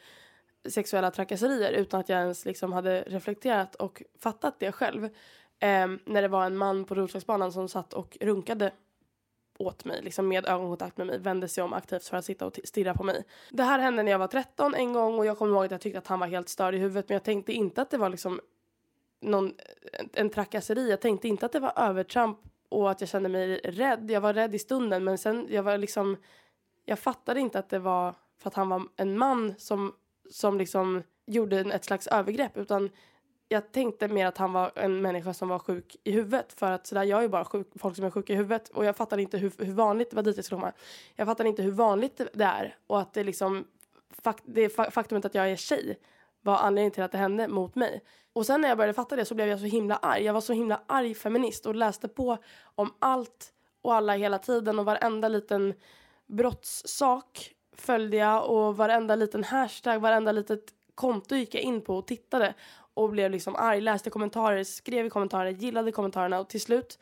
sexuella 0.70 1.11
trakasserier 1.11 1.72
utan 1.72 2.00
att 2.00 2.09
jag 2.09 2.20
ens 2.20 2.44
liksom 2.44 2.72
hade 2.72 3.03
reflekterat 3.03 3.74
och 3.74 4.03
fattat 4.18 4.59
det 4.59 4.72
själv. 4.72 5.05
Eh, 5.59 5.88
när 6.05 6.22
det 6.22 6.29
var 6.29 6.46
en 6.46 6.57
man 6.57 6.85
på 6.85 6.94
Roslagsbanan 6.94 7.53
som 7.53 7.68
satt 7.68 7.92
och 7.92 8.18
runkade 8.20 8.72
åt 9.59 9.85
mig, 9.85 10.03
liksom 10.03 10.29
med 10.29 10.46
ögonkontakt 10.46 10.96
med 10.96 11.07
mig, 11.07 11.18
vände 11.18 11.48
sig 11.48 11.64
om 11.64 11.72
aktivt 11.72 12.05
för 12.05 12.16
att 12.16 12.24
sitta 12.24 12.46
och 12.46 12.61
stirra 12.64 12.94
på 12.94 13.03
mig. 13.03 13.24
Det 13.50 13.62
här 13.62 13.79
hände 13.79 14.03
när 14.03 14.12
jag 14.12 14.18
var 14.18 14.27
13 14.27 14.74
en 14.74 14.92
gång 14.92 15.18
och 15.18 15.27
jag 15.27 15.38
kommer 15.38 15.53
ihåg 15.53 15.64
att 15.64 15.70
jag 15.70 15.81
tyckte 15.81 15.98
att 15.98 16.07
han 16.07 16.20
var 16.20 16.27
helt 16.27 16.48
störd 16.48 16.74
i 16.74 16.79
huvudet 16.79 17.09
men 17.09 17.14
jag 17.14 17.24
tänkte 17.24 17.53
inte 17.53 17.83
att 17.83 17.90
det 17.90 17.98
var 17.98 18.09
liksom 18.09 18.40
någon, 19.20 19.55
en 20.12 20.31
trakasseri. 20.31 20.90
Jag 20.90 21.00
tänkte 21.00 21.29
inte 21.29 21.46
att 21.46 21.53
det 21.53 21.61
var 21.61 21.72
övertramp 21.77 22.38
och 22.68 22.90
att 22.90 23.00
jag 23.00 23.11
kände 23.11 23.29
mig 23.29 23.57
rädd. 23.57 24.11
Jag 24.11 24.20
var 24.20 24.35
rädd 24.35 24.55
i 24.55 24.59
stunden 24.59 25.05
men 25.05 25.18
sen 25.18 25.46
jag 25.50 25.62
var 25.62 25.79
liksom 25.79 26.16
jag 26.85 26.98
fattade 26.98 27.40
inte 27.40 27.59
att 27.59 27.68
det 27.68 27.79
var 27.79 28.14
för 28.38 28.48
att 28.48 28.55
han 28.55 28.68
var 28.68 28.83
en 28.96 29.18
man 29.18 29.55
som 29.59 29.92
som 30.35 30.59
liksom 30.59 31.03
gjorde 31.27 31.61
ett 31.61 31.85
slags 31.85 32.07
övergrepp 32.07 32.57
utan 32.57 32.90
jag 33.49 33.73
tänkte 33.73 34.09
mer 34.09 34.27
att 34.27 34.38
han 34.38 34.53
var 34.53 34.73
en 34.75 35.03
människa 35.03 35.35
som 35.35 35.49
var 35.49 35.59
sjuk 35.59 35.97
i 36.05 36.12
huvudet 36.12 36.53
för 36.53 36.70
att 36.70 36.87
sådär, 36.87 37.03
jag 37.03 37.18
är 37.18 37.23
ju 37.23 37.29
bara 37.29 37.44
sjuk, 37.44 37.68
folk 37.75 37.97
som 37.97 38.05
är 38.05 38.11
sjuka 38.11 38.33
i 38.33 38.37
huvudet 38.37 38.68
och 38.68 38.85
jag 38.85 38.97
fattade 38.97 39.23
inte 39.23 39.38
hur, 39.38 39.53
hur 39.59 39.73
vanligt, 39.73 40.11
det 40.11 40.16
var 40.16 40.23
dit 40.23 40.37
jag 40.37 40.44
skulle 40.44 40.61
komma, 40.61 40.73
jag 41.16 41.27
fattade 41.27 41.49
inte 41.49 41.62
hur 41.62 41.70
vanligt 41.70 42.20
det 42.33 42.44
är 42.44 42.77
och 42.87 43.01
att 43.01 43.12
det 43.12 43.25
liksom, 43.25 43.64
fakt, 44.23 44.42
det 44.47 44.68
faktumet 44.68 45.25
att 45.25 45.35
jag 45.35 45.51
är 45.51 45.57
tjej 45.57 45.99
var 46.40 46.57
anledningen 46.57 46.92
till 46.92 47.03
att 47.03 47.12
det 47.12 47.18
hände 47.18 47.49
mot 47.49 47.75
mig. 47.75 48.03
Och 48.33 48.47
sen 48.47 48.61
när 48.61 48.68
jag 48.68 48.79
började 48.79 48.94
fatta 48.94 49.16
det 49.16 49.25
så 49.25 49.35
blev 49.35 49.49
jag 49.49 49.61
så 49.61 49.66
himla 49.66 49.97
arg, 49.97 50.23
jag 50.23 50.35
var 50.35 50.40
så 50.40 50.53
himla 50.53 50.83
arg 50.87 51.14
feminist 51.14 51.66
och 51.66 51.75
läste 51.75 52.09
på 52.09 52.38
om 52.75 52.94
allt 52.99 53.53
och 53.83 53.94
alla 53.94 54.16
hela 54.16 54.38
tiden 54.38 54.79
och 54.79 54.85
varenda 54.85 55.29
liten 55.29 55.75
brottssak 56.27 57.54
följde 57.77 58.17
jag 58.17 58.51
och 58.51 58.77
varenda 58.77 59.17
liten 59.17 59.45
hashtag, 59.45 60.01
varenda 60.01 60.33
litet 60.33 60.75
konto 60.95 61.35
gick 61.35 61.55
jag 61.55 61.63
in 61.63 61.81
på 61.81 61.97
och 61.97 62.07
tittade 62.07 62.55
och 62.95 63.11
blev 63.11 63.31
liksom 63.31 63.57
arg, 63.57 63.81
läste 63.81 64.11
kommentarer, 64.11 64.65
skrev 64.65 65.07
i 65.07 65.11
kommentarer, 65.11 65.51
gillade 65.51 65.93
kommentarerna 65.93 66.41
och 66.41 66.49
till 66.49 66.61
slut 66.61 66.99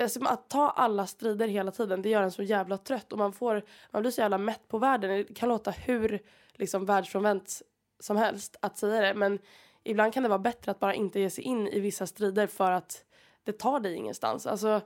alltså, 0.00 0.24
att 0.24 0.48
ta 0.48 0.70
alla 0.70 1.06
strider 1.06 1.48
hela 1.48 1.70
tiden 1.70 2.02
det 2.02 2.08
gör 2.08 2.22
en 2.22 2.32
så 2.32 2.42
jävla 2.42 2.78
trött 2.78 3.12
och 3.12 3.18
man 3.18 3.32
får 3.32 3.62
man 3.90 4.02
blir 4.02 4.12
så 4.12 4.20
jävla 4.20 4.38
mätt 4.38 4.68
på 4.68 4.78
världen. 4.78 5.10
Det 5.10 5.34
kan 5.34 5.48
låta 5.48 5.70
hur 5.70 6.22
liksom 6.54 6.86
världsfrånvänt 6.86 7.62
som 8.00 8.16
helst 8.16 8.56
att 8.60 8.78
säga 8.78 9.00
det 9.00 9.14
men 9.14 9.38
ibland 9.84 10.14
kan 10.14 10.22
det 10.22 10.28
vara 10.28 10.38
bättre 10.38 10.70
att 10.70 10.80
bara 10.80 10.94
inte 10.94 11.20
ge 11.20 11.30
sig 11.30 11.44
in 11.44 11.68
i 11.68 11.80
vissa 11.80 12.06
strider 12.06 12.46
för 12.46 12.70
att 12.70 13.04
det 13.44 13.52
tar 13.52 13.80
dig 13.80 13.94
ingenstans. 13.94 14.46
Alltså 14.46 14.80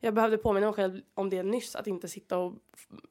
jag 0.00 0.14
behövde 0.14 0.38
påminna 0.38 0.66
mig 0.66 0.74
själv 0.74 1.00
om 1.14 1.30
det 1.30 1.42
nyss, 1.42 1.76
att 1.76 1.86
inte 1.86 2.08
sitta 2.08 2.38
och 2.38 2.54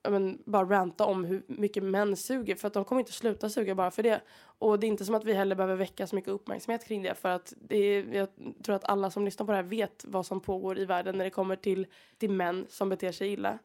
men, 0.09 0.41
bara 0.45 0.65
ranta 0.65 1.05
om 1.05 1.25
hur 1.25 1.43
mycket 1.47 1.83
män 1.83 2.15
suger 2.15 2.55
för 2.55 2.67
att 2.67 2.73
de 2.73 2.85
kommer 2.85 2.99
inte 2.99 3.11
sluta 3.11 3.49
suga 3.49 3.75
bara 3.75 3.91
för 3.91 4.03
det. 4.03 4.21
Och 4.39 4.79
det 4.79 4.87
är 4.87 4.89
inte 4.89 5.05
som 5.05 5.15
att 5.15 5.23
vi 5.23 5.33
heller 5.33 5.55
behöver 5.55 5.75
väcka 5.75 6.07
så 6.07 6.15
mycket 6.15 6.31
uppmärksamhet 6.31 6.87
kring 6.87 7.03
det 7.03 7.15
för 7.15 7.29
att 7.29 7.53
det 7.57 7.77
är, 7.77 8.13
jag 8.13 8.29
tror 8.63 8.75
att 8.75 8.85
alla 8.85 9.11
som 9.11 9.25
lyssnar 9.25 9.45
på 9.45 9.51
det 9.51 9.55
här 9.55 9.63
vet 9.63 10.05
vad 10.07 10.25
som 10.25 10.41
pågår 10.41 10.79
i 10.79 10.85
världen 10.85 11.17
när 11.17 11.25
det 11.25 11.31
kommer 11.31 11.55
till, 11.55 11.87
till 12.17 12.31
män 12.31 12.65
som 12.69 12.89
beter 12.89 13.11
sig 13.11 13.33
illa. 13.33 13.59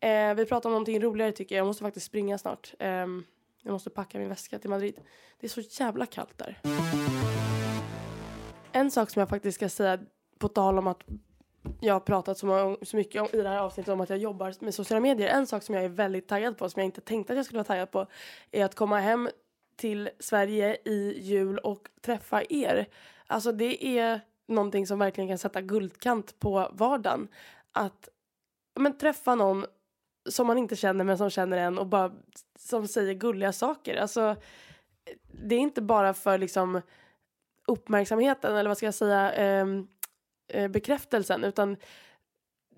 Eh, 0.00 0.34
vi 0.34 0.46
pratar 0.46 0.68
om 0.68 0.72
någonting 0.72 1.00
roligare 1.00 1.32
tycker 1.32 1.54
jag, 1.54 1.60
jag 1.60 1.66
måste 1.66 1.82
faktiskt 1.82 2.06
springa 2.06 2.38
snart. 2.38 2.74
Eh, 2.78 2.88
jag 3.62 3.72
måste 3.72 3.90
packa 3.90 4.18
min 4.18 4.28
väska 4.28 4.58
till 4.58 4.70
Madrid. 4.70 5.00
Det 5.40 5.46
är 5.46 5.48
så 5.48 5.60
jävla 5.84 6.06
kallt 6.06 6.38
där. 6.38 6.60
En 8.72 8.90
sak 8.90 9.10
som 9.10 9.20
jag 9.20 9.28
faktiskt 9.28 9.54
ska 9.54 9.68
säga 9.68 9.98
på 10.38 10.48
tal 10.48 10.78
om 10.78 10.86
att 10.86 11.04
jag 11.80 11.94
har 11.94 12.00
pratat 12.00 12.38
så, 12.38 12.76
så 12.82 12.96
mycket 12.96 13.22
om, 13.22 13.28
i 13.32 13.42
det 13.42 13.48
här 13.48 13.58
avsnittet 13.58 13.92
om 13.92 14.00
att 14.00 14.10
jag 14.10 14.18
jobbar 14.18 14.54
med 14.60 14.74
sociala 14.74 15.00
medier. 15.00 15.28
En 15.28 15.46
sak 15.46 15.62
som 15.62 15.74
jag 15.74 15.84
är 15.84 15.88
väldigt 15.88 16.28
taggad 16.28 16.58
på, 16.58 16.68
som 16.68 16.80
jag 16.80 16.84
inte 16.84 17.00
tänkte 17.00 17.32
att 17.32 17.36
jag 17.36 17.46
skulle 17.46 17.58
vara 17.58 17.64
taggad 17.64 17.90
på, 17.90 18.06
är 18.50 18.64
att 18.64 18.74
komma 18.74 19.00
hem 19.00 19.28
till 19.76 20.10
Sverige 20.18 20.76
i 20.84 21.18
jul 21.20 21.58
och 21.58 21.88
träffa 22.00 22.42
er. 22.48 22.86
Alltså 23.26 23.52
det 23.52 23.98
är 23.98 24.20
någonting 24.46 24.86
som 24.86 24.98
verkligen 24.98 25.28
kan 25.28 25.38
sätta 25.38 25.60
guldkant 25.60 26.38
på 26.38 26.68
vardagen. 26.72 27.28
Att 27.72 28.08
men, 28.74 28.98
träffa 28.98 29.34
någon 29.34 29.64
som 30.28 30.46
man 30.46 30.58
inte 30.58 30.76
känner 30.76 31.04
men 31.04 31.18
som 31.18 31.30
känner 31.30 31.58
en 31.58 31.78
och 31.78 31.86
bara 31.86 32.12
som 32.58 32.88
säger 32.88 33.14
gulliga 33.14 33.52
saker. 33.52 33.96
Alltså 33.96 34.36
det 35.44 35.54
är 35.54 35.58
inte 35.58 35.82
bara 35.82 36.14
för 36.14 36.38
liksom 36.38 36.80
uppmärksamheten 37.66 38.56
eller 38.56 38.70
vad 38.70 38.76
ska 38.76 38.86
jag 38.86 38.94
säga 38.94 39.32
eh, 39.32 39.66
eh, 40.48 40.68
bekräftelsen 40.68 41.44
utan 41.44 41.76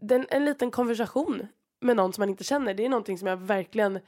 den, 0.01 0.27
en 0.31 0.45
liten 0.45 0.71
konversation 0.71 1.47
med 1.81 1.97
någon 1.97 2.13
som 2.13 2.23
man 2.23 2.29
inte 2.29 2.45
känner 2.45 2.75
det 2.75 2.85
är 2.85 2.89
någonting 2.89 3.19
som 3.19 3.29
jag 3.29 3.37
verkligen 3.37 4.01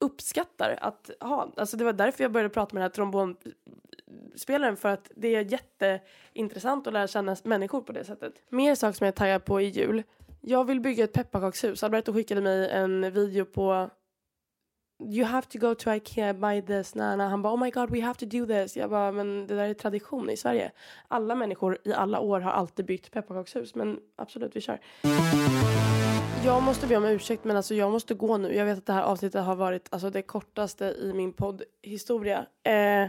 uppskattar 0.00 0.78
att 0.80 1.10
ha. 1.20 1.52
Alltså 1.56 1.76
det 1.76 1.84
var 1.84 1.92
därför 1.92 2.24
jag 2.24 2.32
började 2.32 2.54
prata 2.54 2.74
med 2.74 2.80
den 2.80 2.90
här 2.90 2.94
trombonspelaren 2.94 4.76
för 4.76 4.88
att 4.88 5.10
det 5.16 5.34
är 5.34 5.44
jätteintressant 5.44 6.86
att 6.86 6.92
lära 6.92 7.06
känna 7.06 7.36
människor 7.44 7.80
på 7.80 7.92
det 7.92 8.04
sättet. 8.04 8.34
Mer 8.48 8.74
saker 8.74 8.98
som 8.98 9.04
jag 9.04 9.12
är 9.12 9.16
taggad 9.16 9.44
på 9.44 9.60
i 9.60 9.64
jul. 9.64 10.02
Jag 10.40 10.64
vill 10.64 10.80
bygga 10.80 11.04
ett 11.04 11.12
pepparkakshus. 11.12 11.82
Alberto 11.82 12.12
skickade 12.12 12.40
mig 12.40 12.70
en 12.70 13.12
video 13.12 13.44
på 13.44 13.90
you 15.10 15.24
have 15.24 15.46
to 15.48 15.58
go 15.58 15.74
to 15.74 15.90
Ikea 15.90 16.34
buy 16.34 16.62
this. 16.62 16.94
Nana. 16.94 17.28
Han 17.28 17.42
bara 17.42 17.52
oh 17.52 17.60
my 17.60 17.70
god 17.70 17.90
we 17.90 18.00
have 18.00 18.18
to 18.18 18.26
do 18.26 18.46
this. 18.46 18.76
Jag 18.76 18.90
bara 18.90 19.12
men 19.12 19.46
det 19.46 19.54
där 19.54 19.68
är 19.68 19.74
tradition 19.74 20.30
i 20.30 20.36
Sverige. 20.36 20.70
Alla 21.08 21.34
människor 21.34 21.78
i 21.84 21.92
alla 21.92 22.20
år 22.20 22.40
har 22.40 22.52
alltid 22.52 22.86
byggt 22.86 23.10
pepparkakshus 23.10 23.74
men 23.74 23.98
absolut 24.16 24.56
vi 24.56 24.60
kör. 24.60 24.80
Jag 26.44 26.62
måste 26.62 26.86
be 26.86 26.96
om 26.96 27.04
ursäkt 27.04 27.44
men 27.44 27.56
alltså 27.56 27.74
jag 27.74 27.90
måste 27.90 28.14
gå 28.14 28.36
nu. 28.36 28.54
Jag 28.54 28.64
vet 28.64 28.78
att 28.78 28.86
det 28.86 28.92
här 28.92 29.02
avsnittet 29.02 29.44
har 29.44 29.56
varit 29.56 29.88
alltså 29.90 30.10
det 30.10 30.22
kortaste 30.22 30.84
i 30.84 31.12
min 31.12 31.32
poddhistoria. 31.32 32.38
Eh, 32.62 33.08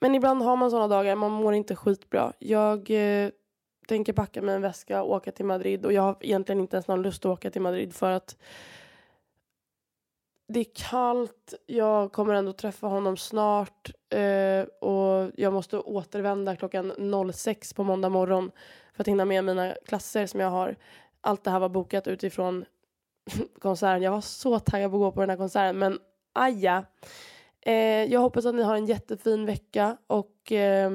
men 0.00 0.14
ibland 0.14 0.42
har 0.42 0.56
man 0.56 0.70
sådana 0.70 0.88
dagar, 0.88 1.16
man 1.16 1.30
mår 1.30 1.54
inte 1.54 1.76
skitbra. 1.76 2.32
Jag 2.38 2.90
eh, 2.90 3.30
tänker 3.88 4.12
packa 4.12 4.42
mig 4.42 4.54
en 4.54 4.62
väska 4.62 5.02
och 5.02 5.14
åka 5.14 5.32
till 5.32 5.44
Madrid 5.44 5.86
och 5.86 5.92
jag 5.92 6.02
har 6.02 6.16
egentligen 6.20 6.60
inte 6.60 6.76
ens 6.76 6.88
någon 6.88 7.02
lust 7.02 7.24
att 7.24 7.32
åka 7.32 7.50
till 7.50 7.62
Madrid 7.62 7.94
för 7.94 8.10
att 8.10 8.36
det 10.48 10.60
är 10.60 10.66
kallt, 10.74 11.54
jag 11.66 12.12
kommer 12.12 12.34
ändå 12.34 12.52
träffa 12.52 12.86
honom 12.86 13.16
snart 13.16 13.90
eh, 14.10 14.88
och 14.88 15.30
jag 15.36 15.52
måste 15.52 15.78
återvända 15.78 16.56
klockan 16.56 16.92
06 17.32 17.74
på 17.74 17.84
måndag 17.84 18.08
morgon 18.08 18.50
för 18.94 19.02
att 19.02 19.08
hinna 19.08 19.24
med 19.24 19.44
mina 19.44 19.74
klasser 19.86 20.26
som 20.26 20.40
jag 20.40 20.50
har. 20.50 20.76
Allt 21.20 21.44
det 21.44 21.50
här 21.50 21.60
var 21.60 21.68
bokat 21.68 22.06
utifrån 22.06 22.64
konserten. 23.60 24.02
Jag 24.02 24.10
var 24.10 24.20
så 24.20 24.58
taggad 24.58 24.90
på 24.90 24.96
att 24.96 25.00
gå 25.00 25.12
på 25.12 25.20
den 25.20 25.30
här 25.30 25.36
konserten 25.36 25.78
men 25.78 25.98
aja. 26.32 26.84
Eh, 27.60 28.04
jag 28.04 28.20
hoppas 28.20 28.46
att 28.46 28.54
ni 28.54 28.62
har 28.62 28.76
en 28.76 28.86
jättefin 28.86 29.46
vecka 29.46 29.96
och 30.06 30.52
eh, 30.52 30.90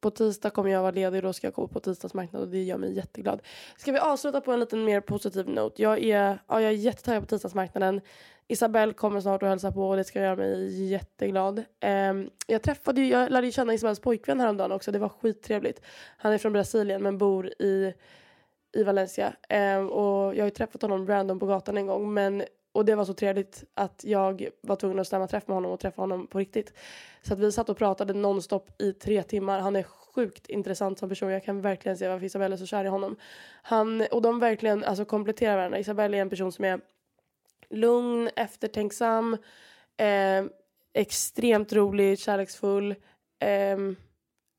på 0.00 0.10
tisdag 0.10 0.50
kommer 0.50 0.70
jag 0.70 0.80
vara 0.80 0.90
ledig 0.90 1.18
och 1.18 1.22
då 1.22 1.32
ska 1.32 1.46
jag 1.46 1.54
komma 1.54 1.68
på 1.68 1.80
tisdagsmarknad 1.80 2.42
och 2.42 2.48
det 2.48 2.62
gör 2.62 2.78
mig 2.78 2.92
jätteglad. 2.92 3.42
Ska 3.76 3.92
vi 3.92 3.98
avsluta 3.98 4.40
på 4.40 4.52
en 4.52 4.60
lite 4.60 4.76
mer 4.76 5.00
positiv 5.00 5.48
note? 5.48 5.82
Jag 5.82 6.02
är, 6.02 6.38
ja, 6.48 6.60
jag 6.60 6.70
är 6.70 6.76
jättetaggad 6.76 7.22
på 7.22 7.26
tisdagsmarknaden. 7.26 8.00
Isabelle 8.48 8.92
kommer 8.92 9.20
snart 9.20 9.42
och 9.42 9.48
hälsa 9.48 9.72
på 9.72 9.88
och 9.88 9.96
det 9.96 10.04
ska 10.04 10.20
göra 10.20 10.36
mig 10.36 10.84
jätteglad. 10.88 11.64
Um, 12.10 12.30
jag 12.46 12.62
träffade 12.62 13.00
ju, 13.00 13.08
jag 13.08 13.30
lärde 13.30 13.46
ju 13.46 13.52
känna 13.52 13.74
Isabelles 13.74 14.00
pojkvän 14.00 14.40
häromdagen 14.40 14.72
också. 14.72 14.92
Det 14.92 14.98
var 14.98 15.08
skittrevligt. 15.08 15.80
Han 16.16 16.32
är 16.32 16.38
från 16.38 16.52
Brasilien 16.52 17.02
men 17.02 17.18
bor 17.18 17.46
i, 17.46 17.94
i 18.76 18.82
Valencia. 18.82 19.32
Um, 19.50 19.88
och 19.90 20.34
jag 20.34 20.42
har 20.42 20.46
ju 20.46 20.50
träffat 20.50 20.82
honom 20.82 21.06
random 21.06 21.38
på 21.38 21.46
gatan 21.46 21.76
en 21.76 21.86
gång 21.86 22.14
men 22.14 22.42
och 22.72 22.84
det 22.84 22.94
var 22.94 23.04
så 23.04 23.14
trevligt 23.14 23.64
att 23.74 24.04
jag 24.04 24.48
var 24.60 24.76
tvungen 24.76 24.98
att 24.98 25.06
stämma 25.06 25.26
träff 25.26 25.48
med 25.48 25.54
honom 25.54 25.72
och 25.72 25.80
träffa 25.80 26.02
honom 26.02 26.26
på 26.26 26.38
riktigt. 26.38 26.72
Så 27.22 27.34
att 27.34 27.40
vi 27.40 27.52
satt 27.52 27.68
och 27.68 27.76
pratade 27.76 28.14
nonstop 28.14 28.82
i 28.82 28.92
tre 28.92 29.22
timmar. 29.22 29.60
Han 29.60 29.76
är 29.76 29.82
sjukt 29.82 30.46
intressant 30.46 30.98
som 30.98 31.08
person. 31.08 31.30
Jag 31.30 31.44
kan 31.44 31.60
verkligen 31.60 31.98
se 31.98 32.08
varför 32.08 32.26
Isabelle 32.26 32.54
är 32.54 32.56
så 32.56 32.66
kär 32.66 32.84
i 32.84 32.88
honom. 32.88 33.16
Han, 33.62 34.06
och 34.10 34.22
de 34.22 34.40
verkligen 34.40 34.84
alltså, 34.84 35.04
kompletterar 35.04 35.56
varandra. 35.56 35.78
Isabelle 35.78 36.16
är 36.16 36.20
en 36.20 36.30
person 36.30 36.52
som 36.52 36.64
är 36.64 36.80
lugn, 37.70 38.30
eftertänksam, 38.36 39.36
eh, 39.96 40.44
extremt 40.92 41.72
rolig, 41.72 42.18
kärleksfull, 42.18 42.94
eh, 43.38 43.78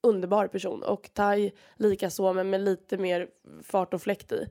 underbar 0.04 0.48
person. 0.48 0.84
Och 0.84 1.10
Tai 1.14 1.52
likaså, 1.76 2.34
men 2.34 2.50
med 2.50 2.62
lite 2.62 2.98
mer 2.98 3.28
fart 3.64 3.94
och 3.94 4.02
fläkt 4.02 4.32
i. 4.32 4.48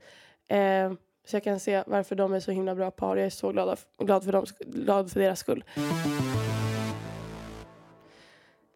Eh, 0.49 0.93
så 1.25 1.37
jag 1.37 1.45
kan 1.45 1.61
se 1.61 1.83
varför 1.87 2.17
de 2.17 2.33
är 2.33 2.41
så 2.41 2.51
himla 2.51 2.75
bra 2.75 2.91
par. 2.91 3.17
Jag 3.17 3.27
är 3.27 3.31
så 3.31 3.53
glad, 3.53 3.79
glad, 3.99 4.25
för, 4.25 4.33
dem, 4.33 4.47
glad 4.61 5.11
för 5.13 5.21
deras 5.21 5.39
skull. 5.39 5.65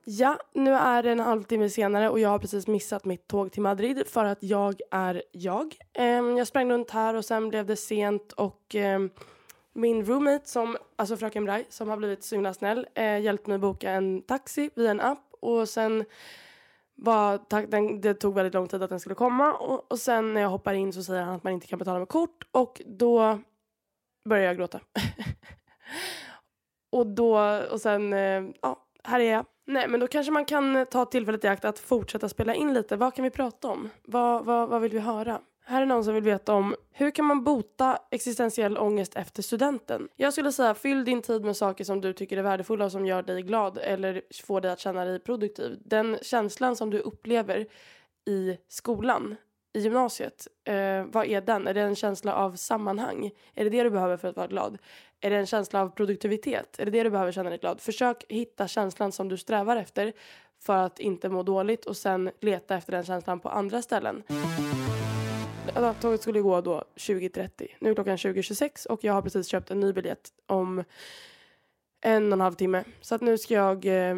Ja, 0.06 0.38
nu 0.52 0.74
är 0.74 1.02
det 1.02 1.10
en 1.10 1.20
halvtimme 1.20 1.70
senare 1.70 2.10
och 2.10 2.20
jag 2.20 2.28
har 2.28 2.38
precis 2.38 2.66
missat 2.66 3.04
mitt 3.04 3.28
tåg 3.28 3.52
till 3.52 3.62
Madrid 3.62 4.02
för 4.06 4.24
att 4.24 4.38
jag 4.42 4.80
är 4.90 5.22
jag. 5.32 5.76
Ehm, 5.92 6.36
jag 6.36 6.46
sprang 6.46 6.70
runt 6.70 6.90
här 6.90 7.14
och 7.14 7.24
sen 7.24 7.48
blev 7.48 7.66
det 7.66 7.76
sent 7.76 8.32
och 8.32 8.74
ehm, 8.74 9.10
min 9.72 10.04
roommate, 10.04 10.48
som, 10.48 10.76
alltså 10.96 11.16
fröken 11.16 11.44
Braj, 11.44 11.66
som 11.68 11.88
har 11.88 11.96
blivit 11.96 12.24
så 12.24 12.34
himla 12.34 12.54
snäll, 12.54 12.86
eh, 12.94 13.18
hjälpte 13.18 13.50
mig 13.50 13.58
boka 13.58 13.90
en 13.90 14.22
taxi 14.22 14.70
via 14.74 14.90
en 14.90 15.00
app 15.00 15.34
och 15.40 15.68
sen 15.68 16.04
var, 16.96 17.66
den, 17.66 18.00
det 18.00 18.14
tog 18.14 18.34
väldigt 18.34 18.54
lång 18.54 18.68
tid 18.68 18.82
att 18.82 18.90
den 18.90 19.00
skulle 19.00 19.14
komma 19.14 19.52
och, 19.52 19.92
och 19.92 19.98
sen 19.98 20.34
när 20.34 20.40
jag 20.40 20.48
hoppar 20.48 20.74
in 20.74 20.92
så 20.92 21.02
säger 21.02 21.22
han 21.22 21.34
att 21.34 21.44
man 21.44 21.52
inte 21.52 21.66
kan 21.66 21.78
betala 21.78 21.98
med 21.98 22.08
kort 22.08 22.46
och 22.50 22.82
då 22.86 23.38
börjar 24.28 24.44
jag 24.44 24.56
gråta. 24.56 24.80
och 26.92 27.06
då, 27.06 27.38
och 27.72 27.80
sen, 27.80 28.12
eh, 28.12 28.42
ja, 28.62 28.86
här 29.04 29.20
är 29.20 29.32
jag. 29.32 29.46
Nej, 29.66 29.88
men 29.88 30.00
då 30.00 30.06
kanske 30.06 30.32
man 30.32 30.44
kan 30.44 30.86
ta 30.90 31.04
tillfället 31.04 31.44
i 31.44 31.48
akt 31.48 31.64
att 31.64 31.78
fortsätta 31.78 32.28
spela 32.28 32.54
in 32.54 32.74
lite. 32.74 32.96
Vad 32.96 33.14
kan 33.14 33.22
vi 33.22 33.30
prata 33.30 33.68
om? 33.68 33.90
Vad, 34.04 34.44
vad, 34.44 34.68
vad 34.68 34.82
vill 34.82 34.92
vi 34.92 34.98
höra? 34.98 35.40
Här 35.66 35.82
är 35.82 35.86
någon 35.86 36.04
som 36.04 36.14
vill 36.14 36.22
veta 36.22 36.54
om 36.54 36.76
hur 36.92 37.10
kan 37.10 37.24
man 37.24 37.44
bota 37.44 37.98
existentiell 38.10 38.78
ångest 38.78 39.16
efter 39.16 39.42
studenten? 39.42 40.08
Jag 40.16 40.32
skulle 40.32 40.52
säga 40.52 40.74
fyll 40.74 41.04
din 41.04 41.22
tid 41.22 41.44
med 41.44 41.56
saker 41.56 41.84
som 41.84 42.00
du 42.00 42.12
tycker 42.12 42.36
är 42.36 42.42
värdefulla 42.42 42.84
och 42.84 42.92
som 42.92 43.06
gör 43.06 43.22
dig 43.22 43.42
glad 43.42 43.78
eller 43.78 44.22
får 44.44 44.60
dig 44.60 44.70
att 44.70 44.80
känna 44.80 45.04
dig 45.04 45.18
produktiv. 45.18 45.78
Den 45.84 46.18
känslan 46.22 46.76
som 46.76 46.90
du 46.90 46.98
upplever 46.98 47.66
i 48.26 48.56
skolan, 48.68 49.36
i 49.72 49.80
gymnasiet, 49.80 50.48
eh, 50.64 51.04
vad 51.04 51.26
är 51.26 51.40
den? 51.40 51.66
Är 51.66 51.74
det 51.74 51.80
en 51.80 51.96
känsla 51.96 52.34
av 52.34 52.56
sammanhang? 52.56 53.30
Är 53.54 53.64
det 53.64 53.70
det 53.70 53.82
du 53.82 53.90
behöver 53.90 54.16
för 54.16 54.28
att 54.28 54.36
vara 54.36 54.46
glad? 54.46 54.78
Är 55.20 55.30
det 55.30 55.36
en 55.36 55.46
känsla 55.46 55.80
av 55.80 55.88
produktivitet? 55.88 56.78
Är 56.78 56.84
det 56.84 56.90
det 56.90 57.02
du 57.02 57.10
behöver 57.10 57.32
känna 57.32 57.50
dig 57.50 57.58
glad? 57.58 57.80
Försök 57.80 58.24
hitta 58.28 58.68
känslan 58.68 59.12
som 59.12 59.28
du 59.28 59.36
strävar 59.36 59.76
efter 59.76 60.12
för 60.60 60.76
att 60.76 60.98
inte 61.00 61.28
må 61.28 61.42
dåligt 61.42 61.84
och 61.84 61.96
sen 61.96 62.30
leta 62.40 62.76
efter 62.76 62.92
den 62.92 63.04
känslan 63.04 63.40
på 63.40 63.48
andra 63.48 63.82
ställen. 63.82 64.22
Tåget 66.00 66.22
skulle 66.22 66.40
gå 66.40 66.60
då 66.60 66.84
20.30. 66.96 67.68
Nu 67.78 67.90
är 67.90 67.94
klockan 67.94 68.16
20.26 68.16 68.86
och 68.86 69.04
jag 69.04 69.12
har 69.12 69.22
precis 69.22 69.46
köpt 69.46 69.70
en 69.70 69.80
ny 69.80 69.92
biljett 69.92 70.28
om 70.46 70.84
en 72.00 72.26
och 72.26 72.32
en 72.32 72.40
halv 72.40 72.54
timme. 72.54 72.84
Så 73.00 73.14
att 73.14 73.20
nu 73.20 73.38
ska 73.38 73.54
jag 73.54 73.86
eh, 73.86 74.16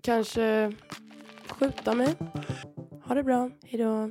kanske 0.00 0.72
skjuta 1.48 1.94
mig. 1.94 2.14
Ha 3.04 3.14
det 3.14 3.22
bra. 3.22 3.50
Hejdå. 3.64 4.10